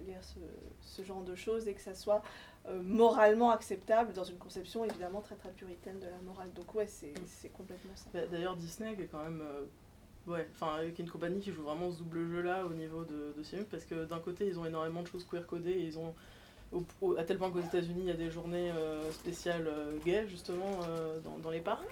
[0.07, 0.39] lire ce,
[0.81, 2.23] ce, genre de choses et que ça soit
[2.67, 6.51] euh, moralement acceptable dans une conception évidemment très très puritaine de la morale.
[6.55, 7.13] Donc ouais, c'est
[7.51, 8.07] complètement ça.
[8.15, 9.43] Bah, d'ailleurs, Disney qui est quand même...
[9.43, 13.35] Euh, ouais, enfin, avec une compagnie qui joue vraiment ce double jeu-là au niveau de,
[13.37, 16.15] de films, parce que d'un côté, ils ont énormément de choses queer-codées, et ils ont...
[17.19, 19.69] à tel point qu'aux États-Unis, il y a des journées euh, spéciales
[20.07, 20.79] gays, justement,
[21.23, 21.85] dans, dans, les parcs.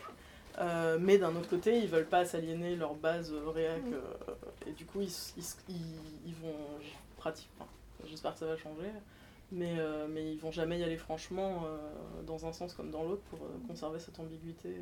[1.01, 4.69] Mais d'un autre côté, ils veulent pas s'aliéner leur base réac, mm.
[4.69, 5.77] et du coup, ils, ils,
[6.27, 6.55] ils, vont
[7.17, 7.67] pratiquement.
[8.05, 8.91] J'espère que ça va changer
[9.53, 13.03] mais, euh, mais ils vont jamais y aller franchement euh, dans un sens comme dans
[13.05, 14.75] l'autre pour euh, conserver cette ambiguïté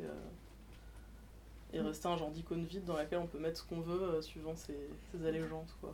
[1.73, 1.85] et mm.
[1.85, 4.89] rester un genre d'icône vide dans laquelle on peut mettre ce qu'on veut suivant ses,
[5.11, 5.75] ses, allégeances.
[5.81, 5.93] Quoi.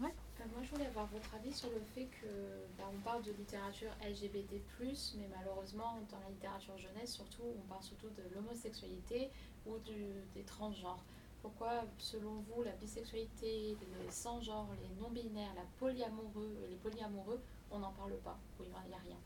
[0.00, 0.14] Ouais.
[0.38, 2.26] moi, je voulais avoir votre avis sur le fait que
[2.78, 7.82] bah, on parle de littérature LGBT+, mais malheureusement, dans la littérature jeunesse, surtout, on parle
[7.82, 9.30] surtout de l'homosexualité
[9.66, 11.02] ou du, des transgenres.
[11.42, 17.92] Pourquoi, selon vous, la bisexualité, les sans-genres, les non-binaires, la polyamoureux, les polyamoureux, on n'en
[17.92, 18.38] parle pas?
[18.60, 19.16] Il n'y a rien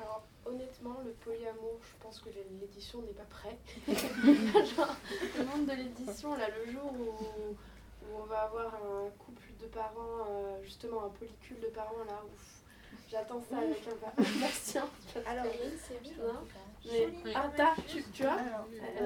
[0.00, 3.60] Alors, honnêtement, le polyamour, je pense que l'édition n'est pas prête.
[3.86, 7.56] le monde de l'édition, là, le jour où,
[8.14, 12.30] on va avoir un couple de parents, euh, justement un polycule de parents, là, où
[13.10, 14.88] j'attends ça avec impatience.
[15.26, 16.12] Alors, oui, c'est bien.
[16.90, 18.36] Mais ah, tu, tu vois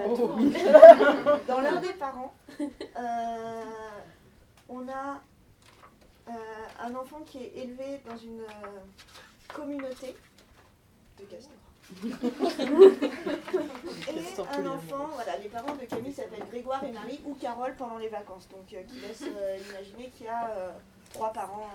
[0.07, 0.39] oh.
[1.49, 3.65] Dans l'un des parents, euh,
[4.69, 5.21] on a
[6.29, 6.33] euh,
[6.81, 10.15] un enfant qui est élevé dans une euh, communauté
[11.19, 11.72] de castors.
[14.09, 17.99] Et un enfant, voilà, les parents de Camille s'appellent Grégoire et Marie ou Carole pendant
[17.99, 18.49] les vacances.
[18.51, 19.21] Donc qui laisse
[19.71, 20.75] imaginer qu'il y a
[21.13, 21.69] trois parents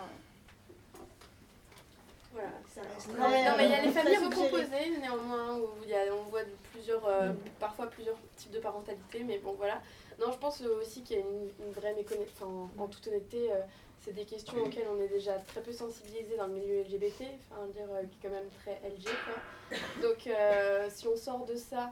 [2.33, 2.49] Voilà.
[2.73, 5.89] Ça reste Non, très- non, mais il y a les familles recomposées néanmoins où il
[5.89, 6.41] y a, on voit
[6.71, 9.81] plusieurs, euh, parfois plusieurs types de parentalité, mais bon voilà.
[10.19, 12.31] Non, je pense euh, aussi qu'il y a une, une vraie méconnaissance.
[12.41, 13.57] Enfin, en toute honnêteté, euh,
[13.99, 17.65] c'est des questions auxquelles on est déjà très peu sensibilisé dans le milieu LGBT, enfin
[17.67, 19.77] dire euh, qui est quand même très LG quoi.
[20.01, 21.89] Donc euh, si on sort de ça,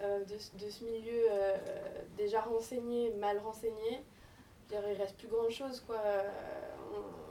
[0.00, 0.50] euh, de, ce-
[0.84, 1.28] milieu
[2.16, 4.02] déjà renseigné, mal renseigné,
[4.70, 6.00] je dire, il reste plus grand chose quoi.
[6.94, 7.22] On-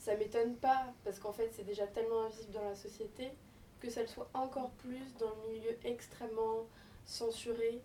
[0.00, 3.28] ça m'étonne pas parce qu'en fait c'est déjà tellement invisible dans la société
[3.80, 6.66] que ça le soit encore plus dans le milieu extrêmement
[7.04, 7.80] censuré,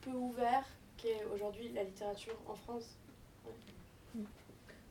[0.00, 0.64] peu ouvert
[0.96, 2.96] qu'est aujourd'hui la littérature en France.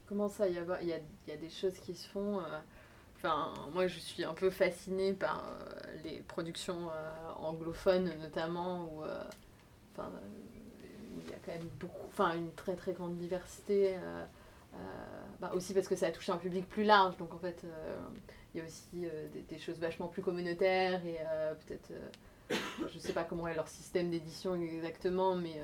[0.10, 2.40] Comment ça, il y a, des choses qui se font.
[2.40, 2.60] euh,
[3.18, 9.04] Enfin, moi, je suis un peu fascinée par euh, les productions euh, anglophones, notamment, où
[9.98, 13.98] il y a quand même beaucoup, enfin, une très très grande diversité.
[15.40, 17.64] bah, aussi parce que ça a touché un public plus large, donc en fait,
[18.56, 19.06] il y a aussi
[19.48, 21.20] des, choses vachement plus communautaires et
[21.68, 21.92] peut-être,
[22.92, 25.62] je sais pas comment est leur système d'édition exactement, mais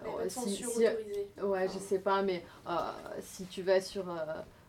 [0.00, 0.56] alors, si-.
[1.42, 2.72] Ouais, je sais pas, mais euh,
[3.20, 4.16] si tu vas sur euh,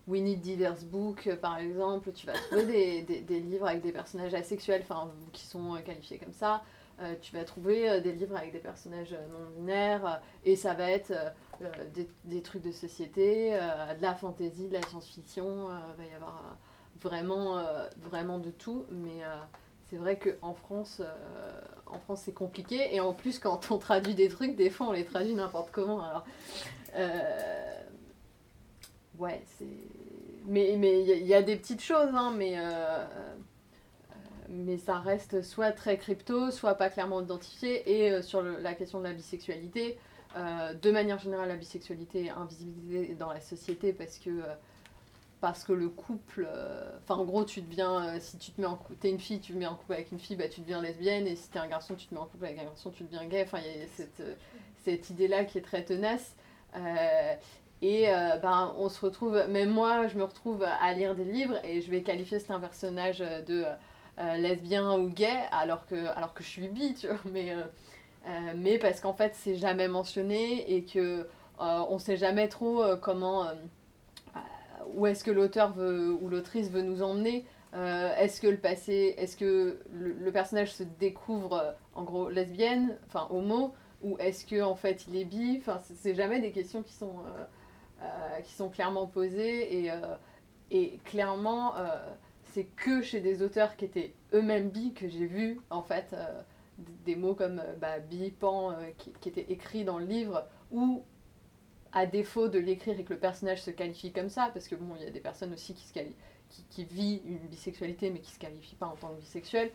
[0.07, 3.81] We Need Diverse Book, euh, par exemple, tu vas trouver des, des- des livres avec
[3.81, 6.61] des personnages asexuels, enfin, qui sont qualifiés comme ça.
[7.01, 10.73] Euh, tu vas trouver euh, des livres avec des personnages euh, non binaires, et ça
[10.73, 11.11] va être
[11.93, 16.57] des, des trucs de société, de la fantasy, de la science-fiction, euh, va y avoir
[17.01, 17.61] vraiment,
[17.97, 19.21] vraiment de tout, mais
[19.89, 21.01] c'est vrai qu'en France,
[21.91, 24.91] en France c'est compliqué, et en plus quand on traduit des trucs, des fois on
[24.91, 26.25] les traduit n'importe comment, alors...
[26.95, 27.81] euh,
[29.19, 29.65] ouais, c'est...
[30.47, 32.57] Mais il y, a- des petites choses, hein, mais...
[32.57, 33.35] euh, euh,
[34.49, 37.89] mais ça reste soit très crypto, soit pas clairement identifié.
[37.89, 39.97] Et sur la question de la bisexualité,
[40.35, 44.29] de manière générale, la bisexualité est invisibilisée dans la société parce que,
[45.41, 46.47] parce que le couple.
[46.49, 48.15] euh, Enfin, en gros, tu deviens.
[48.15, 48.95] euh, si tu te mets en couple.
[48.99, 51.27] T'es une fille, tu te mets en couple avec une fille, bah, tu deviens lesbienne.
[51.27, 53.25] Et si t'es un garçon, tu te mets en couple avec un garçon, tu deviens
[53.25, 53.43] gay.
[53.43, 54.35] Enfin, il y a cette, euh,
[54.85, 56.35] cette idée-là qui est très tenace.
[57.81, 58.05] Et
[58.41, 61.89] ben, on se retrouve, même moi, je me retrouve à lire des livres et je
[61.91, 63.65] vais qualifier c'est un personnage de
[64.37, 67.17] lesbien ou gay alors que, alors que je suis bi, tu vois.
[67.31, 67.55] Mais,
[68.55, 71.27] mais parce qu'en fait, c'est jamais mentionné et que
[71.59, 73.47] on sait jamais trop comment.
[74.95, 79.15] Où est-ce que l'auteur veut ou l'autrice veut nous emmener Euh, Est-ce que le passé,
[79.17, 84.61] est-ce que le, personnage se découvre euh, en gros lesbienne, enfin homo, ou est-ce que
[84.61, 85.57] en fait il est bi?
[85.59, 87.15] Enfin, c'est- jamais des questions qui sont
[88.01, 89.85] euh, qui sont clairement posées
[90.71, 91.73] et, clairement
[92.43, 96.15] c'est que chez des auteurs qui étaient eux-mêmes bi que j'ai vu en fait
[97.05, 101.03] des mots comme bah, bi, pan qui, qui étaient écrits dans le livre ou
[101.93, 104.95] à défaut de l'écrire et que le personnage se qualifie comme ça parce que bon
[104.97, 105.93] il y a des personnes aussi qui se
[106.69, 109.71] qui, vit une bisexualité mais qui se qualifie pas en tant que bisexuel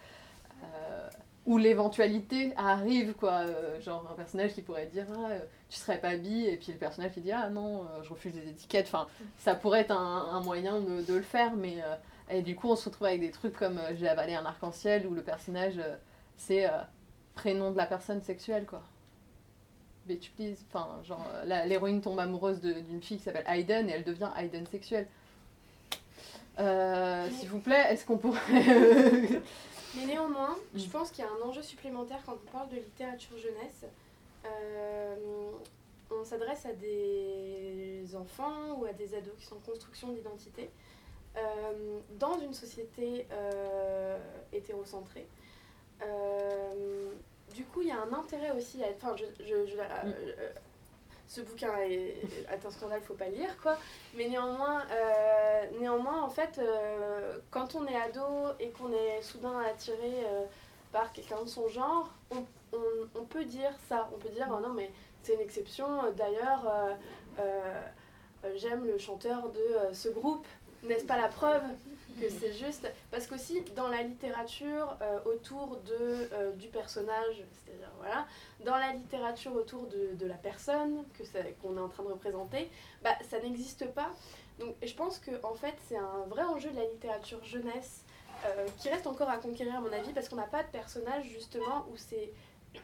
[0.63, 1.09] euh,
[1.47, 5.39] où l'éventualité arrive quoi euh, genre un personnage qui pourrait dire ah, euh,
[5.71, 8.35] tu serais pas bi et puis le personnage qui dit ah non euh, je refuse
[8.35, 9.07] les étiquettes enfin
[9.39, 11.77] ça pourrait être un, moyen de, le faire mais
[12.31, 15.15] et du coup on se retrouve avec des trucs comme j'ai avalé un arc-en-ciel où
[15.15, 15.81] le personnage
[16.37, 16.67] c'est
[17.35, 18.83] prénom de la personne sexuelle quoi
[20.07, 23.93] bitch please enfin genre euh, la- l'héroïne tombe amoureuse d'une fille qui s'appelle Hayden et
[23.93, 25.07] elle devient Hayden sexuelle
[26.59, 28.41] Euh, s'il vous plaît est-ce qu'on pourrait
[29.97, 30.79] Mais néanmoins, Mm.
[30.79, 33.85] je pense qu'il y a un enjeu supplémentaire quand on parle de littérature jeunesse.
[34.45, 35.17] Euh,
[36.11, 40.71] on s'adresse à des enfants ou à des ados qui sont en construction d'identité
[41.37, 41.41] euh,
[42.19, 43.27] dans une société
[44.53, 45.27] hétérocentrée.
[47.57, 48.89] Du coup, il y a un intérêt aussi à...
[48.95, 49.85] Enfin, je, je- je- euh,
[50.39, 50.49] euh,
[51.27, 52.17] ce bouquin est,
[52.53, 53.79] est un scandale, faut pas le lire, quoi.
[54.15, 58.27] Mais néanmoins, euh, néanmoins en fait, euh, quand on est ado
[58.61, 60.13] et qu'on est soudain attiré
[60.93, 64.09] par quelqu'un de son genre, on, on- on peut dire ça.
[64.15, 64.91] On peut dire, oh non, mais
[65.23, 65.87] c'est une exception.
[66.17, 66.63] D'ailleurs,
[68.57, 70.47] j'aime le chanteur de ce groupe.
[70.85, 71.63] N'est-ce pas la preuve?
[72.17, 77.91] Que c'est juste Parce qu'aussi, dans la littérature euh, autour de, euh, du personnage, c'est-à-dire,
[77.99, 78.27] voilà,
[78.65, 81.23] dans la littérature autour de, de la personne que
[81.61, 82.71] qu'on est en train de représenter,
[83.03, 84.11] bah, ça n'existe pas.
[84.59, 88.05] Donc je pense que en fait c'est un vrai enjeu de la littérature jeunesse
[88.47, 91.25] euh, qui reste encore à conquérir à mon avis parce qu'on n'a pas de personnage
[91.27, 92.33] justement où c'est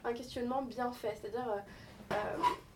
[0.03, 1.63] un questionnement bien fait, c'est-à-dire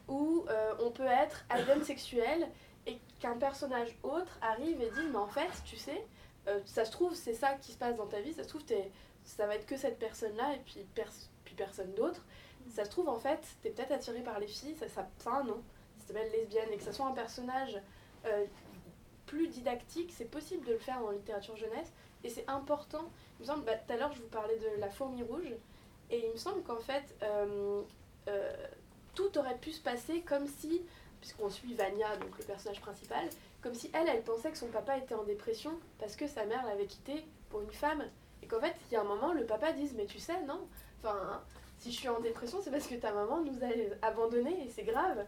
[0.08, 0.46] où
[0.80, 2.48] on peut être adonne sexuel
[2.88, 6.04] et qu'un personnage autre arrive et dit mais en fait tu sais
[6.48, 8.64] euh, ça se trouve c'est ça qui se passe dans ta vie, ça se trouve
[8.64, 8.92] t'es-
[9.26, 11.12] ça va être que cette personne-là et puis, pers-
[11.46, 12.22] puis personne d'autre.
[12.70, 15.34] Ça se trouve en fait t'es peut-être attiré par les filles, ça, ça, ça a
[15.40, 15.62] un nom,
[16.00, 16.70] ça s'appelle lesbienne.
[16.72, 17.78] Et que ça soit un personnage
[18.26, 18.46] euh,
[19.26, 21.92] plus didactique, c'est possible de le faire en littérature jeunesse,
[22.24, 23.10] et c'est important.
[23.40, 25.54] Il me semble, bah, tout à l'heure je vous parlais de la fourmi rouge,
[26.10, 27.82] et il me semble qu'en fait, euh,
[29.16, 30.82] tout aurait pu se passer comme si,
[31.22, 33.28] puisqu'on suit Vania, donc le personnage principal,
[33.62, 36.66] comme si elle, elle pensait que son papa était en dépression parce que sa mère
[36.66, 38.04] l'avait quitté pour une femme.
[38.44, 40.68] Et qu'en fait, il y a un moment, le papa dise Mais tu sais, non,
[41.00, 41.42] enfin,
[41.80, 44.84] si je suis en dépression, c'est parce que ta maman nous a abandonnés et c'est
[44.84, 45.26] grave.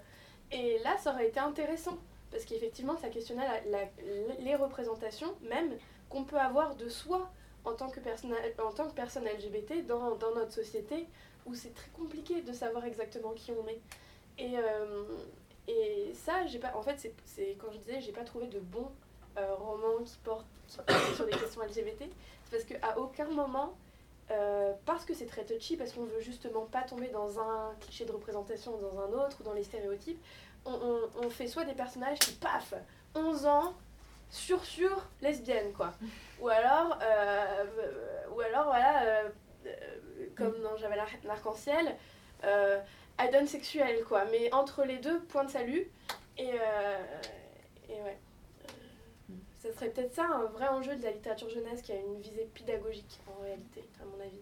[0.52, 1.98] Et là, ça aurait été intéressant
[2.32, 3.48] parce qu'effectivement, ça questionnait
[4.40, 5.76] les représentations, même
[6.10, 7.30] qu'on peut avoir de soi
[7.66, 8.34] en tant que personne,
[8.64, 11.08] en tant que personne LGBT dans, notre société
[11.46, 13.82] où c'est très compliqué de savoir exactement qui on est.
[14.38, 15.04] Et, euh,
[15.70, 18.90] et ça, j'ai pas, en fait, c'est quand je disais, j'ai pas trouvé de bons
[19.38, 20.84] euh, romans qui portent sur
[21.26, 22.06] des questions LGBT,
[22.46, 23.78] c'est parce qu'à aucun moment,
[24.32, 28.06] euh, parce que c'est très touchy, parce qu'on veut justement pas tomber dans un cliché
[28.06, 30.20] de représentation ou dans un autre, ou dans les stéréotypes,
[30.66, 32.74] on, on, fait soit des personnages qui, paf,
[33.14, 33.74] 11 ans,
[34.32, 35.94] sur sur lesbienne, quoi.
[36.42, 37.66] Ou alors, euh,
[38.36, 39.24] ou alors voilà,
[40.36, 41.96] comme dans J'avais l'arc-en-ciel,
[43.28, 44.26] donne sexuelle, quoi.
[44.26, 45.88] Mais entre les deux, point de salut.
[46.38, 47.22] Et, euh,
[47.90, 48.18] et ouais.
[48.64, 52.20] Euh, ça serait peut-être ça un vrai enjeu de la littérature jeunesse qui a une
[52.22, 54.42] visée pédagogique en réalité, à mon avis.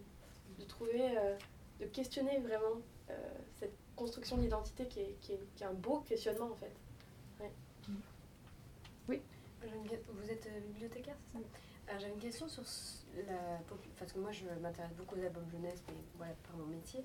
[0.58, 1.36] De trouver, euh,
[1.80, 2.80] de questionner vraiment
[3.58, 6.72] cette construction d'identité qui est, qui, est, qui est, un beau questionnement en fait.
[7.40, 7.50] Ouais.
[9.08, 9.22] Oui.
[9.62, 11.44] Vous êtes bibliothécaire, c'est ça?
[11.98, 12.62] J'avais une question sur
[13.26, 13.60] la.
[13.98, 17.02] Parce que moi je m'intéresse beaucoup aux albums jeunesse, mais voilà, par mon métier.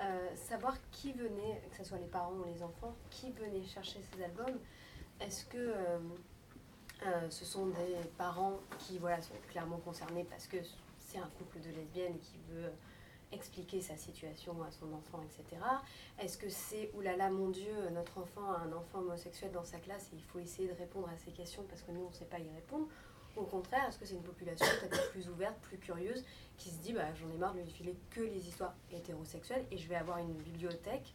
[0.00, 3.98] Euh, savoir qui venait, que ce soit les parents ou les enfants, qui venait chercher
[4.12, 4.58] ces albums.
[5.20, 5.98] Est-ce que euh,
[7.04, 10.58] euh, ce sont des parents qui voilà, sont clairement concernés parce que
[11.00, 12.70] c'est un couple de lesbiennes qui veut
[13.32, 15.60] expliquer sa situation à son enfant, etc.
[16.20, 20.10] Est-ce que c'est, oulala, mon Dieu, notre enfant a un enfant homosexuel dans sa classe
[20.12, 22.24] et il faut essayer de répondre à ces questions parce que nous, on ne sait
[22.24, 22.86] pas y répondre
[23.38, 26.24] au contraire, est-ce que c'est une population peut-être plus ouverte, plus curieuse,
[26.56, 29.78] qui se dit bah, j'en ai marre de lui filer que les histoires hétérosexuelles et
[29.78, 31.14] je vais avoir une bibliothèque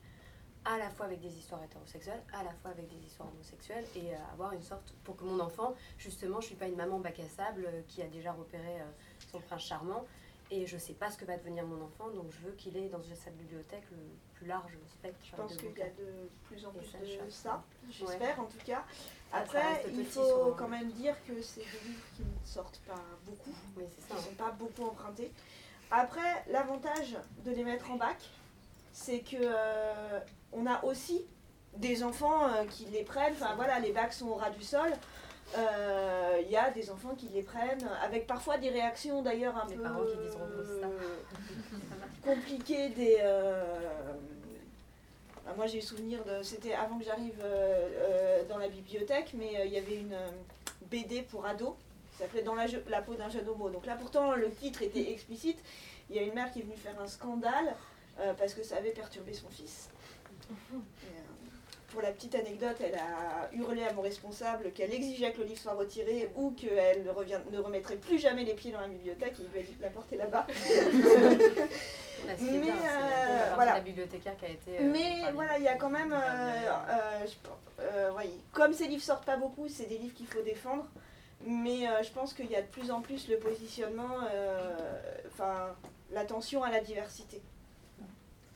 [0.65, 4.13] à la fois avec des histoires hétérosexuelles, à la fois avec des histoires homosexuelles et
[4.13, 7.19] euh, avoir une sorte pour que mon enfant, justement, je suis pas une maman bac
[7.19, 8.85] à sable euh, qui a déjà repéré euh,
[9.29, 10.05] son prince charmant
[10.51, 12.89] et je sais pas ce que va devenir mon enfant, donc je veux qu'il ait
[12.89, 13.97] dans cette bibliothèque le
[14.35, 15.19] plus large spectre.
[15.23, 18.85] Je pense qu'il y a de plus en plus de ça, j'espère en tout cas.
[19.33, 23.55] Après, il faut quand même dire que c'est des livres qui ne sortent pas beaucoup,
[23.75, 25.31] oui, qui ne sont pas beaucoup empruntés.
[25.89, 28.17] Après, l'avantage de les mettre en bac,
[28.91, 30.19] c'est que euh,
[30.51, 31.25] on a aussi
[31.77, 33.33] des enfants euh, qui les prennent.
[33.33, 34.91] Enfin voilà, les bacs sont au ras du sol.
[35.55, 39.65] Il euh, y a des enfants qui les prennent, avec parfois des réactions d'ailleurs un
[39.65, 39.83] peu
[42.23, 43.17] compliquées des,
[45.55, 46.41] moi j'ai le souvenir de.
[46.41, 50.17] C'était avant que j'arrive euh, euh, dans la bibliothèque, mais euh, il y avait une
[50.89, 51.73] BD pour ados
[52.11, 53.69] qui s'appelait Dans la, peau d'un jeune homo.
[53.69, 55.59] Donc là pourtant le titre était explicite.
[56.09, 57.75] Il y a une mère qui est venue faire un scandale
[58.37, 59.89] parce que ça avait perturbé son fils.
[61.87, 65.59] pour la petite anecdote, elle a hurlé à mon responsable qu'elle exigeait que le livre
[65.59, 69.33] soit retiré ou qu'elle ne, remettrait plus jamais les pieds dans la bibliothèque.
[69.39, 70.45] Il lui a dit la porter là-bas.
[72.25, 73.73] mais euh, voilà.
[73.75, 74.79] La bibliothécaire qui a été.
[74.79, 76.13] Euh, mais voilà, il y a quand même.
[76.13, 77.25] Euh,
[78.51, 80.85] comme ces livres sortent pas beaucoup, c'est des livres qu'il faut défendre.
[81.45, 84.19] Mais je pense qu'il y a de plus en plus le positionnement,
[85.27, 85.75] enfin,
[86.11, 87.41] l'attention à la diversité.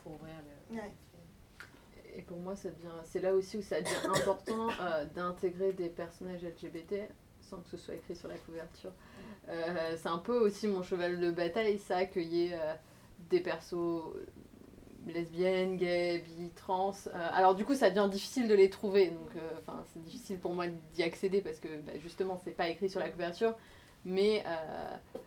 [0.03, 0.33] Pour ouvrir
[0.71, 0.79] le.
[2.15, 4.69] Et pour moi, c'est là aussi où ça devient important
[5.15, 7.09] d'intégrer des personnages LGBT
[7.41, 8.91] sans que ce soit écrit sur la couverture.
[9.47, 12.57] c'est un peu aussi mon cheval de bataille, ça, qu'il y ait
[13.29, 14.03] des persos
[15.07, 16.93] lesbiennes, gays, bi, trans.
[17.07, 19.09] Euh, alors du coup, ça devient difficile de les trouver.
[19.09, 22.89] Donc, euh, c'est difficile pour moi d'y accéder parce que bah, justement, c'est pas écrit
[22.89, 23.55] sur la couverture.
[24.05, 25.19] Mais euh,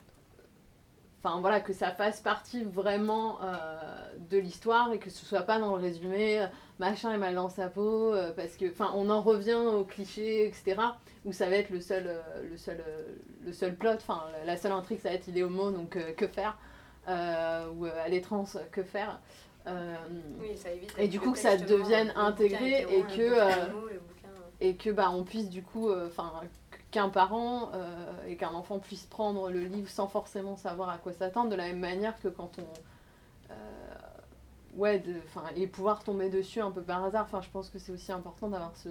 [1.23, 3.39] enfin voilà, que ça fasse partie vraiment
[4.31, 6.47] de l'histoire et que ce soit pas dans le résumé,
[6.79, 10.77] machin est mal dans sa peau, parce que, enfin, on en revient aux clichés, etc.
[11.27, 12.11] Où ça va être le seul,
[12.49, 12.83] le seul,
[13.45, 16.27] le seul plot, enfin, la seule intrigue, ça va être il est homo, donc que
[16.27, 16.57] faire?
[17.73, 19.20] Ou euh, elle est trans, que faire
[19.66, 19.95] euh,
[20.41, 23.37] oui, ça évite et du coup que ça devienne intégré et que
[24.62, 26.32] et que bah on puisse du coup enfin
[26.91, 27.70] qu'un parent
[28.27, 31.65] et qu'un enfant puisse prendre le livre sans forcément savoir à quoi s'attendre de la
[31.65, 33.55] même manière que quand on
[34.77, 37.24] ouais enfin et pouvoir tomber dessus un peu par hasard.
[37.24, 38.89] Enfin je pense que c'est aussi important d'avoir ce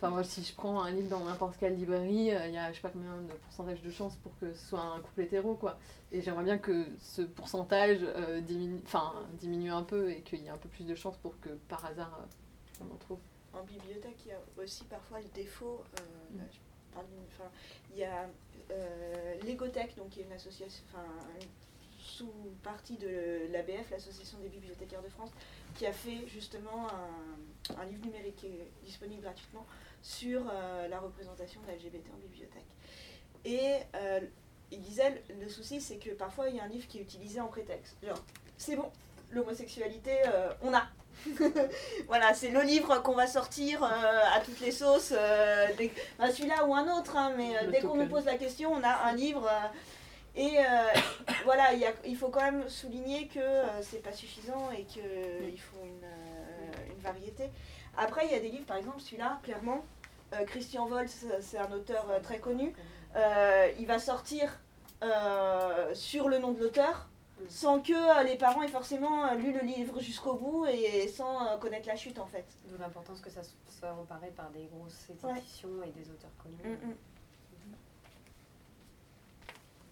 [0.00, 2.70] Enfin, moi, si je prends un livre dans n'importe quelle librairie, euh, il y a
[2.70, 5.54] je sais pas combien de pourcentage de chances pour que ce soit un couple hétéro,
[5.56, 5.76] quoi.
[6.12, 8.80] Et j'aimerais bien que ce pourcentage euh, diminue,
[9.40, 11.84] diminue un peu et qu'il y ait un peu plus de chances pour que par
[11.84, 13.18] hasard euh, on en trouve.
[13.52, 15.82] En bibliothèque, il y a aussi parfois le défaut,
[16.32, 16.38] mm.
[16.94, 17.50] parle enfin,
[17.92, 18.28] il y a
[19.44, 21.04] l'Egotech, donc qui est une association, enfin,
[21.98, 25.30] sous-partie de l'ABF, l'Association des bibliothécaires de France,
[25.74, 26.86] qui a fait justement
[27.76, 29.66] un, livre numérique qui est disponible gratuitement
[30.08, 32.66] sur euh, la représentation de l'LGBT en bibliothèque.
[33.44, 34.20] Et euh,
[34.70, 37.40] il disait, le souci c'est que parfois il y a un livre qui est utilisé
[37.40, 37.96] en prétexte.
[38.02, 38.22] Genre,
[38.56, 38.90] c'est bon,
[39.30, 40.16] l'homosexualité,
[40.62, 40.84] on a.
[42.06, 47.16] voilà, c'est le livre qu'on va sortir à toutes les sauces, celui-là ou un autre,
[47.16, 49.48] hein, mais dès qu'on nous pose la question, on a un livre
[50.38, 50.62] et euh,
[51.44, 51.70] voilà,
[52.06, 56.92] il faut quand même souligner que euh, c'est pas suffisant et qu'il faut une, euh,
[56.94, 57.50] une, variété.
[57.96, 59.84] Après, il y a des livres, par exemple, celui-là, clairement,
[60.46, 62.74] Christian Volz, c'est un auteur très connu.
[63.78, 64.60] il va sortir
[65.94, 67.08] sur le nom de l'auteur
[67.48, 71.96] sans que les parents aient forcément lu le livre jusqu'au bout et sans connaître la
[71.96, 72.44] chute en fait.
[72.66, 73.42] D'où l'importance que ça
[73.78, 76.56] soit emparé par des grosses éditions et des auteurs connus.
[76.64, 76.94] Mm, mm.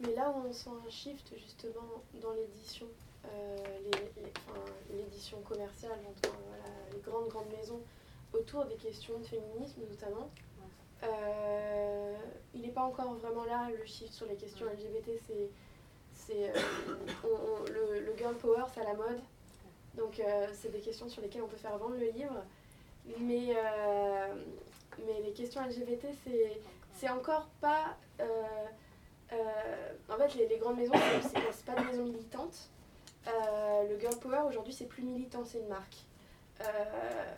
[0.01, 2.87] Mais là on sent un shift justement dans l'édition,
[3.27, 3.57] euh,
[4.91, 5.99] l'édition commerciale,
[6.93, 7.81] les grandes grandes maisons
[8.39, 10.31] autour des questions de féminisme notamment,
[11.03, 12.15] euh,
[12.55, 15.11] il n'est pas encore vraiment là le shift sur les questions LGBT.
[16.13, 19.21] C'est, euh, le, girl power, c'est à la mode.
[19.97, 20.21] Donc
[20.53, 22.45] c'est des questions sur lesquelles on peut faire vendre le livre.
[23.19, 23.55] Mais,
[25.07, 26.61] mais les questions LGBT, c'est,
[26.95, 27.97] c'est encore pas
[29.33, 30.93] euh, en fait, les, grandes maisons,
[31.33, 32.71] c'est pas des maisons militantes.
[33.27, 35.97] Euh, le girl power aujourd'hui, c'est plus militant, c'est une marque.
[36.61, 37.35] Euh,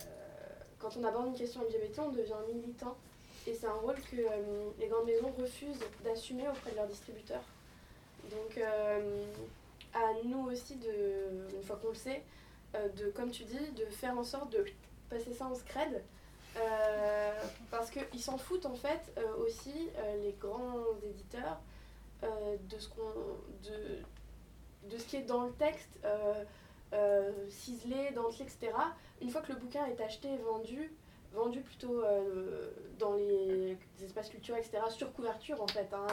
[0.79, 2.95] quand on aborde une question LGBT, on devient militant.
[3.47, 7.43] Et c'est un rôle que les grandes maisons refusent d'assumer auprès de leurs distributeurs.
[8.29, 8.59] Donc,
[9.93, 12.23] à nous aussi, de, une fois qu'on le sait,
[12.73, 14.65] de, comme tu dis, de faire en sorte de
[15.09, 16.03] passer ça en scred.
[17.71, 19.01] parce qu'ils s'en foutent en fait
[19.39, 19.89] aussi,
[20.21, 21.59] les grands éditeurs,
[22.23, 23.13] euh, de, ce qu'on,
[23.63, 25.97] de, de ce qui est dans le texte,
[26.93, 28.71] euh, euh, ciselé, dentelé, etc.
[29.21, 30.91] Une fois que le bouquin est acheté et vendu,
[31.33, 32.01] vendu plutôt
[32.97, 36.07] dans les, espaces culturels, etc., sur couverture en fait, hein,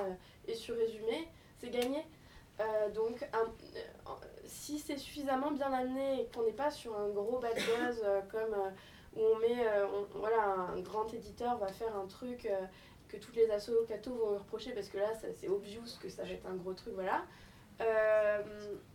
[0.47, 1.29] et sur résumé,
[1.59, 2.05] c'est gagné.
[2.95, 3.27] donc,
[4.45, 8.55] si c'est suffisamment bien amené et qu'on n'est pas sur un gros bad buzz comme
[9.17, 9.65] où on met,
[10.15, 12.47] voilà, un grand éditeur va faire un truc
[13.09, 16.31] que toutes les assos cathos vont reprocher parce que là c'est obvious que ça va
[16.31, 17.25] être un gros truc, voilà.
[17.81, 18.43] Euh,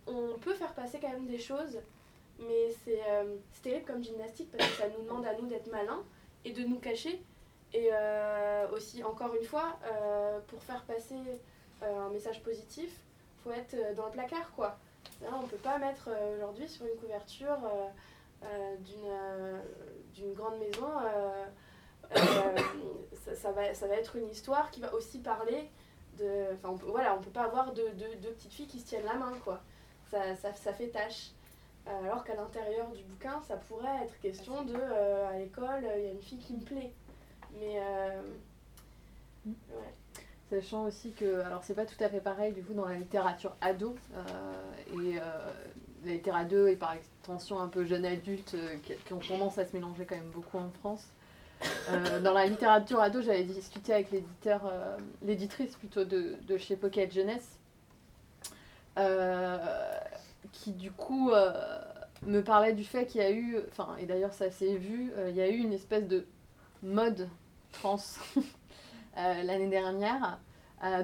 [0.06, 1.78] on peut faire passer quand même des choses,
[2.38, 6.02] mais euh, c'est terrible comme gymnastique parce que ça nous demande à nous d'être malins
[6.44, 7.22] et de nous cacher.
[7.72, 9.78] Et euh, aussi, encore une fois,
[10.48, 11.16] pour faire passer
[11.80, 12.90] un message positif,
[13.42, 14.78] faut être dans le placard, quoi.
[15.22, 17.56] on peut pas mettre aujourd'hui sur une couverture
[18.84, 20.90] d'une grande maison
[22.16, 22.56] euh,
[23.34, 25.70] ça, va, ça va être une histoire qui va aussi parler
[26.18, 26.54] de.
[26.54, 29.04] Enfin, on peut, voilà, on peut pas avoir deux de, petites filles qui se tiennent
[29.04, 29.60] la main, quoi.
[30.10, 31.30] Ça, ça, ça fait tâche.
[31.88, 36.04] Euh, alors qu'à l'intérieur du bouquin, ça pourrait être question de euh, à l'école, il
[36.04, 36.92] y a une fille qui me plaît.
[37.58, 37.80] Mais.
[39.46, 39.54] Ouais.
[40.50, 43.56] Sachant aussi que, alors c'est pas tout à fait pareil du coup dans la littérature
[43.62, 43.96] ado,
[44.92, 49.56] et la littérature ado et par extension un peu jeune adulte qui, qui, ont tendance
[49.56, 51.08] à se mélanger quand même beaucoup en France.
[51.90, 57.12] Euh, dans la littérature ado, j'avais discuté avec l'éditeur, euh, l'éditrice plutôt de, chez Pocket
[57.12, 57.58] Jeunesse,
[58.98, 59.58] euh,
[60.52, 61.32] qui du coup
[62.22, 65.34] me parlait du fait qu'il y a eu, enfin, et d'ailleurs ça s'est vu, il
[65.34, 66.26] y a eu une espèce de
[66.82, 67.28] mode
[67.72, 67.98] trans
[69.16, 70.38] l'année dernière,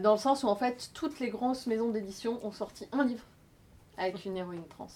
[0.03, 3.25] dans le sens où en fait toutes les grosses maisons d'édition ont sorti un livre
[3.97, 4.89] avec une héroïne trans.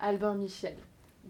[0.00, 0.76] Albin Michel,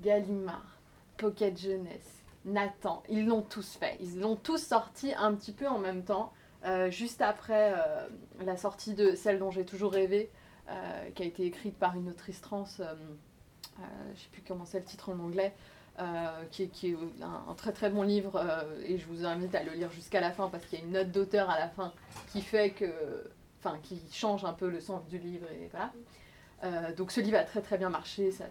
[0.02, 0.78] Gallimard,
[1.16, 2.17] Pocket Jeunesse.
[2.48, 3.02] Nathan.
[3.08, 3.96] Ils l'ont tous fait.
[4.00, 6.32] Ils l'ont tous sorti un petit peu en même temps,
[6.64, 8.08] euh, juste après euh,
[8.44, 10.30] la sortie de celle dont j'ai toujours rêvé,
[10.68, 14.80] euh, qui a été écrite par une autrice trans, je ne sais plus comment c'est
[14.80, 15.54] le titre en anglais,
[16.50, 18.40] qui, est, un, très très bon livre,
[18.84, 20.92] et je vous invite à le lire jusqu'à la fin parce qu'il y a une
[20.92, 21.92] note d'auteur à la fin
[22.32, 22.86] qui fait que,
[23.58, 26.92] enfin, qui change un peu le sens du livre et voilà.
[26.92, 28.44] donc ce livre a très très bien marché, ça,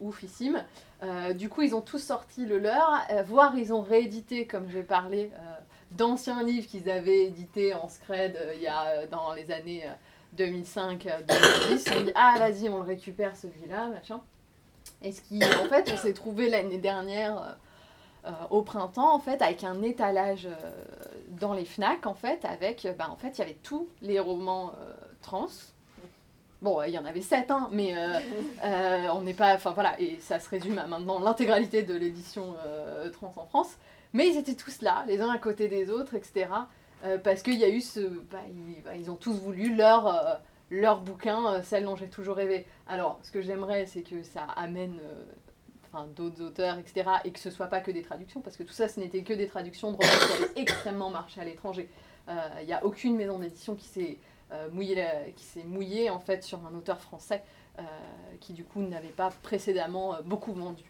[0.00, 0.64] oufissime.
[1.02, 4.68] Euh, du coup, ils ont tous sorti le leur, euh, voire ils ont réédité, comme
[4.70, 5.38] j'ai parlé, euh,
[5.92, 9.84] d'anciens livres qu'ils avaient édités en scred il y a dans les années
[10.36, 11.92] 2005-2010.
[11.96, 14.20] Ils dit ah vas-y, on le récupère celui-là, machin.
[15.02, 17.58] Et ce qui, en fait, on s'est trouvé l'année dernière.
[18.50, 20.46] au printemps en fait avec un étalage
[21.40, 24.74] dans les Fnac en fait avec bah, en fait il y avait tous les romans
[25.22, 25.48] trans
[26.62, 28.18] Bon, il y en avait sept, hein, mais euh,
[28.64, 29.54] euh, on n'est pas.
[29.54, 33.76] Enfin voilà, et ça se résume à maintenant l'intégralité de l'édition euh, trans en France.
[34.12, 36.48] mais ils étaient tous là, les uns à côté des autres, etc.
[37.04, 38.00] euh, parce qu'il y a eu ce.
[38.00, 40.34] bah, ils, bah, ils ont tous voulu leur, euh,
[40.70, 42.66] leur bouquin, euh, celle dont j'ai toujours rêvé.
[42.86, 44.98] Alors, ce que j'aimerais, c'est que ça amène.
[45.02, 45.24] euh,
[45.92, 48.72] Enfin, d'autres auteurs, etc., et que ce soit pas que des traductions, parce que tout
[48.72, 51.90] ça, ce n'était que des traductions de romans qui avaient extrêmement marché à l'étranger.
[52.28, 54.18] Euh, Il n'y a aucune maison d'édition qui s'est
[54.52, 57.42] euh, mouillée, la- qui s'est mouillée en fait sur un auteur français
[57.78, 57.82] euh,
[58.40, 60.84] qui du coup n'avait pas précédemment euh, beaucoup vendu.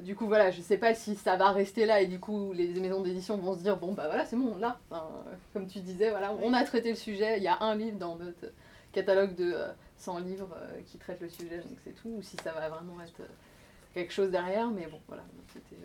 [0.00, 2.68] Du coup voilà, je sais pas si ça va rester là et du coup les
[2.78, 4.96] maisons d'édition vont se dire bon bah voilà c'est bon euh,
[5.52, 8.14] comme tu disais voilà on a traité le sujet, il y a un livre dans
[8.16, 8.52] notre
[8.92, 10.54] catalogue de euh, 100 livres
[10.86, 13.22] qui traitent le sujet donc c'est tout ou si ça va vraiment être
[13.94, 15.76] quelque chose derrière mais bon voilà c'était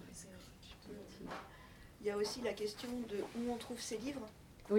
[2.02, 4.28] Il y a aussi la question de où on trouve ces livres.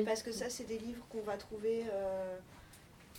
[0.04, 2.36] Parce que ça, c'est des livres qu'on va trouver euh,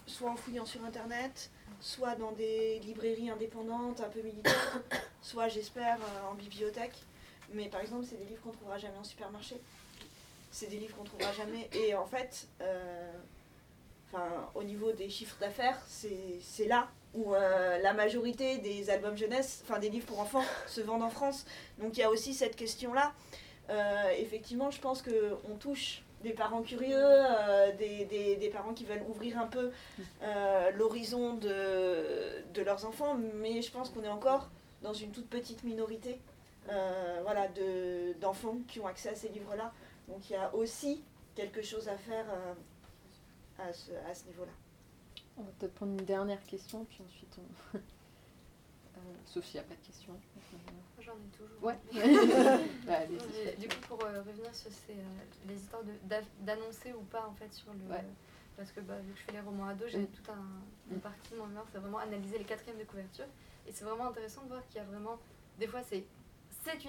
[0.07, 4.53] soit en fouillant sur Internet, soit dans des librairies indépendantes un peu militantes,
[5.21, 6.95] soit, j'espère, euh, en bibliothèque.
[7.53, 9.55] Mais par exemple, c'est des livres qu'on trouvera jamais en supermarché.
[10.51, 11.69] C'est des livres qu'on trouvera jamais.
[11.73, 13.11] Et en fait, euh,
[14.55, 19.79] au niveau des chiffres d'affaires, c'est là où euh, la majorité des albums jeunesse, enfin
[19.79, 21.45] des livres pour enfants, se vendent en France.
[21.79, 23.13] Donc il y a aussi cette question-là.
[24.17, 29.37] Effectivement, je pense qu'on touche des parents curieux, euh, des, des- parents qui veulent ouvrir
[29.37, 29.71] un peu
[30.23, 34.49] euh, l'horizon de, de leurs enfants, mais je pense qu'on est encore
[34.81, 36.19] dans une toute petite minorité
[36.69, 39.71] euh, d'enfants qui ont accès à ces livres-là.
[40.07, 41.03] Donc il y a aussi
[41.35, 42.25] quelque chose à faire
[43.59, 44.51] à ce, à ce niveau-là.
[45.37, 47.37] On va peut-être prendre une dernière question puis ensuite
[47.73, 47.77] on...
[48.97, 50.13] Euh, sauf s'il n'y a pas de questions.
[51.05, 51.63] J'en ai toujours.
[51.63, 51.77] Ouais.
[52.87, 53.05] Bah,
[53.57, 55.83] du coup, pour euh, revenir sur ces, euh, les histoires
[56.41, 57.93] d'annoncer ou pas en fait sur le.
[57.93, 58.03] Ouais.
[58.57, 60.07] Parce que bah, vu que je fais les romans ados, j'ai Mm.
[60.07, 60.45] tout un,
[60.89, 61.01] une Mm.
[61.01, 63.25] partie de mon humeur, c'est vraiment analyser les quatrièmes de couverture.
[63.67, 65.19] Et c'est vraiment intéressant de voir qu'il y a vraiment.
[65.59, 66.05] Des fois, c'est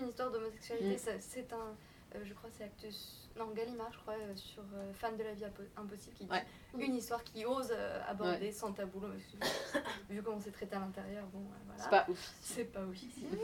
[0.01, 1.19] une histoire d'homosexualité, Mm.
[1.21, 1.75] c'est un.
[2.15, 3.26] euh, je crois c'est Actus.
[3.39, 6.31] Non, Gallimard, je crois, euh, sur euh, Fan de la vie Impo- impossible, qui dit
[6.31, 6.45] Ouais.
[6.87, 9.47] une histoire qui ose euh, aborder sans tabou l'homosexualité.
[10.11, 11.83] Vu comment c'est traité à l'intérieur, bon, voilà.
[11.83, 12.35] C'est pas ouf.
[12.41, 12.81] C'est pas.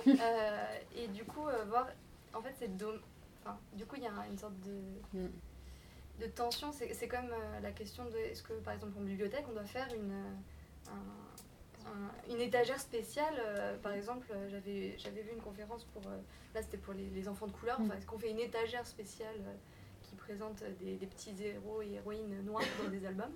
[0.07, 1.89] Euh, et du coup, voir.
[2.35, 2.99] En fait, c'est dom...
[3.45, 4.81] enfin, du coup, il y a une sorte de,
[5.19, 5.29] Mm.
[6.21, 6.73] de tension.
[6.73, 7.29] C'est comme
[7.63, 10.13] la question de est-ce que, par exemple, en bibliothèque, on doit faire une,
[10.91, 13.35] un- un- une étagère spéciale.
[13.39, 16.01] euh, par exemple, euh, j'avais vu une conférence pour.
[16.07, 16.17] euh,
[16.55, 17.79] là, c'était pour les, les enfants de couleur.
[17.81, 19.37] Enfin, est-ce qu'on fait une étagère spéciale
[20.13, 23.33] qui présente des, des petits héros et héroïnes noirs dans des albums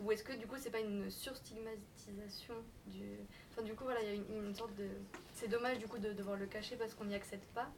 [0.00, 2.54] ou est-ce que du coup c'est pas une surstigmatisation
[2.86, 3.04] du.
[3.50, 4.86] Enfin du coup voilà, il y a une, une sorte de.
[5.34, 7.68] C'est dommage du coup de devoir le cacher parce qu'on n'y accède pas.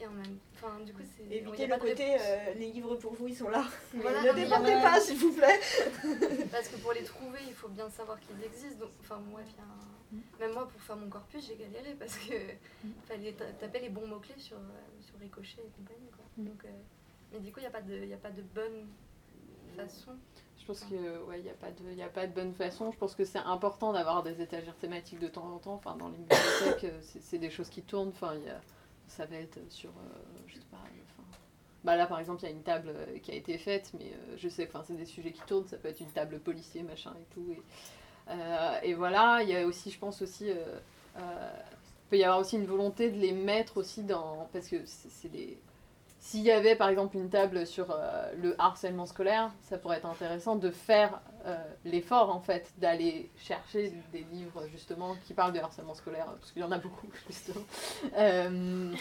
[0.00, 0.38] Et en même.
[0.54, 1.24] Enfin du coup c'est.
[1.34, 3.64] Évitez le de côté euh, les livres pour vous, ils sont là.
[3.94, 5.60] Voilà, ne y a pas- s'il vous plaît.
[6.50, 8.80] Parce que pour les trouver, il faut bien savoir qu'ils existent.
[8.86, 11.94] Donc, enfin, moi, il y a un- même moi, pour faire mon corpus, j'ai galéré
[11.98, 12.32] parce que
[13.06, 16.08] fallait ta- taper les bons mots-clés sur, euh, sur Ricochet et compagnie.
[16.10, 16.24] Quoi.
[16.38, 16.44] Mm.
[16.46, 16.68] Donc, euh,
[17.32, 18.86] mais du coup, il n'y a, pas de- a pas de bonne
[19.76, 20.12] façon.
[20.58, 22.90] Je pense que ouais, n'y a pas de, a pas de bonne façon.
[22.92, 25.74] Je pense que c'est important d'avoir des étagères thématiques de temps en temps.
[25.74, 28.08] Enfin, dans les bibliothèques, euh, c'est des choses qui tournent.
[28.10, 28.60] Enfin, y a,
[29.06, 30.76] ça va être sur, euh, je sais pas.
[30.76, 31.22] Enfin,
[31.84, 34.12] bah là, par exemple, il y a une table euh, qui a été faite, mais
[34.12, 35.66] euh, je sais, enfin, c'est des sujets qui tournent.
[35.68, 37.46] Ça peut être une table policier, machin et tout.
[37.50, 37.62] Et,
[38.30, 40.78] euh, et voilà, il y a aussi, je pense aussi, euh,
[41.16, 41.50] euh,
[42.10, 45.56] peut y avoir aussi une volonté de les mettre aussi dans, parce que c'est des
[46.20, 50.06] s'il y avait par exemple une table sur euh, le harcèlement scolaire, ça pourrait être
[50.06, 55.60] intéressant de faire euh, l'effort en fait d'aller chercher des livres justement qui parlent de
[55.60, 57.64] harcèlement scolaire, parce qu'il y en a beaucoup justement,
[58.14, 58.94] euh,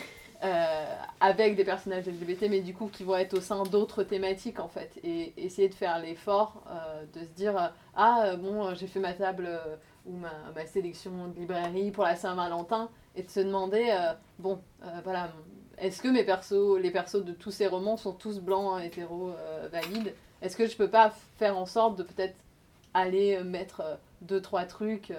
[1.19, 4.67] avec des personnages LGBT, mais du coup qui vont être au sein d'autres thématiques en
[4.67, 6.63] fait, et essayer de faire l'effort
[7.13, 9.49] de se dire ah bon j'ai fait ma table
[10.05, 13.91] ou ma, sélection de librairie pour la Saint-Valentin, et de se demander
[14.37, 14.61] bon
[15.03, 15.31] voilà
[15.77, 19.69] est-ce que mes persos, les persos de tous ces romans sont tous blancs, hétéros, euh,
[19.71, 20.13] valides?
[20.41, 22.35] Est-ce que je peux pas faire en sorte de peut-être
[22.93, 25.13] aller euh, mettre euh, deux, trois trucs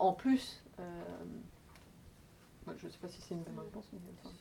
[0.00, 0.60] en plus
[2.66, 4.34] Je sais pas si c'est une bonne réponse, mais enfin,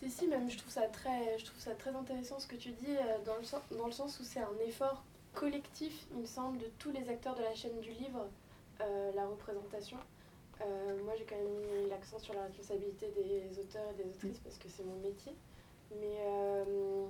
[0.00, 2.70] Si, si, même je trouve ça très, je trouve ça très intéressant ce que tu
[2.70, 2.96] dis,
[3.26, 5.02] dans, le sens, dans le sens où c'est un effort
[5.34, 8.26] collectif, il me semble, de tous les acteurs de la chaîne du livre,
[8.80, 9.98] la représentation.
[10.64, 14.38] Euh, moi, j'ai quand même mis l'accent sur la responsabilité des auteurs et des autrices
[14.38, 15.32] parce que c'est mon métier.
[15.90, 17.06] Mais, euh,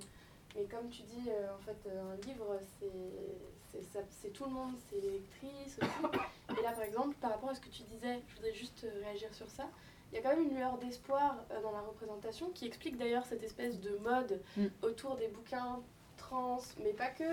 [0.57, 5.11] mais comme tu dis, euh, en fait, un livre, c'est- tout le monde, c'est les
[5.11, 6.59] lectrices aussi.
[6.59, 9.33] Et là, par exemple, par rapport à ce que tu disais, je voudrais juste réagir
[9.35, 9.65] sur ça.
[10.11, 13.43] Il y a quand même une lueur d'espoir dans la représentation qui explique d'ailleurs cette
[13.43, 14.67] espèce de mode Mm.
[14.83, 15.81] autour des bouquins
[16.19, 17.25] trans, mais pas que,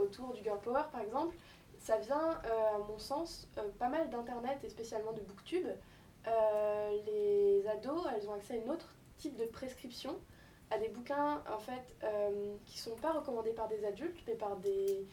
[0.00, 1.34] autour du girl power par exemple.
[1.86, 5.68] Ça vient, euh, à mon sens, euh, pas mal d'internet et spécialement de booktube,
[7.06, 10.18] les ados, elles ont accès à une autre type de prescription,
[10.72, 11.96] à des bouquins en fait
[12.64, 15.06] qui sont pas recommandés par des adultes, mais par des,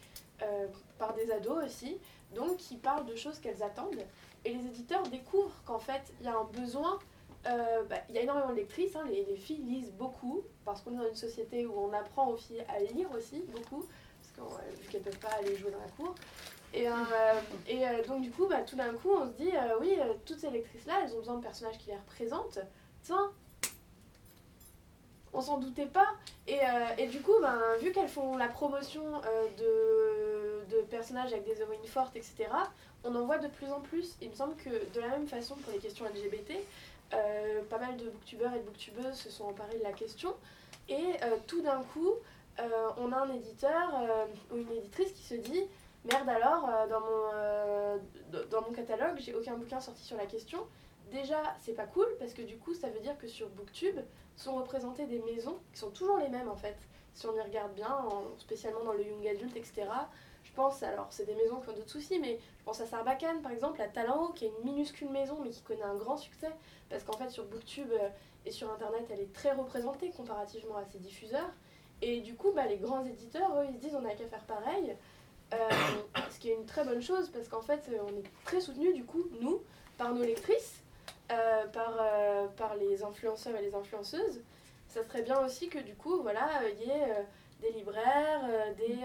[0.98, 2.00] par des ados aussi,
[2.34, 4.04] donc qui parlent de choses qu'elles attendent.
[4.44, 6.98] Et les éditeurs découvrent qu'en fait, il y a un besoin
[7.46, 9.04] euh, bah, il y a énormément de lectrices, hein.
[9.06, 12.64] les, filles lisent beaucoup, parce qu'on est dans une société où on apprend aux filles
[12.68, 13.84] à lire aussi beaucoup,
[14.38, 16.14] parce vu qu'elles ne peuvent pas aller jouer dans la cour.
[16.74, 16.92] Et, euh,
[17.70, 19.96] euh, donc du coup, bah, tout d'un coup, on se dit, oui,
[20.26, 22.58] toutes ces lectrices-là, elles ont besoin de personnages qui les représentent.
[23.02, 23.30] Tiens,
[25.32, 26.08] on s'en doutait pas.
[26.46, 29.02] Et, du coup, ben, vu qu'elles font la promotion
[29.58, 32.46] de, personnages avec des héroïnes fortes, etc.,
[33.04, 34.16] on en voit de plus en plus.
[34.20, 36.52] Il me semble que de la même façon pour les questions LGBT,
[37.12, 40.34] euh, pas mal de booktubeurs et de booktubeuses se sont emparés de la question.
[40.88, 42.12] Et euh, tout d'un coup,
[42.58, 43.92] euh, on a un éditeur
[44.52, 45.64] ou une éditrice qui se dit
[46.04, 50.66] Merde alors, dans, mon, dans mon catalogue, j'ai aucun bouquin sorti sur la question.
[51.10, 54.00] Déjà, c'est pas cool parce que du coup, ça veut dire que sur Booktube
[54.36, 56.76] sont représentées des maisons qui sont toujours les mêmes en fait.
[57.14, 57.96] Si on y regarde bien,
[58.38, 59.86] spécialement dans le young adult, etc.,
[60.54, 63.52] pense, alors c'est des maisons qui ont d'autres soucis, mais je pense à Sarbacane par
[63.52, 66.50] exemple, à Talent qui est une minuscule maison mais qui connaît un grand succès,
[66.88, 68.08] parce qu'en fait sur Booktube euh,
[68.46, 71.50] et sur internet elle est très représentée comparativement à ses diffuseurs.
[72.02, 74.44] Et du coup, bah, les grands éditeurs, eux, ils se disent on n'a qu'à faire
[74.44, 74.94] pareil.
[75.54, 75.70] Euh,
[76.30, 78.94] ce qui est une très bonne chose parce qu'en fait, euh, on est très soutenus,
[78.94, 79.62] du coup, nous,
[79.96, 80.82] par nos lectrices,
[81.28, 81.94] par,
[82.56, 84.40] par les influenceurs et les influenceuses.
[84.88, 87.26] Ça serait bien aussi que du coup, voilà, il y ait
[87.60, 88.42] des libraires,
[88.76, 88.98] des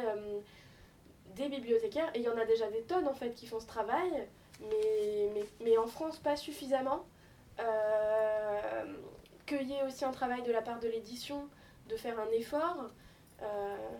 [1.36, 3.68] des bibliothécaires, et il y en a déjà des tonnes en fait qui font ce
[3.68, 4.28] travail,
[4.62, 7.06] mais, mais, mais en France pas suffisamment.
[7.60, 8.84] Euh,
[9.46, 11.48] Qu'il y ait aussi un travail de la part de l'édition
[11.88, 12.88] de faire un effort, euh,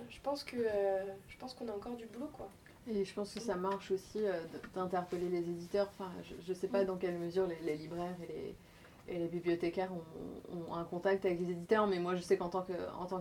[0.10, 2.49] je pense que euh, je pense qu'on a encore du boulot quoi.
[2.88, 4.41] Et je pense que ça marche aussi euh,
[4.74, 5.90] d'interpeller les éditeurs.
[5.94, 6.10] Enfin,
[6.44, 10.72] je ne sais pas dans quelle mesure les, libraires et les, et les bibliothécaires ont,
[10.72, 12.66] ont, un contact avec les éditeurs, mais moi je sais qu'en tant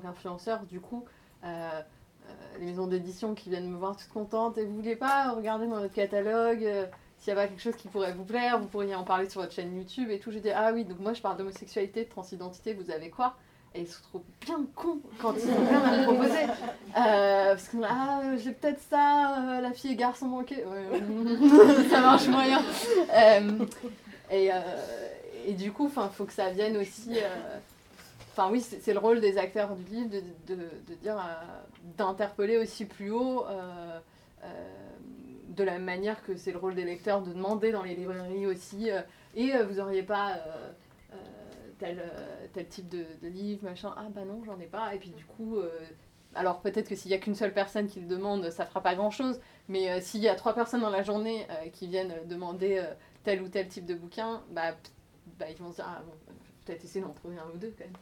[0.00, 1.04] qu'influenceur, du coup,
[2.58, 5.80] les maisons d'édition qui viennent me voir toutes contentes et vous voulez pas regarder dans
[5.80, 6.86] notre catalogue euh,
[7.18, 9.40] s'il y a pas quelque chose qui pourrait vous plaire, vous pourriez en parler sur
[9.40, 10.30] votre chaîne YouTube et tout.
[10.30, 13.36] Je dis ah oui, donc moi je parle d'homosexualité, de transidentité, vous avez quoi?
[13.78, 16.44] Et se trouvent bien cons quand ils ont rien à proposer.
[16.96, 20.56] Euh, parce que ah, j'ai peut-être ça, euh, la fille et garçon manqué.
[21.90, 22.60] ça marche moyen.
[24.30, 24.50] et,
[25.46, 27.18] et du coup, il faut que ça vienne aussi
[28.38, 31.44] Enfin oui, c'est le rôle des acteurs du livre de, de, de dire, euh,
[31.96, 33.98] d'interpeller aussi plus haut, euh,
[34.44, 34.46] euh,
[35.48, 38.46] de la même manière que c'est le rôle des lecteurs de demander dans les librairies
[38.46, 38.90] aussi,
[39.34, 40.36] et vous n'auriez pas
[41.78, 42.02] tel,
[42.52, 45.24] tel type de, de, livre, machin, ah bah non, j'en ai pas, et puis du
[45.24, 45.58] coup,
[46.34, 48.94] alors peut-être que s'il n'y a qu'une seule personne qui le demande, ça fera pas
[48.94, 52.84] grand-chose, mais s'il y a trois personnes dans la journée qui viennent demander
[53.24, 54.74] tel ou tel type de bouquin, bah,
[55.38, 56.12] bah ils vont se dire, ah bon,
[56.64, 57.94] peut-être essayer d'en trouver un ou deux quand même.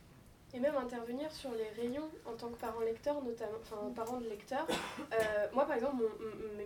[0.54, 4.28] Et même intervenir sur les rayons en tant que parent lecteur, notamment, enfin parent de
[4.28, 4.66] lecteur.
[5.12, 6.02] Euh, moi, par exemple,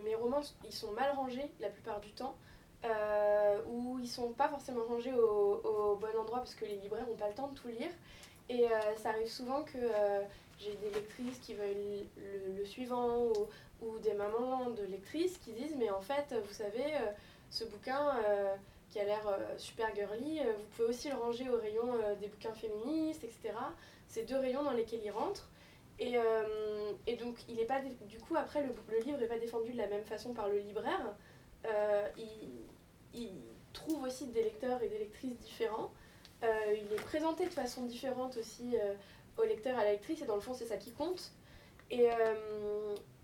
[0.05, 2.37] mes romans, ils sont mal rangés la plupart du temps,
[2.85, 7.17] euh, ou ils sont pas forcément rangés au, bon endroit parce que les libraires n'ont
[7.17, 7.91] pas le temps de tout lire.
[8.49, 9.79] Et euh, ça arrive souvent que
[10.59, 12.07] j'ai des lectrices qui veulent
[12.57, 13.33] le, suivant, ou,
[13.83, 16.85] ou, des mamans de lectrices qui disent, mais en fait, vous savez,
[17.51, 18.13] ce bouquin
[18.91, 20.41] qui a l'air euh, super girly.
[20.41, 23.55] Euh, vous pouvez aussi le ranger au rayon euh, des bouquins féministes, etc.
[24.09, 25.49] C'est deux rayons dans lesquels il rentre.
[26.03, 26.15] Et,
[27.07, 29.77] et donc, il est pas du coup, après, le, le livre n'est pas défendu de
[29.77, 31.15] la même façon par le libraire.
[33.15, 33.31] Il,
[33.73, 35.93] trouve aussi des lecteurs et des lectrices différents.
[36.43, 38.75] il est présenté de façon différente aussi
[39.39, 41.31] au lecteur et à la lectrice, et dans le fond, c'est ça qui compte.
[41.89, 42.09] Et,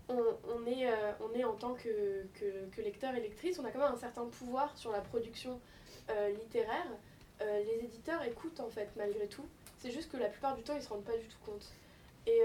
[0.09, 3.79] on, est, euh, on est en tant que, que, lecteur et lectrice, on a quand
[3.79, 5.59] même un certain pouvoir sur la production
[6.09, 6.87] euh, littéraire.
[7.41, 9.45] Euh, les éditeurs écoutent en fait malgré tout.
[9.79, 11.65] C'est juste que la plupart du temps ils ne se rendent pas du tout compte.
[12.25, 12.41] Et,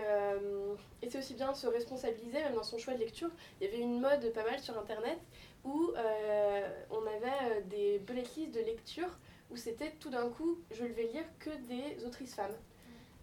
[1.02, 3.31] et c'est aussi bien de se responsabiliser, même dans son choix de lecture.
[3.60, 5.19] Il y avait une mode pas mal sur internet
[5.64, 5.93] où
[6.90, 9.09] on avait des bullet lists de lecture
[9.51, 12.56] où c'était tout d'un coup je ne vais lire que des autrices femmes.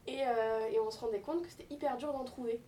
[0.08, 2.62] Et, et on se rendait compte que c'était hyper dur d'en trouver.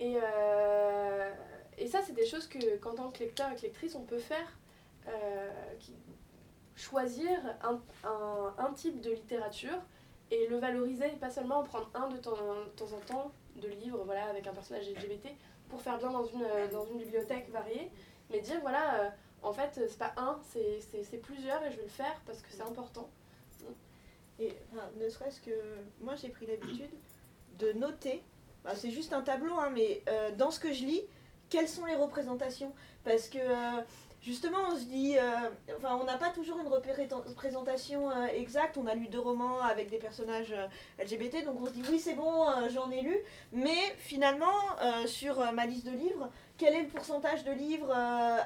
[0.00, 1.30] Et, euh,
[1.76, 4.58] et ça, c'est des choses que, qu'en tant que lecteur et lectrice, on peut faire.
[5.08, 5.94] Euh, qui,
[6.76, 7.30] choisir
[7.62, 9.78] un, un, un, type de littérature
[10.30, 13.32] et le valoriser, et pas seulement en prendre un de temps, de temps en temps
[13.56, 15.28] de livres voilà, avec un personnage LGBT
[15.68, 17.90] pour faire bien dans une, dans une bibliothèque variée,
[18.30, 19.10] mais dire voilà, euh,
[19.42, 22.62] en fait, c'est pas un, c'est, plusieurs et je vais le faire parce que c'est
[22.62, 23.08] important.
[24.38, 24.54] Et
[24.98, 25.50] ne serait-ce que
[26.00, 26.90] moi, j'ai pris l'habitude
[27.58, 28.22] de noter
[28.64, 31.02] bah, c'est juste un tableau, hein, mais euh, dans ce que je lis,
[31.48, 32.72] quelles sont les représentations?
[33.04, 33.82] Parce que euh,
[34.22, 35.22] justement, on se dit, euh,
[35.76, 38.76] enfin, on n'a pas toujours une représentation euh, exacte.
[38.76, 40.66] On a lu deux romans avec des personnages euh,
[41.02, 43.16] LGBT, donc on se dit, oui, c'est bon, j'en ai lu.
[43.52, 44.46] Mais finalement,
[45.06, 47.92] sur ma liste de livres, quel est le pourcentage de livres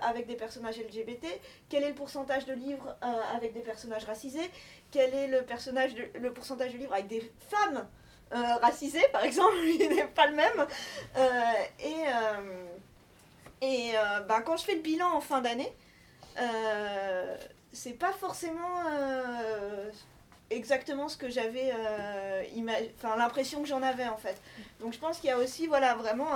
[0.03, 1.27] avec des personnages LGBT
[1.69, 2.97] Quel est le pourcentage de livres
[3.35, 4.51] avec des personnages racisés?
[4.91, 5.45] Quel est le,
[6.21, 7.87] le pourcentage de livres avec des femmes
[8.31, 10.67] racisées, par exemple Il n'est pas le même?
[11.81, 12.05] et
[13.61, 15.73] et euh, bah, quand je fais le bilan en fin d'année,
[16.39, 17.37] euh,
[17.73, 19.91] c'est pas forcément euh,
[20.51, 21.73] exactement ce que j'avais,
[22.97, 24.41] enfin l'impression que j'en avais en fait.
[24.81, 26.29] Donc je pense qu'il y a aussi voilà vraiment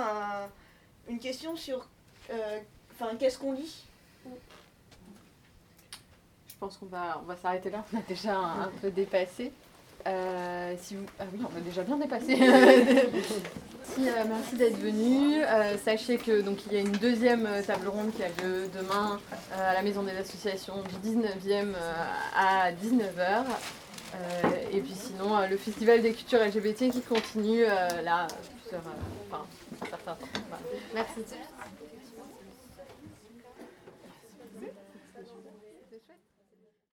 [1.07, 1.87] une question sur,
[2.93, 3.85] enfin qu'est-ce qu'on lit?
[6.47, 7.85] Je pense qu'on va, on va s'arrêter là.
[7.93, 9.53] On a déjà un, peu dépassé.
[10.77, 11.05] Si vous...
[11.19, 12.37] Ah oui, on a déjà bien dépassé.
[13.97, 15.41] Euh, merci, d'être venu.
[15.43, 18.69] Euh, sachez que donc il y a une deuxième euh, table ronde qui a lieu
[18.73, 19.19] demain
[19.57, 21.73] à la Maison des Associations du 19e
[22.35, 23.43] à 19h.
[24.71, 27.65] et puis sinon le Festival des cultures LGBT qui continue
[28.03, 28.27] là
[28.67, 28.79] sur
[29.29, 29.45] enfin,
[29.89, 30.27] certains temps.
[30.93, 31.21] Merci.